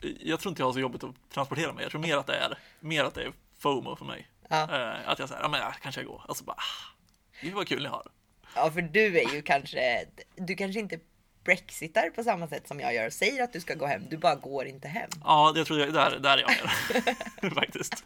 jag 0.20 0.40
tror 0.40 0.50
inte 0.50 0.62
jag 0.62 0.66
har 0.66 0.72
så 0.72 0.80
jobbigt 0.80 1.04
att 1.04 1.30
transportera 1.30 1.72
mig. 1.72 1.82
Jag 1.82 1.90
tror 1.90 2.00
mer 2.00 2.16
att 2.16 2.26
det 2.26 2.36
är, 2.36 2.58
mer 2.80 3.04
att 3.04 3.14
det 3.14 3.22
är 3.22 3.32
FOMO 3.58 3.96
för 3.96 4.04
mig. 4.04 4.28
Ja. 4.48 4.62
Eh, 4.62 5.08
att 5.08 5.18
jag 5.18 5.28
säger, 5.28 5.42
ja 5.42 5.48
men 5.48 5.60
jag 5.60 5.74
kanske 5.74 6.00
jag 6.00 6.08
går. 6.08 6.24
Alltså 6.28 6.44
bara, 6.44 6.56
ah, 6.56 6.94
det 7.42 7.50
var 7.50 7.64
kul 7.64 7.82
ni 7.82 7.88
har. 7.88 8.06
Ja, 8.54 8.70
för 8.70 8.82
du 8.82 9.18
är 9.18 9.34
ju 9.34 9.42
kanske, 9.42 10.06
du 10.34 10.54
kanske 10.54 10.80
inte 10.80 10.98
brexitar 11.44 12.10
på 12.10 12.22
samma 12.24 12.48
sätt 12.48 12.68
som 12.68 12.80
jag 12.80 12.94
gör 12.94 13.06
och 13.06 13.12
säger 13.12 13.42
att 13.44 13.52
du 13.52 13.60
ska 13.60 13.74
gå 13.74 13.86
hem. 13.86 14.02
Du 14.10 14.16
bara 14.16 14.34
går 14.34 14.66
inte 14.66 14.88
hem. 14.88 15.10
Ja, 15.24 15.52
det 15.54 15.64
tror 15.64 15.80
jag, 15.80 15.92
där, 15.92 16.18
där 16.18 16.38
är 16.38 16.40
jag 16.40 16.50
mer. 17.42 17.50
Faktiskt. 17.50 18.04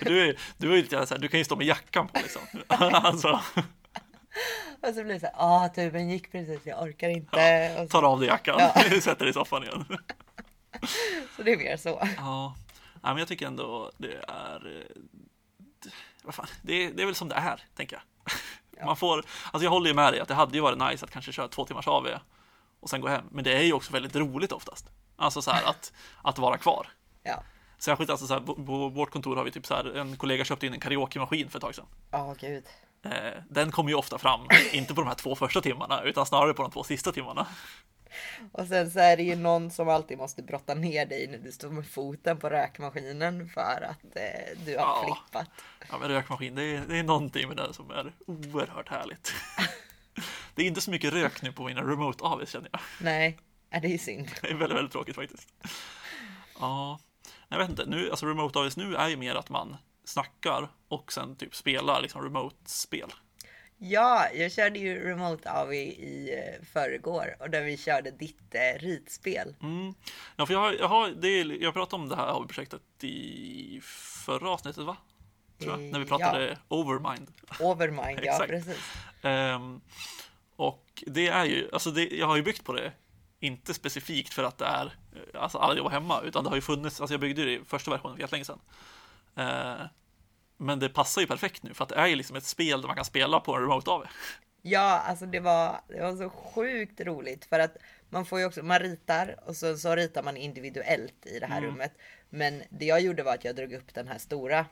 Du, 0.00 0.28
är, 0.28 0.38
du, 0.56 0.72
är 0.72 0.76
lite 0.76 1.06
så 1.06 1.14
här, 1.14 1.20
du 1.20 1.28
kan 1.28 1.38
ju 1.40 1.44
stå 1.44 1.56
med 1.56 1.66
jackan 1.66 2.08
på 2.08 2.20
liksom. 2.22 2.42
alltså, 2.68 3.40
Och 4.80 4.88
så 4.94 5.04
blir 5.04 5.14
det 5.14 5.20
så 5.20 5.26
här, 5.26 5.34
ah 5.36 5.68
tuben 5.68 6.10
gick 6.10 6.32
precis, 6.32 6.60
jag 6.66 6.82
orkar 6.82 7.08
inte. 7.08 7.74
Så, 7.78 7.88
tar 7.88 8.02
av 8.02 8.20
dig 8.20 8.28
jackan, 8.28 8.56
Ja. 8.58 9.00
sätter 9.00 9.24
dig 9.24 9.30
i 9.30 9.32
soffan 9.32 9.62
igen. 9.62 9.84
så 11.36 11.42
det 11.42 11.52
är 11.52 11.56
mer 11.56 11.76
så. 11.76 11.88
Ja, 12.16 12.54
ja 13.02 13.08
men 13.08 13.18
jag 13.18 13.28
tycker 13.28 13.46
ändå 13.46 13.90
det 13.98 14.12
är... 14.28 14.76
eh, 14.78 15.02
Vad 16.22 16.34
fan, 16.34 16.46
det, 16.62 16.72
är- 16.84 16.90
det 16.92 17.02
är 17.02 17.06
väl 17.06 17.14
som 17.14 17.28
det 17.28 17.34
är, 17.34 17.60
tänker 17.76 17.96
jag. 17.96 18.02
Man 18.84 18.96
får, 18.96 19.16
alltså 19.16 19.64
jag 19.64 19.70
håller 19.70 19.88
ju 19.88 19.94
med 19.94 20.12
dig 20.12 20.20
att 20.20 20.28
det 20.28 20.34
hade 20.34 20.54
ju 20.54 20.60
varit 20.60 20.78
nice 20.78 21.04
att 21.04 21.10
kanske 21.10 21.32
köra 21.32 21.48
två 21.48 21.64
timmars 21.64 21.88
AV 21.88 22.08
och 22.80 22.90
sen 22.90 23.00
gå 23.00 23.08
hem. 23.08 23.24
Men 23.30 23.44
det 23.44 23.52
är 23.52 23.62
ju 23.62 23.72
också 23.72 23.92
väldigt 23.92 24.16
roligt 24.16 24.52
oftast. 24.52 24.86
Alltså 25.16 25.42
så 25.42 25.50
här 25.50 25.64
att, 25.64 25.92
att 26.22 26.38
vara 26.38 26.58
kvar. 26.58 26.86
Ja, 27.22 27.42
Särskilt 27.78 28.10
alltså 28.10 28.26
så 28.26 28.34
här, 28.34 28.40
på, 28.40 28.88
vårt 28.88 29.10
kontor 29.10 29.36
har 29.36 29.44
vi 29.44 29.50
typ 29.50 29.66
så 29.66 29.74
här, 29.74 29.96
en 29.96 30.16
kollega 30.16 30.44
köpte 30.44 30.66
in 30.66 30.72
en 30.72 30.80
karaokemaskin 30.80 31.50
för 31.50 31.58
ett 31.58 31.62
tag 31.62 31.74
sedan. 31.74 31.86
åh 32.12 32.34
gud. 32.40 32.64
Eh, 33.04 33.42
den 33.50 33.70
kommer 33.72 33.90
ju 33.90 33.96
ofta 33.96 34.18
fram, 34.18 34.40
inte 34.72 34.94
på 34.94 35.00
de 35.00 35.08
här 35.08 35.14
två 35.14 35.34
första 35.34 35.60
timmarna, 35.60 36.02
utan 36.02 36.26
snarare 36.26 36.54
på 36.54 36.62
de 36.62 36.70
två 36.70 36.84
sista 36.84 37.12
timmarna. 37.12 37.46
Och 38.52 38.66
sen 38.66 38.90
så 38.90 38.98
är 39.00 39.16
det 39.16 39.22
ju 39.22 39.36
någon 39.36 39.70
som 39.70 39.88
alltid 39.88 40.18
måste 40.18 40.42
brotta 40.42 40.74
ner 40.74 41.06
dig 41.06 41.26
när 41.26 41.38
du 41.38 41.52
står 41.52 41.70
med 41.70 41.86
foten 41.86 42.38
på 42.38 42.48
räkmaskinen 42.50 43.48
för 43.48 43.86
att 43.90 44.16
eh, 44.16 44.58
du 44.66 44.76
har 44.76 44.82
Ja. 44.84 45.02
flippat. 45.04 45.48
Ja, 45.90 45.98
men 45.98 46.08
rökmaskin, 46.08 46.54
det 46.54 46.62
är, 46.64 46.80
det 46.88 46.98
är 46.98 47.02
någonting 47.02 47.48
med 47.48 47.56
det 47.56 47.74
som 47.74 47.90
är 47.90 48.12
oerhört 48.26 48.88
härligt. 48.88 49.32
Det 50.54 50.62
är 50.62 50.66
inte 50.66 50.80
så 50.80 50.90
mycket 50.90 51.12
rök 51.12 51.42
nu 51.42 51.52
på 51.52 51.64
mina 51.64 51.82
remote 51.82 52.24
AV 52.24 52.44
känner 52.46 52.68
jag. 52.72 52.80
Nej, 53.00 53.38
ja, 53.70 53.80
det 53.80 53.94
är 53.94 53.98
synd. 53.98 54.28
Det 54.42 54.48
är 54.50 54.54
väldigt, 54.54 54.76
väldigt 54.78 54.92
tråkigt 54.92 55.14
faktiskt. 55.14 55.48
Ja, 56.60 57.00
jag 57.48 57.58
vet 57.58 57.70
inte. 57.70 57.86
Nu, 57.86 58.10
alltså 58.10 58.26
remote 58.26 58.58
AVs 58.58 58.76
nu 58.76 58.96
är 58.96 59.08
ju 59.08 59.16
mer 59.16 59.34
att 59.34 59.48
man 59.48 59.76
snackar 60.04 60.68
och 60.88 61.12
sen 61.12 61.36
typ 61.36 61.54
spelar 61.54 62.02
liksom 62.02 62.22
remote-spel. 62.22 63.12
Ja, 63.84 64.28
jag 64.34 64.52
körde 64.52 64.78
ju 64.78 65.04
remote 65.08 65.50
AV 65.50 65.72
i 65.72 66.34
eh, 66.38 66.64
förrgår 66.66 67.36
och 67.40 67.50
där 67.50 67.62
vi 67.62 67.76
körde 67.76 68.10
ditt 68.10 68.54
eh, 68.54 68.78
ritspel. 68.80 69.54
Mm. 69.62 69.94
Ja, 70.36 70.46
för 70.46 70.54
jag 70.54 70.60
har, 70.60 70.72
jag 70.72 70.88
har 70.88 71.08
det 71.08 71.28
är, 71.28 71.62
jag 71.62 71.74
pratade 71.74 72.02
om 72.02 72.08
det 72.08 72.16
här 72.16 72.26
AV-projektet 72.26 72.82
i 73.04 73.80
förra 74.26 74.50
avsnittet, 74.50 74.84
va? 74.84 74.96
Tror 75.58 75.70
jag, 75.72 75.80
när 75.80 75.98
vi 75.98 76.04
Ja. 76.10 76.18
pratade 76.18 76.58
Overmind. 76.68 77.32
Overmind, 77.60 78.20
ja 78.24 78.44
precis. 78.46 78.78
Ehm, 79.22 79.80
och 80.56 81.02
det 81.06 81.28
är 81.28 81.44
ju, 81.44 81.68
alltså 81.72 81.90
det, 81.90 82.08
jag 82.08 82.26
har 82.26 82.36
ju 82.36 82.42
byggt 82.42 82.64
på 82.64 82.72
det, 82.72 82.92
inte 83.40 83.74
specifikt 83.74 84.34
för 84.34 84.44
att 84.44 84.58
det 84.58 84.64
är, 84.66 84.84
eh, 85.34 85.42
alltså 85.42 85.58
alla 85.58 85.76
jobbar 85.76 85.90
hemma, 85.90 86.20
utan 86.20 86.44
det 86.44 86.50
har 86.50 86.56
ju 86.56 86.62
funnits, 86.62 87.00
alltså 87.00 87.14
jag 87.14 87.20
byggde 87.20 87.44
det 87.44 87.52
i 87.52 87.60
första 87.66 87.90
versionen 87.90 88.16
för 88.16 88.20
jättelänge 88.22 88.44
sedan. 88.44 88.60
Eh, 89.36 89.86
men 90.62 90.78
det 90.78 90.88
passar 90.88 91.20
ju 91.20 91.26
perfekt 91.26 91.62
nu, 91.62 91.74
för 91.74 91.84
att 91.84 91.88
det 91.88 91.94
är 91.94 92.06
ju 92.06 92.16
liksom 92.16 92.36
ett 92.36 92.44
spel 92.44 92.80
där 92.80 92.86
man 92.86 92.96
kan 92.96 93.04
spela 93.04 93.40
på 93.40 93.54
en 93.54 93.62
remote 93.62 93.90
AV. 93.90 94.06
Ja, 94.62 94.98
alltså 94.98 95.26
det 95.26 95.40
var, 95.40 95.80
det 95.88 96.00
var 96.00 96.16
så 96.16 96.30
sjukt 96.30 97.00
roligt 97.00 97.44
för 97.44 97.58
att 97.58 97.76
man 98.10 98.26
får 98.26 98.38
ju 98.38 98.46
också, 98.46 98.62
man 98.62 98.78
ritar 98.78 99.36
och 99.46 99.56
så, 99.56 99.76
så 99.76 99.96
ritar 99.96 100.22
man 100.22 100.36
individuellt 100.36 101.26
i 101.26 101.38
det 101.38 101.46
här 101.46 101.62
rummet. 101.62 101.92
Men 102.30 102.62
det 102.70 102.84
jag 102.84 103.00
gjorde 103.00 103.22
var 103.22 103.34
att 103.34 103.44
jag 103.44 103.56
drog 103.56 103.72
upp 103.72 103.94
den 103.94 104.08
här 104.08 104.18
stora 104.18 104.66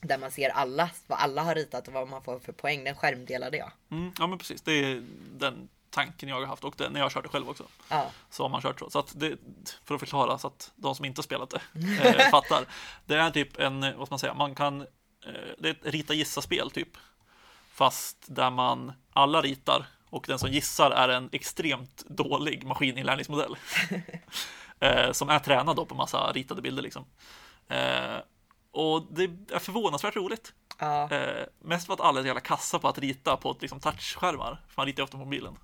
där 0.00 0.18
man 0.18 0.30
ser 0.30 0.48
alla, 0.48 0.90
vad 1.06 1.18
alla 1.18 1.42
har 1.42 1.54
ritat 1.54 1.88
och 1.88 1.94
vad 1.94 2.08
man 2.08 2.22
får 2.22 2.38
för 2.38 2.52
poäng. 2.52 2.84
Den 2.84 2.94
skärmdelade 2.94 3.56
jag. 3.56 3.72
Mm, 3.90 4.12
ja 4.18 4.26
men 4.26 4.38
precis, 4.38 4.62
det 4.62 4.72
är 4.72 5.04
den 5.38 5.68
tanken 5.92 6.28
jag 6.28 6.36
har 6.36 6.46
haft 6.46 6.64
och 6.64 6.74
det, 6.78 6.88
när 6.88 7.00
jag 7.00 7.12
körde 7.12 7.28
själv 7.28 7.48
också. 7.48 7.64
Ja. 7.88 8.10
Så 8.30 8.42
har 8.44 8.48
man 8.48 8.62
kört 8.62 8.78
så. 8.78 8.90
så 8.90 8.98
att 8.98 9.20
det, 9.20 9.36
för 9.84 9.94
att 9.94 10.00
förklara 10.00 10.38
så 10.38 10.46
att 10.46 10.72
de 10.76 10.94
som 10.94 11.04
inte 11.04 11.22
spelat 11.22 11.50
det 11.50 11.60
eh, 12.04 12.30
fattar. 12.30 12.64
Det 13.06 13.14
är 13.14 13.30
typ 13.30 13.58
en, 13.58 13.80
vad 13.80 14.06
ska 14.06 14.12
man 14.12 14.18
säga, 14.18 14.34
man 14.34 14.54
kan, 14.54 14.86
det 15.58 15.68
är 15.68 15.70
ett 15.70 15.86
rita 15.86 16.14
gissa-spel 16.14 16.70
typ. 16.70 16.88
Fast 17.72 18.16
där 18.26 18.50
man 18.50 18.92
alla 19.12 19.40
ritar 19.40 19.86
och 20.12 20.24
den 20.28 20.38
som 20.38 20.50
gissar 20.50 20.90
är 20.90 21.08
en 21.08 21.28
extremt 21.32 22.04
dålig 22.08 22.64
maskininlärningsmodell. 22.64 23.56
eh, 24.80 25.12
som 25.12 25.28
är 25.28 25.38
tränad 25.38 25.76
då 25.76 25.86
på 25.86 25.94
massa 25.94 26.32
ritade 26.32 26.62
bilder 26.62 26.82
liksom. 26.82 27.04
Eh, 27.68 28.16
och 28.70 29.06
det 29.10 29.24
är 29.24 29.58
förvånansvärt 29.58 30.16
roligt. 30.16 30.52
Ja. 30.78 31.10
Eh, 31.10 31.46
mest 31.58 31.86
för 31.86 31.94
att 31.94 32.00
alla 32.00 32.20
är 32.20 32.24
jävla 32.24 32.40
kassa 32.40 32.78
på 32.78 32.88
att 32.88 32.98
rita 32.98 33.36
på 33.36 33.56
liksom, 33.60 33.80
touchskärmar. 33.80 34.60
För 34.68 34.74
man 34.76 34.86
ritar 34.86 35.00
ju 35.00 35.04
ofta 35.04 35.18
på 35.18 35.24
mobilen. 35.24 35.56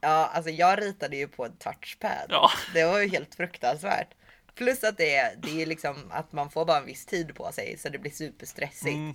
ja, 0.00 0.30
alltså 0.34 0.50
jag 0.50 0.82
ritade 0.82 1.16
ju 1.16 1.28
på 1.28 1.44
en 1.44 1.56
touchpad. 1.56 2.26
Ja. 2.28 2.50
Det 2.74 2.84
var 2.84 2.98
ju 2.98 3.08
helt 3.08 3.34
fruktansvärt. 3.34 4.08
Plus 4.56 4.84
att 4.84 4.96
det 4.96 5.14
är, 5.16 5.36
det 5.36 5.62
är 5.62 5.66
liksom 5.66 5.96
att 6.10 6.32
man 6.32 6.50
får 6.50 6.64
bara 6.64 6.78
en 6.78 6.86
viss 6.86 7.06
tid 7.06 7.34
på 7.34 7.52
sig 7.52 7.78
så 7.78 7.88
det 7.88 7.98
blir 7.98 8.10
superstressigt. 8.10 8.94
Mm. 8.96 9.14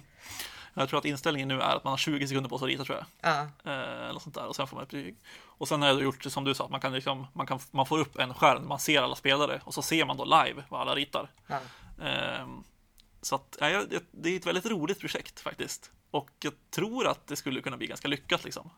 Jag 0.74 0.90
tror 0.90 1.00
att 1.00 1.06
inställningen 1.06 1.48
nu 1.48 1.56
är 1.62 1.76
att 1.76 1.84
man 1.84 1.92
har 1.92 1.98
20 1.98 2.28
sekunder 2.28 2.50
på 2.50 2.58
sig 2.58 2.66
att 2.66 2.70
rita 2.70 2.84
tror 2.84 2.98
jag. 2.98 3.06
Ja, 3.32 3.72
Eh, 3.72 4.10
eller 4.10 4.20
sånt 4.20 4.36
där. 4.36 4.46
Och 4.46 4.56
sen 4.56 4.68
får 4.68 4.76
man 4.76 4.84
ett 4.84 4.90
betyg. 4.90 5.16
Och 5.46 5.68
sen 5.68 5.82
har 5.82 5.90
jag 5.90 6.02
gjort 6.04 6.24
som 6.24 6.44
du 6.44 6.54
sa, 6.54 6.66
att 6.66 6.72
man 6.72 6.82
kan 6.82 6.94
liksom, 6.94 7.28
man 7.34 7.48
kan, 7.48 7.60
man 7.72 7.86
får 7.86 8.00
upp 8.00 8.20
en 8.20 8.34
skärm, 8.34 8.68
man 8.68 8.80
ser 8.80 9.02
alla 9.02 9.16
spelare 9.16 9.62
och 9.66 9.74
så 9.74 9.82
ser 9.82 10.06
man 10.06 10.18
då 10.18 10.26
live 10.26 10.64
vad 10.70 10.82
alla 10.82 10.96
ritar. 10.96 11.30
Ehm, 12.02 12.64
så 13.22 13.36
att, 13.36 13.58
ja, 13.60 13.84
det 14.12 14.30
är 14.30 14.38
ett 14.38 14.46
väldigt 14.46 14.66
roligt 14.66 15.00
projekt 15.00 15.40
faktiskt. 15.40 15.92
Och 16.12 16.30
jag 16.44 16.54
tror 16.76 17.08
att 17.08 17.28
det 17.28 17.36
skulle 17.36 17.62
kunna 17.62 17.78
bli 17.78 17.88
ganska 17.88 18.08
lyckat 18.08 18.44
liksom. 18.44 18.70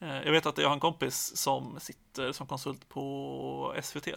Eh, 0.00 0.16
Jag 0.22 0.32
vet 0.32 0.46
att 0.46 0.58
jag 0.58 0.68
har 0.68 0.74
en 0.74 0.80
kompis 0.80 1.36
som 1.36 1.80
sitter 1.80 2.32
som 2.32 2.46
konsult 2.46 2.88
på 2.88 3.74
SVT. 3.82 4.08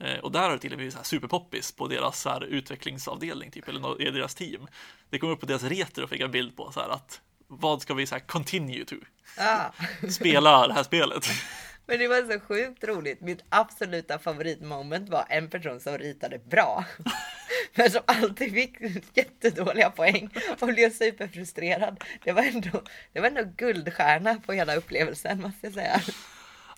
Eh, 0.00 0.18
Och 0.18 0.32
där 0.32 0.40
har 0.40 0.50
det 0.50 0.58
till 0.58 0.68
och 0.72 0.72
med 0.72 0.78
blivit 0.78 0.92
så 0.94 0.98
här 0.98 1.04
superpoppis 1.04 1.72
på 1.72 1.88
deras 1.88 2.20
så 2.20 2.28
här 2.30 2.44
utvecklingsavdelning, 2.44 3.50
typ, 3.50 3.68
eller 3.68 4.02
i 4.02 4.10
deras 4.10 4.34
team. 4.34 4.66
Det 5.10 5.18
kom 5.18 5.30
upp 5.30 5.40
på 5.40 5.46
deras 5.46 5.62
retro 5.62 6.04
och 6.04 6.10
fick 6.10 6.20
en 6.20 6.30
bild 6.30 6.56
på 6.56 6.72
så 6.72 6.80
här 6.80 6.88
att 6.88 7.20
vad 7.48 7.82
ska 7.82 7.94
vi 7.94 8.06
så 8.06 8.14
här 8.14 8.22
continue 8.22 8.84
to? 8.84 8.94
ja. 9.36 9.72
Spela 10.10 10.68
det 10.68 10.74
här 10.74 10.82
spelet. 10.82 11.26
Men 11.88 11.98
det 11.98 12.08
var 12.08 12.32
så 12.32 12.40
sjukt 12.40 12.84
roligt. 12.84 13.20
Mitt 13.20 13.44
absoluta 13.48 14.18
favoritmoment 14.18 15.08
var 15.08 15.26
en 15.28 15.50
person 15.50 15.80
som 15.80 15.98
ritade 15.98 16.38
bra. 16.38 16.84
Men 17.74 17.90
som 17.90 18.00
alltid 18.06 18.52
fick 18.52 18.76
jättedåliga 19.14 19.90
poäng 19.90 20.30
och 20.60 20.68
blev 20.68 20.90
superfrustrerad. 20.92 22.04
Det 22.24 22.32
var 22.32 22.42
ändå, 22.42 22.82
det 23.12 23.20
var 23.20 23.28
ändå 23.28 23.42
guldstjärna 23.56 24.34
på 24.46 24.52
hela 24.52 24.76
upplevelsen 24.76 25.40
måste 25.42 25.66
jag 25.66 25.74
säga. 25.74 26.00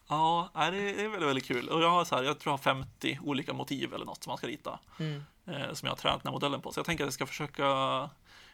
Ja, 0.08 0.50
det 0.54 0.60
är 0.60 1.08
väldigt, 1.08 1.28
väldigt 1.28 1.46
kul. 1.46 1.68
Och 1.68 1.82
jag 1.82 1.90
har 1.90 2.04
så 2.04 2.16
här, 2.16 2.22
jag 2.22 2.38
tror 2.38 2.50
jag 2.50 2.58
har 2.58 2.82
50 2.82 3.18
olika 3.22 3.52
motiv 3.52 3.94
eller 3.94 4.06
något 4.06 4.24
som 4.24 4.30
man 4.30 4.38
ska 4.38 4.46
rita. 4.46 4.78
Eh, 5.46 5.72
som 5.72 5.86
jag 5.86 5.90
har 5.90 5.96
tränat 5.96 6.22
den 6.22 6.30
här 6.30 6.32
modellen 6.32 6.60
på. 6.60 6.72
Så 6.72 6.78
jag 6.78 6.86
tänker 6.86 7.04
att 7.04 7.06
jag 7.06 7.14
ska 7.14 7.26
försöka 7.26 7.64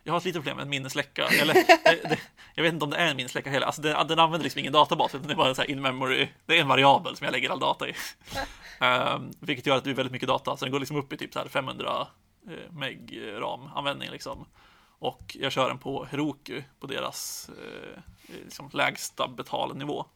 jag 0.06 0.12
har 0.12 0.18
ett 0.18 0.24
litet 0.24 0.42
problem 0.42 0.56
med 0.56 0.62
en 0.62 0.70
minnesläcka. 0.70 1.26
Eller, 1.40 1.54
det, 1.54 2.08
det, 2.08 2.18
jag 2.54 2.62
vet 2.62 2.72
inte 2.72 2.84
om 2.84 2.90
det 2.90 2.96
är 2.96 3.06
en 3.06 3.16
minnesläcka 3.16 3.50
heller. 3.50 3.66
Alltså, 3.66 3.82
den, 3.82 4.06
den 4.06 4.18
använder 4.18 4.44
liksom 4.44 4.58
ingen 4.58 4.72
databas, 4.72 5.14
utan 5.14 5.26
det 5.26 5.34
är 5.34 5.36
bara 5.36 5.54
så 5.54 5.64
in 5.64 5.82
memory. 5.82 6.28
Det 6.46 6.56
är 6.56 6.60
en 6.60 6.68
variabel 6.68 7.16
som 7.16 7.24
jag 7.24 7.32
lägger 7.32 7.50
all 7.50 7.58
data 7.58 7.88
i. 7.88 7.94
um, 8.80 9.32
vilket 9.40 9.66
gör 9.66 9.76
att 9.76 9.84
det 9.84 9.88
blir 9.88 9.94
väldigt 9.94 10.12
mycket 10.12 10.28
data. 10.28 10.56
Så 10.56 10.64
den 10.64 10.72
går 10.72 10.80
liksom 10.80 10.96
upp 10.96 11.12
i 11.12 11.16
typ 11.16 11.32
så 11.32 11.38
här 11.38 11.48
500 11.48 12.06
eh, 12.48 12.72
meg 12.72 13.20
RAM-användning 13.38 14.10
liksom. 14.10 14.46
Och 14.98 15.36
jag 15.40 15.52
kör 15.52 15.68
den 15.68 15.78
på 15.78 16.04
Heroku 16.04 16.62
på 16.80 16.86
deras 16.86 17.50
eh, 17.58 18.00
liksom 18.44 18.70
lägsta 18.72 19.28
betalnivå. 19.28 20.06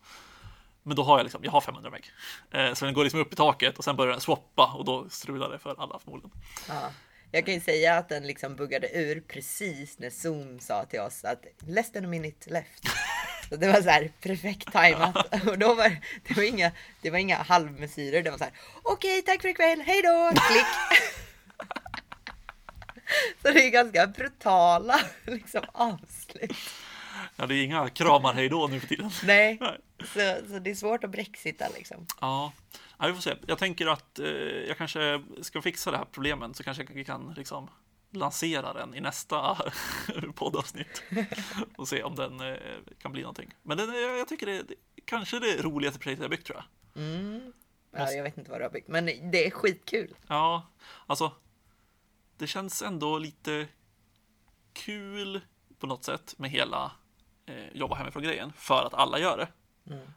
Men 0.88 0.96
då 0.96 1.03
har 1.03 1.18
jag 1.18 1.24
liksom, 1.24 1.44
jag 1.44 1.51
har 1.51 1.61
500 1.61 1.90
meg. 1.90 2.12
Eh, 2.51 2.74
så 2.74 2.85
den 2.85 2.94
går 2.94 3.05
liksom 3.05 3.20
upp 3.20 3.33
i 3.33 3.37
taket 3.37 3.79
och 3.79 3.85
sen 3.85 3.96
börjar 3.96 4.12
den 4.12 4.20
swappa 4.20 4.74
och 4.79 4.85
då 4.85 5.09
strular 5.09 5.51
det 5.51 5.59
för 5.59 5.74
alla 5.79 5.98
förmodligen. 5.98 6.31
Ja. 6.68 6.90
Jag 7.31 7.46
kan 7.46 7.55
ju 7.55 7.61
säga 7.61 7.94
att 7.98 8.09
den 8.09 8.27
liksom 8.27 8.57
buggade 8.57 8.88
ur 8.98 9.20
precis 9.20 9.98
när 9.98 10.11
Zoom 10.11 10.61
sa 10.61 10.85
till 10.85 11.01
oss 11.01 11.24
att 11.24 11.44
less 11.66 11.92
than 11.92 12.05
a 12.05 12.09
minute 12.09 12.51
left. 12.51 12.83
Så 13.48 13.57
det 13.57 13.72
var 13.72 13.83
så 13.83 13.88
här 13.88 14.12
perfekt 14.20 14.72
tajmat 14.72 15.44
och 15.46 15.59
då 15.59 15.74
var 15.74 15.96
det 16.29 16.37
var 16.37 16.42
inga, 16.42 16.72
det 17.03 17.11
var 17.11 17.18
inga 17.18 17.37
halvmesyrer. 17.37 18.22
Det 18.22 18.31
var 18.31 18.38
så 18.38 18.44
här 18.44 18.53
okej, 18.83 19.22
tack 19.22 19.42
för 19.42 19.48
ikväll, 19.48 19.81
hej 19.81 20.03
då, 20.03 20.33
klick. 20.35 20.66
Så 23.42 23.51
det 23.53 23.66
är 23.66 23.70
ganska 23.70 24.07
brutala 24.07 25.01
liksom 25.27 25.62
avslut. 25.72 26.53
Ja, 27.37 27.46
det 27.46 27.54
är 27.54 27.64
inga 27.64 27.88
kramar 27.88 28.35
hej 28.35 28.48
då 28.48 28.66
nu 28.66 28.81
för 28.81 28.87
tiden. 28.87 29.11
Nej, 29.24 29.59
så, 30.00 30.37
så 30.48 30.59
det 30.59 30.70
är 30.70 30.74
svårt 30.74 31.04
att 31.04 31.11
brexita 31.11 31.64
liksom. 31.76 32.07
Ja, 32.20 32.52
ja, 32.98 33.07
vi 33.07 33.12
får 33.14 33.20
se. 33.20 33.35
Jag 33.46 33.59
tänker 33.59 33.87
att 33.87 34.18
eh, 34.18 34.26
jag 34.68 34.78
kanske 34.78 35.22
ska 35.42 35.62
fixa 35.62 35.90
det 35.90 35.96
här 35.96 36.04
problemen 36.12 36.54
så 36.54 36.62
kanske 36.64 36.85
vi 36.90 37.04
kan 37.04 37.35
liksom 37.37 37.70
lansera 38.11 38.72
den 38.72 38.94
i 38.94 39.00
nästa 39.00 39.59
poddavsnitt 40.35 41.02
och 41.76 41.88
se 41.88 42.02
om 42.02 42.14
den 42.14 42.40
eh, 42.40 42.57
kan 42.98 43.12
bli 43.12 43.22
någonting. 43.22 43.54
Men 43.62 43.76
den, 43.76 43.88
är- 43.90 44.18
jag 44.18 44.28
tycker 44.28 44.46
det 44.46 44.62
det, 44.62 44.74
kanske 45.04 45.38
det 45.38 45.62
roligaste 45.62 46.00
projektet 46.00 46.22
jag 46.22 46.31
byggt 46.31 46.46
tror 46.46 46.62
jag. 46.94 47.02
Mm. 47.04 47.52
Ja, 47.90 48.11
jag 48.12 48.22
vet 48.22 48.38
inte 48.38 48.50
vad 48.50 48.61
du 48.61 48.64
har 48.64 48.70
byggt, 48.70 48.88
men 48.88 49.07
det 49.07 49.46
är 49.46 49.50
skitkul. 49.50 50.14
Ja, 50.26 50.66
alltså. 51.07 51.33
Det 52.37 52.46
känns 52.46 52.83
ändå 52.83 53.18
lite 53.18 53.66
kul 54.72 55.40
på 55.78 55.87
något 55.87 56.04
sätt 56.04 56.35
med 56.38 56.50
hela 56.50 56.92
eh, 57.49 57.77
jobba 57.77 57.95
hemifrån 57.95 58.23
grejen 58.23 58.53
för 58.57 58.85
att 58.87 58.95
alla 58.95 59.19
gör 59.19 59.37
det. 59.39 59.49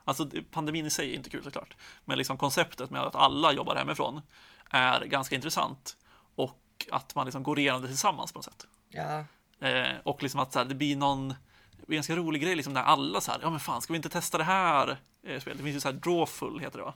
Alltså 0.05 0.23
det- 0.25 0.41
pandemin 0.41 0.85
i 0.85 0.89
sig 0.89 1.11
är 1.11 1.15
inte 1.15 1.29
kul 1.29 1.43
såklart, 1.43 1.75
men 2.05 2.17
liksom 2.17 2.37
konceptet 2.37 2.89
med 2.89 3.01
att 3.01 3.15
alla 3.15 3.51
jobbar 3.53 3.75
hemifrån 3.75 4.21
är 4.69 5.05
ganska 5.05 5.35
intressant 5.35 5.97
och 6.35 6.85
att 6.91 7.15
man 7.15 7.25
liksom 7.25 7.43
går 7.43 7.59
igenom 7.59 7.81
det 7.81 7.87
tillsammans 7.87 8.31
på 8.31 8.37
något 8.37 8.45
sätt. 8.45 8.67
Ja, 8.89 9.23
Eh, 9.67 9.97
och 10.03 10.23
liksom 10.23 10.39
att 10.39 10.53
så 10.53 10.59
här, 10.59 10.65
det 10.65 10.75
blir 10.75 10.95
någon 10.95 11.29
det 11.71 11.87
blir 11.87 11.95
en 11.95 11.97
ganska 11.97 12.15
rolig 12.15 12.41
grej 12.41 12.55
liksom 12.55 12.73
när 12.73 12.83
alla 12.83 13.21
så 13.21 13.31
här, 13.31 13.39
ja 13.41 13.49
men 13.49 13.59
fan 13.59 13.81
ska 13.81 13.93
vi 13.93 13.97
inte 13.97 14.09
testa 14.09 14.37
det 14.37 14.43
här 14.43 14.97
eh, 15.23 15.39
spelet? 15.39 15.57
Det 15.57 15.63
finns 15.63 15.75
ju 15.75 15.79
så 15.79 15.87
här 15.87 15.95
Drawful 15.95 16.59
heter 16.59 16.77
det 16.77 16.83
va? 16.85 16.93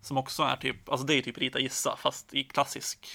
Som 0.00 0.16
också 0.16 0.42
är 0.42 0.56
typ, 0.56 0.88
alltså 0.88 1.06
det 1.06 1.14
är 1.14 1.22
typ 1.22 1.38
rita 1.38 1.58
gissa 1.58 1.96
fast 1.96 2.34
i 2.34 2.44
klassisk 2.44 3.08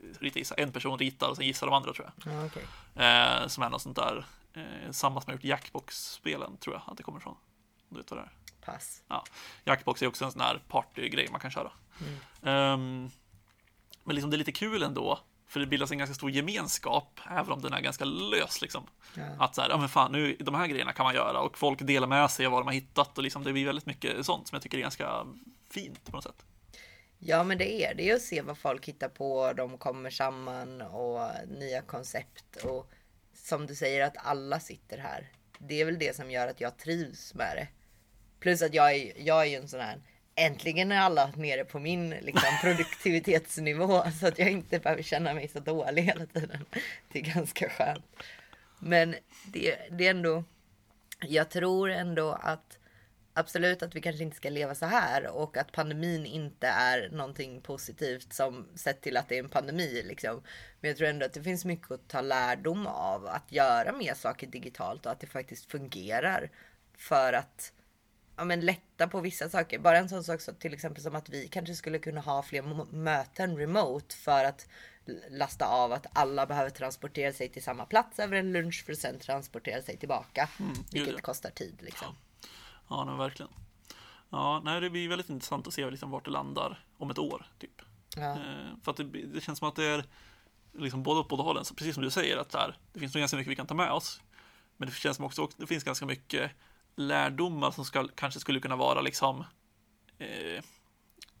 eh, 0.00 0.18
rita 0.20 0.38
gissa. 0.38 0.54
En 0.54 0.72
person 0.72 0.98
ritar 0.98 1.28
och 1.28 1.36
sen 1.36 1.46
gissar 1.46 1.66
de 1.66 1.74
andra 1.74 1.92
tror 1.92 2.10
jag. 2.24 2.32
ja 2.34 2.44
okej. 2.46 2.62
Eh, 3.06 3.46
som 3.46 3.62
är 3.62 3.70
något 3.70 3.82
sånt 3.82 3.96
där, 3.96 4.24
eh, 4.58 4.90
samma 4.90 5.20
som 5.20 5.30
har 5.30 5.34
gjort 5.34 5.44
Jackbox-spelen 5.44 6.56
tror 6.56 6.74
jag 6.76 6.82
att 6.86 6.96
det 6.96 7.02
kommer 7.02 7.18
ifrån. 7.18 7.36
Du 7.88 7.96
vet 7.96 8.10
vad 8.10 8.20
det 8.20 8.24
är? 8.24 8.32
Pass. 8.60 9.02
Ja, 9.08 9.24
Jackbox 9.64 10.02
är 10.02 10.06
också 10.06 10.24
en 10.24 10.32
sån 10.32 10.40
här 10.40 10.62
partygrej 10.68 11.28
man 11.30 11.40
kan 11.40 11.50
köra. 11.50 11.72
Ehm, 12.42 13.10
men 14.04 14.14
liksom 14.14 14.30
det 14.30 14.36
är 14.36 14.38
lite 14.38 14.52
kul 14.52 14.82
ändå, 14.82 15.18
för 15.46 15.60
det 15.60 15.66
bildas 15.66 15.90
en 15.90 15.98
ganska 15.98 16.14
stor 16.14 16.30
gemenskap, 16.30 17.20
även 17.30 17.52
om 17.52 17.62
den 17.62 17.72
är 17.72 17.80
ganska 17.80 18.04
lös. 18.04 18.62
Liksom. 18.62 18.86
Ja. 19.14 19.22
Att 19.38 19.54
så 19.54 19.60
här, 19.60 19.70
ja 19.70 19.76
men 19.76 19.88
fan, 19.88 20.12
nu, 20.12 20.36
de 20.40 20.54
här 20.54 20.66
grejerna 20.66 20.92
kan 20.92 21.04
man 21.04 21.14
göra 21.14 21.40
och 21.40 21.58
folk 21.58 21.78
delar 21.82 22.06
med 22.06 22.30
sig 22.30 22.46
av 22.46 22.52
vad 22.52 22.60
de 22.60 22.66
har 22.66 22.74
hittat 22.74 23.18
och 23.18 23.24
liksom, 23.24 23.44
det 23.44 23.52
blir 23.52 23.66
väldigt 23.66 23.86
mycket 23.86 24.26
sånt 24.26 24.48
som 24.48 24.56
jag 24.56 24.62
tycker 24.62 24.78
är 24.78 24.82
ganska 24.82 25.26
fint 25.70 26.04
på 26.04 26.12
något 26.12 26.24
sätt. 26.24 26.44
Ja 27.18 27.44
men 27.44 27.58
det 27.58 27.84
är 27.84 27.94
det 27.94 28.02
ju 28.02 28.14
att 28.14 28.22
se 28.22 28.42
vad 28.42 28.58
folk 28.58 28.88
hittar 28.88 29.08
på, 29.08 29.52
de 29.52 29.78
kommer 29.78 30.10
samman 30.10 30.82
och 30.82 31.30
nya 31.48 31.82
koncept 31.82 32.56
och 32.64 32.90
som 33.48 33.66
du 33.66 33.74
säger 33.74 34.04
att 34.04 34.16
alla 34.16 34.60
sitter 34.60 34.98
här. 34.98 35.30
Det 35.58 35.80
är 35.80 35.84
väl 35.84 35.98
det 35.98 36.16
som 36.16 36.30
gör 36.30 36.48
att 36.48 36.60
jag 36.60 36.76
trivs 36.76 37.34
med 37.34 37.56
det. 37.56 37.68
Plus 38.40 38.62
att 38.62 38.74
jag 38.74 38.94
är, 38.94 39.12
jag 39.16 39.42
är 39.42 39.46
ju 39.46 39.56
en 39.56 39.68
sån 39.68 39.80
här 39.80 40.00
Äntligen 40.34 40.92
är 40.92 41.00
alla 41.00 41.32
nere 41.36 41.64
på 41.64 41.78
min 41.78 42.10
liksom, 42.10 42.50
produktivitetsnivå 42.62 44.02
så 44.20 44.26
att 44.26 44.38
jag 44.38 44.50
inte 44.50 44.78
behöver 44.78 45.02
känna 45.02 45.34
mig 45.34 45.48
så 45.48 45.60
dålig 45.60 46.02
hela 46.02 46.26
tiden. 46.26 46.64
Det 47.12 47.18
är 47.18 47.34
ganska 47.34 47.68
skönt. 47.68 48.04
Men 48.78 49.14
det, 49.46 49.76
det 49.90 50.06
är 50.06 50.10
ändå 50.10 50.44
Jag 51.20 51.50
tror 51.50 51.90
ändå 51.90 52.32
att 52.32 52.77
absolut 53.38 53.82
att 53.82 53.94
vi 53.94 54.00
kanske 54.00 54.24
inte 54.24 54.36
ska 54.36 54.50
leva 54.50 54.74
så 54.74 54.86
här 54.86 55.26
och 55.26 55.56
att 55.56 55.72
pandemin 55.72 56.26
inte 56.26 56.66
är 56.66 57.08
någonting 57.10 57.60
positivt 57.60 58.32
som 58.32 58.68
sett 58.74 59.00
till 59.00 59.16
att 59.16 59.28
det 59.28 59.38
är 59.38 59.42
en 59.42 59.48
pandemi 59.48 60.02
liksom. 60.04 60.42
Men 60.80 60.88
jag 60.88 60.98
tror 60.98 61.08
ändå 61.08 61.26
att 61.26 61.32
det 61.32 61.42
finns 61.42 61.64
mycket 61.64 61.90
att 61.90 62.08
ta 62.08 62.20
lärdom 62.20 62.86
av 62.86 63.26
att 63.26 63.52
göra 63.52 63.92
mer 63.92 64.14
saker 64.14 64.46
digitalt 64.46 65.06
och 65.06 65.12
att 65.12 65.20
det 65.20 65.26
faktiskt 65.26 65.70
fungerar 65.70 66.50
för 66.96 67.32
att 67.32 67.72
ja, 68.36 68.44
men 68.44 68.60
lätta 68.60 69.08
på 69.08 69.20
vissa 69.20 69.48
saker. 69.48 69.78
Bara 69.78 69.98
en 69.98 70.08
sån 70.08 70.24
sak 70.24 70.40
så 70.40 70.52
till 70.52 70.74
exempel 70.74 71.02
som 71.02 71.14
att 71.14 71.28
vi 71.28 71.48
kanske 71.48 71.74
skulle 71.74 71.98
kunna 71.98 72.20
ha 72.20 72.42
fler 72.42 72.92
möten 72.92 73.56
remote 73.56 74.16
för 74.16 74.44
att 74.44 74.68
lasta 75.30 75.66
av 75.66 75.92
att 75.92 76.06
alla 76.12 76.46
behöver 76.46 76.70
transportera 76.70 77.32
sig 77.32 77.48
till 77.48 77.62
samma 77.62 77.86
plats 77.86 78.18
över 78.18 78.36
en 78.36 78.52
lunch 78.52 78.84
för 78.84 78.92
att 78.92 78.98
sen 78.98 79.18
transportera 79.18 79.82
sig 79.82 79.96
tillbaka. 79.96 80.48
vilket 80.92 81.14
ja. 81.14 81.20
kostar 81.20 81.50
tid 81.50 81.76
liksom. 81.80 82.08
Ja, 82.10 82.27
men 82.88 83.18
verkligen. 83.18 83.52
Ja, 84.30 84.60
nej, 84.64 84.80
det 84.80 84.90
blir 84.90 85.08
väldigt 85.08 85.28
intressant 85.28 85.66
att 85.66 85.74
se 85.74 85.90
liksom 85.90 86.10
vart 86.10 86.24
det 86.24 86.30
landar 86.30 86.84
om 86.96 87.10
ett 87.10 87.18
år, 87.18 87.46
typ. 87.58 87.82
Ja. 88.16 88.30
Eh, 88.32 88.76
för 88.82 88.90
att 88.90 88.96
det, 88.96 89.04
det 89.04 89.40
känns 89.40 89.58
som 89.58 89.68
att 89.68 89.76
det 89.76 89.84
är 89.84 90.04
liksom 90.72 91.02
både 91.02 91.20
åt 91.20 91.28
båda 91.28 91.42
hållen, 91.42 91.64
så 91.64 91.74
precis 91.74 91.94
som 91.94 92.04
du 92.04 92.10
säger, 92.10 92.36
att 92.36 92.50
där, 92.50 92.76
det 92.92 93.00
finns 93.00 93.14
nog 93.14 93.20
ganska 93.20 93.36
mycket 93.36 93.50
vi 93.50 93.56
kan 93.56 93.66
ta 93.66 93.74
med 93.74 93.92
oss. 93.92 94.20
Men 94.76 94.88
det 94.88 94.94
känns 94.94 95.16
som 95.16 95.26
också 95.26 95.48
det 95.56 95.66
finns 95.66 95.84
ganska 95.84 96.06
mycket 96.06 96.50
lärdomar 96.96 97.70
som 97.70 97.84
ska, 97.84 98.08
kanske 98.14 98.40
skulle 98.40 98.60
kunna 98.60 98.76
vara 98.76 99.00
liksom 99.00 99.44
eh, 100.18 100.62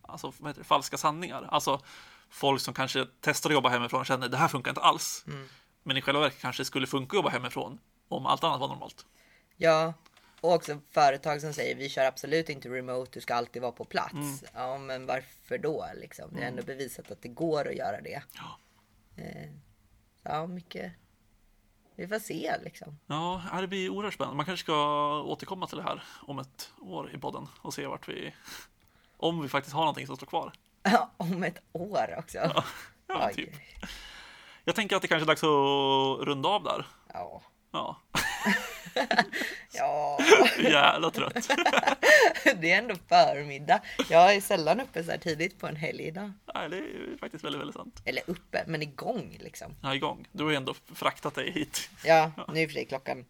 alltså, 0.02 0.32
vad 0.38 0.50
heter 0.50 0.60
det, 0.60 0.68
falska 0.68 0.98
sanningar. 0.98 1.48
Alltså 1.50 1.80
folk 2.30 2.60
som 2.60 2.74
kanske 2.74 3.06
testar 3.20 3.50
att 3.50 3.54
jobba 3.54 3.68
hemifrån 3.68 4.00
och 4.00 4.06
känner 4.06 4.28
det 4.28 4.36
här 4.36 4.48
funkar 4.48 4.70
inte 4.70 4.80
alls. 4.80 5.24
Mm. 5.26 5.48
Men 5.82 5.96
i 5.96 6.02
själva 6.02 6.20
verket 6.20 6.40
kanske 6.40 6.64
skulle 6.64 6.86
funka 6.86 7.16
att 7.16 7.18
jobba 7.18 7.30
hemifrån 7.30 7.78
om 8.08 8.26
allt 8.26 8.44
annat 8.44 8.60
var 8.60 8.68
normalt. 8.68 9.06
Ja, 9.56 9.94
och 10.40 10.52
också 10.54 10.80
företag 10.90 11.40
som 11.40 11.52
säger 11.52 11.74
vi 11.74 11.88
kör 11.88 12.04
absolut 12.04 12.48
inte 12.48 12.68
remote, 12.68 13.10
du 13.14 13.20
ska 13.20 13.34
alltid 13.34 13.62
vara 13.62 13.72
på 13.72 13.84
plats. 13.84 14.12
Mm. 14.12 14.38
Ja, 14.54 14.78
men 14.78 15.06
varför 15.06 15.58
då 15.58 15.86
liksom? 15.94 16.30
Det 16.34 16.42
är 16.42 16.48
ändå 16.48 16.62
bevisat 16.62 17.10
att 17.10 17.22
det 17.22 17.28
går 17.28 17.68
att 17.68 17.74
göra 17.76 18.00
det. 18.00 18.22
Ja. 18.34 18.58
Eh, 19.22 19.50
ja, 20.22 20.46
mycket. 20.46 20.92
Vi 21.94 22.08
får 22.08 22.18
se 22.18 22.54
liksom. 22.62 22.98
Ja, 23.06 23.42
det 23.60 23.66
blir 23.66 23.90
oerhört 23.90 24.14
spännande. 24.14 24.36
Man 24.36 24.46
kanske 24.46 24.64
ska 24.64 24.74
återkomma 25.22 25.66
till 25.66 25.76
det 25.76 25.82
här 25.82 26.02
om 26.26 26.38
ett 26.38 26.72
år 26.80 27.14
i 27.14 27.18
podden 27.18 27.48
och 27.62 27.74
se 27.74 27.86
vart 27.86 28.08
vi, 28.08 28.34
om 29.16 29.42
vi 29.42 29.48
faktiskt 29.48 29.74
har 29.74 29.80
någonting 29.82 30.06
som 30.06 30.16
står 30.16 30.26
kvar. 30.26 30.52
Om 31.16 31.42
ett 31.42 31.58
år 31.72 32.14
också. 32.18 32.38
Ja, 33.06 33.28
Oj. 33.28 33.34
typ. 33.34 33.54
Jag 34.64 34.74
tänker 34.74 34.96
att 34.96 35.02
det 35.02 35.08
kanske 35.08 35.24
är 35.24 35.26
dags 35.26 35.42
att 35.42 36.28
runda 36.28 36.48
av 36.48 36.62
där. 36.62 36.86
Ja. 37.12 37.42
Ja, 37.70 37.96
ja, 39.72 40.18
jävla 40.58 41.10
trött. 41.10 41.34
det 42.60 42.72
är 42.72 42.78
ändå 42.78 42.94
förmiddag. 43.08 43.80
Jag 44.10 44.34
är 44.34 44.40
sällan 44.40 44.80
uppe 44.80 45.04
så 45.04 45.10
här 45.10 45.18
tidigt 45.18 45.58
på 45.58 45.66
en 45.66 45.76
helgdag. 45.76 46.32
Nej, 46.54 46.68
det 46.68 46.76
är 46.76 47.18
faktiskt 47.20 47.44
väldigt, 47.44 47.60
väldigt 47.60 47.76
sant. 47.76 48.02
Eller 48.04 48.22
uppe, 48.26 48.64
men 48.66 48.82
igång 48.82 49.38
liksom. 49.40 49.76
Är 49.82 49.94
igång. 49.94 50.28
Du 50.32 50.44
har 50.44 50.50
ju 50.50 50.56
ändå 50.56 50.74
fraktat 50.94 51.34
dig 51.34 51.50
hit. 51.50 51.90
Ja, 52.04 52.30
nu 52.48 52.60
är 52.60 52.68
för 52.68 52.84
klockan 52.84 53.24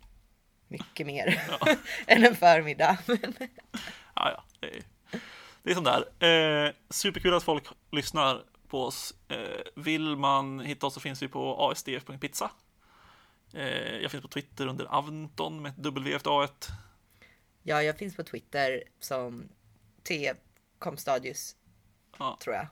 mycket 0.69 1.07
mer 1.07 1.43
än 2.07 2.25
en 2.25 2.37
förmiddag. 2.37 2.99
Men, 3.07 3.35
Ja, 4.15 4.31
ja, 4.31 4.45
det 4.61 4.67
är, 4.67 4.83
det 5.63 5.71
är 5.71 5.75
som 5.75 5.85
det 5.85 6.05
är. 6.21 6.67
Eh, 6.67 6.73
superkul 6.91 7.35
att 7.35 7.43
folk 7.43 7.65
lyssnar 7.91 8.43
på 8.69 8.85
oss. 8.85 9.15
Eh, 9.29 9.83
vill 9.83 10.17
man 10.17 10.61
hitta 10.61 10.87
oss 10.87 10.95
så 10.95 11.01
finns 11.01 11.23
vi 11.23 11.29
på 11.29 11.71
asdf.pizza. 11.71 12.51
Eh, 13.55 13.97
jag 14.03 14.11
finns 14.11 14.23
på 14.23 14.29
Twitter 14.29 14.67
under 14.67 14.85
Avnton 14.85 15.63
med 15.63 15.73
W 15.77 16.15
efter 16.17 16.31
A1. 16.31 16.49
ja, 17.63 17.83
jag 17.83 17.97
finns 17.99 18.17
på 18.17 18.23
Twitter 18.23 18.83
som 19.01 19.49
T. 20.09 20.33
Komstadius, 20.79 21.57
Ja. 22.19 22.39
tror 22.43 22.55
jag. 22.57 22.67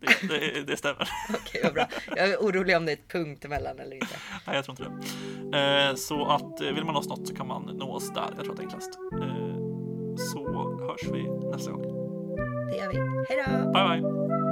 Det, 0.00 0.28
det, 0.28 0.62
det 0.62 0.76
stämmer. 0.76 1.08
Okej, 1.34 1.60
vad 1.64 1.74
bra. 1.74 1.88
Jag 2.16 2.28
är 2.30 2.36
orolig 2.36 2.76
om 2.76 2.86
det 2.86 2.92
är 2.92 2.96
ett 2.96 3.08
punkt 3.08 3.44
emellan 3.44 3.78
eller 3.78 3.94
inte. 3.94 4.16
Nej, 4.46 4.56
jag 4.56 4.64
tror 4.64 4.80
inte 4.80 5.06
det. 5.50 5.88
Eh, 5.88 5.94
så 5.94 6.26
att 6.26 6.60
eh, 6.60 6.72
vill 6.72 6.84
man 6.84 6.96
oss 6.96 7.08
något 7.08 7.28
så 7.28 7.34
kan 7.34 7.46
man 7.48 7.62
nå 7.62 7.92
oss 7.92 8.10
där. 8.14 8.32
Jag 8.36 8.44
tror 8.44 8.50
att 8.50 8.56
det 8.56 8.62
är 8.62 8.64
enklast. 8.64 8.94
Så 10.32 10.48
hörs 10.80 11.08
vi 11.12 11.22
nästa 11.50 11.70
gång. 11.70 11.82
Det 12.70 12.76
gör 12.76 12.88
vi. 12.92 12.98
Hej 13.28 13.44
då! 13.46 13.72
Bye, 13.72 14.00
bye! 14.00 14.47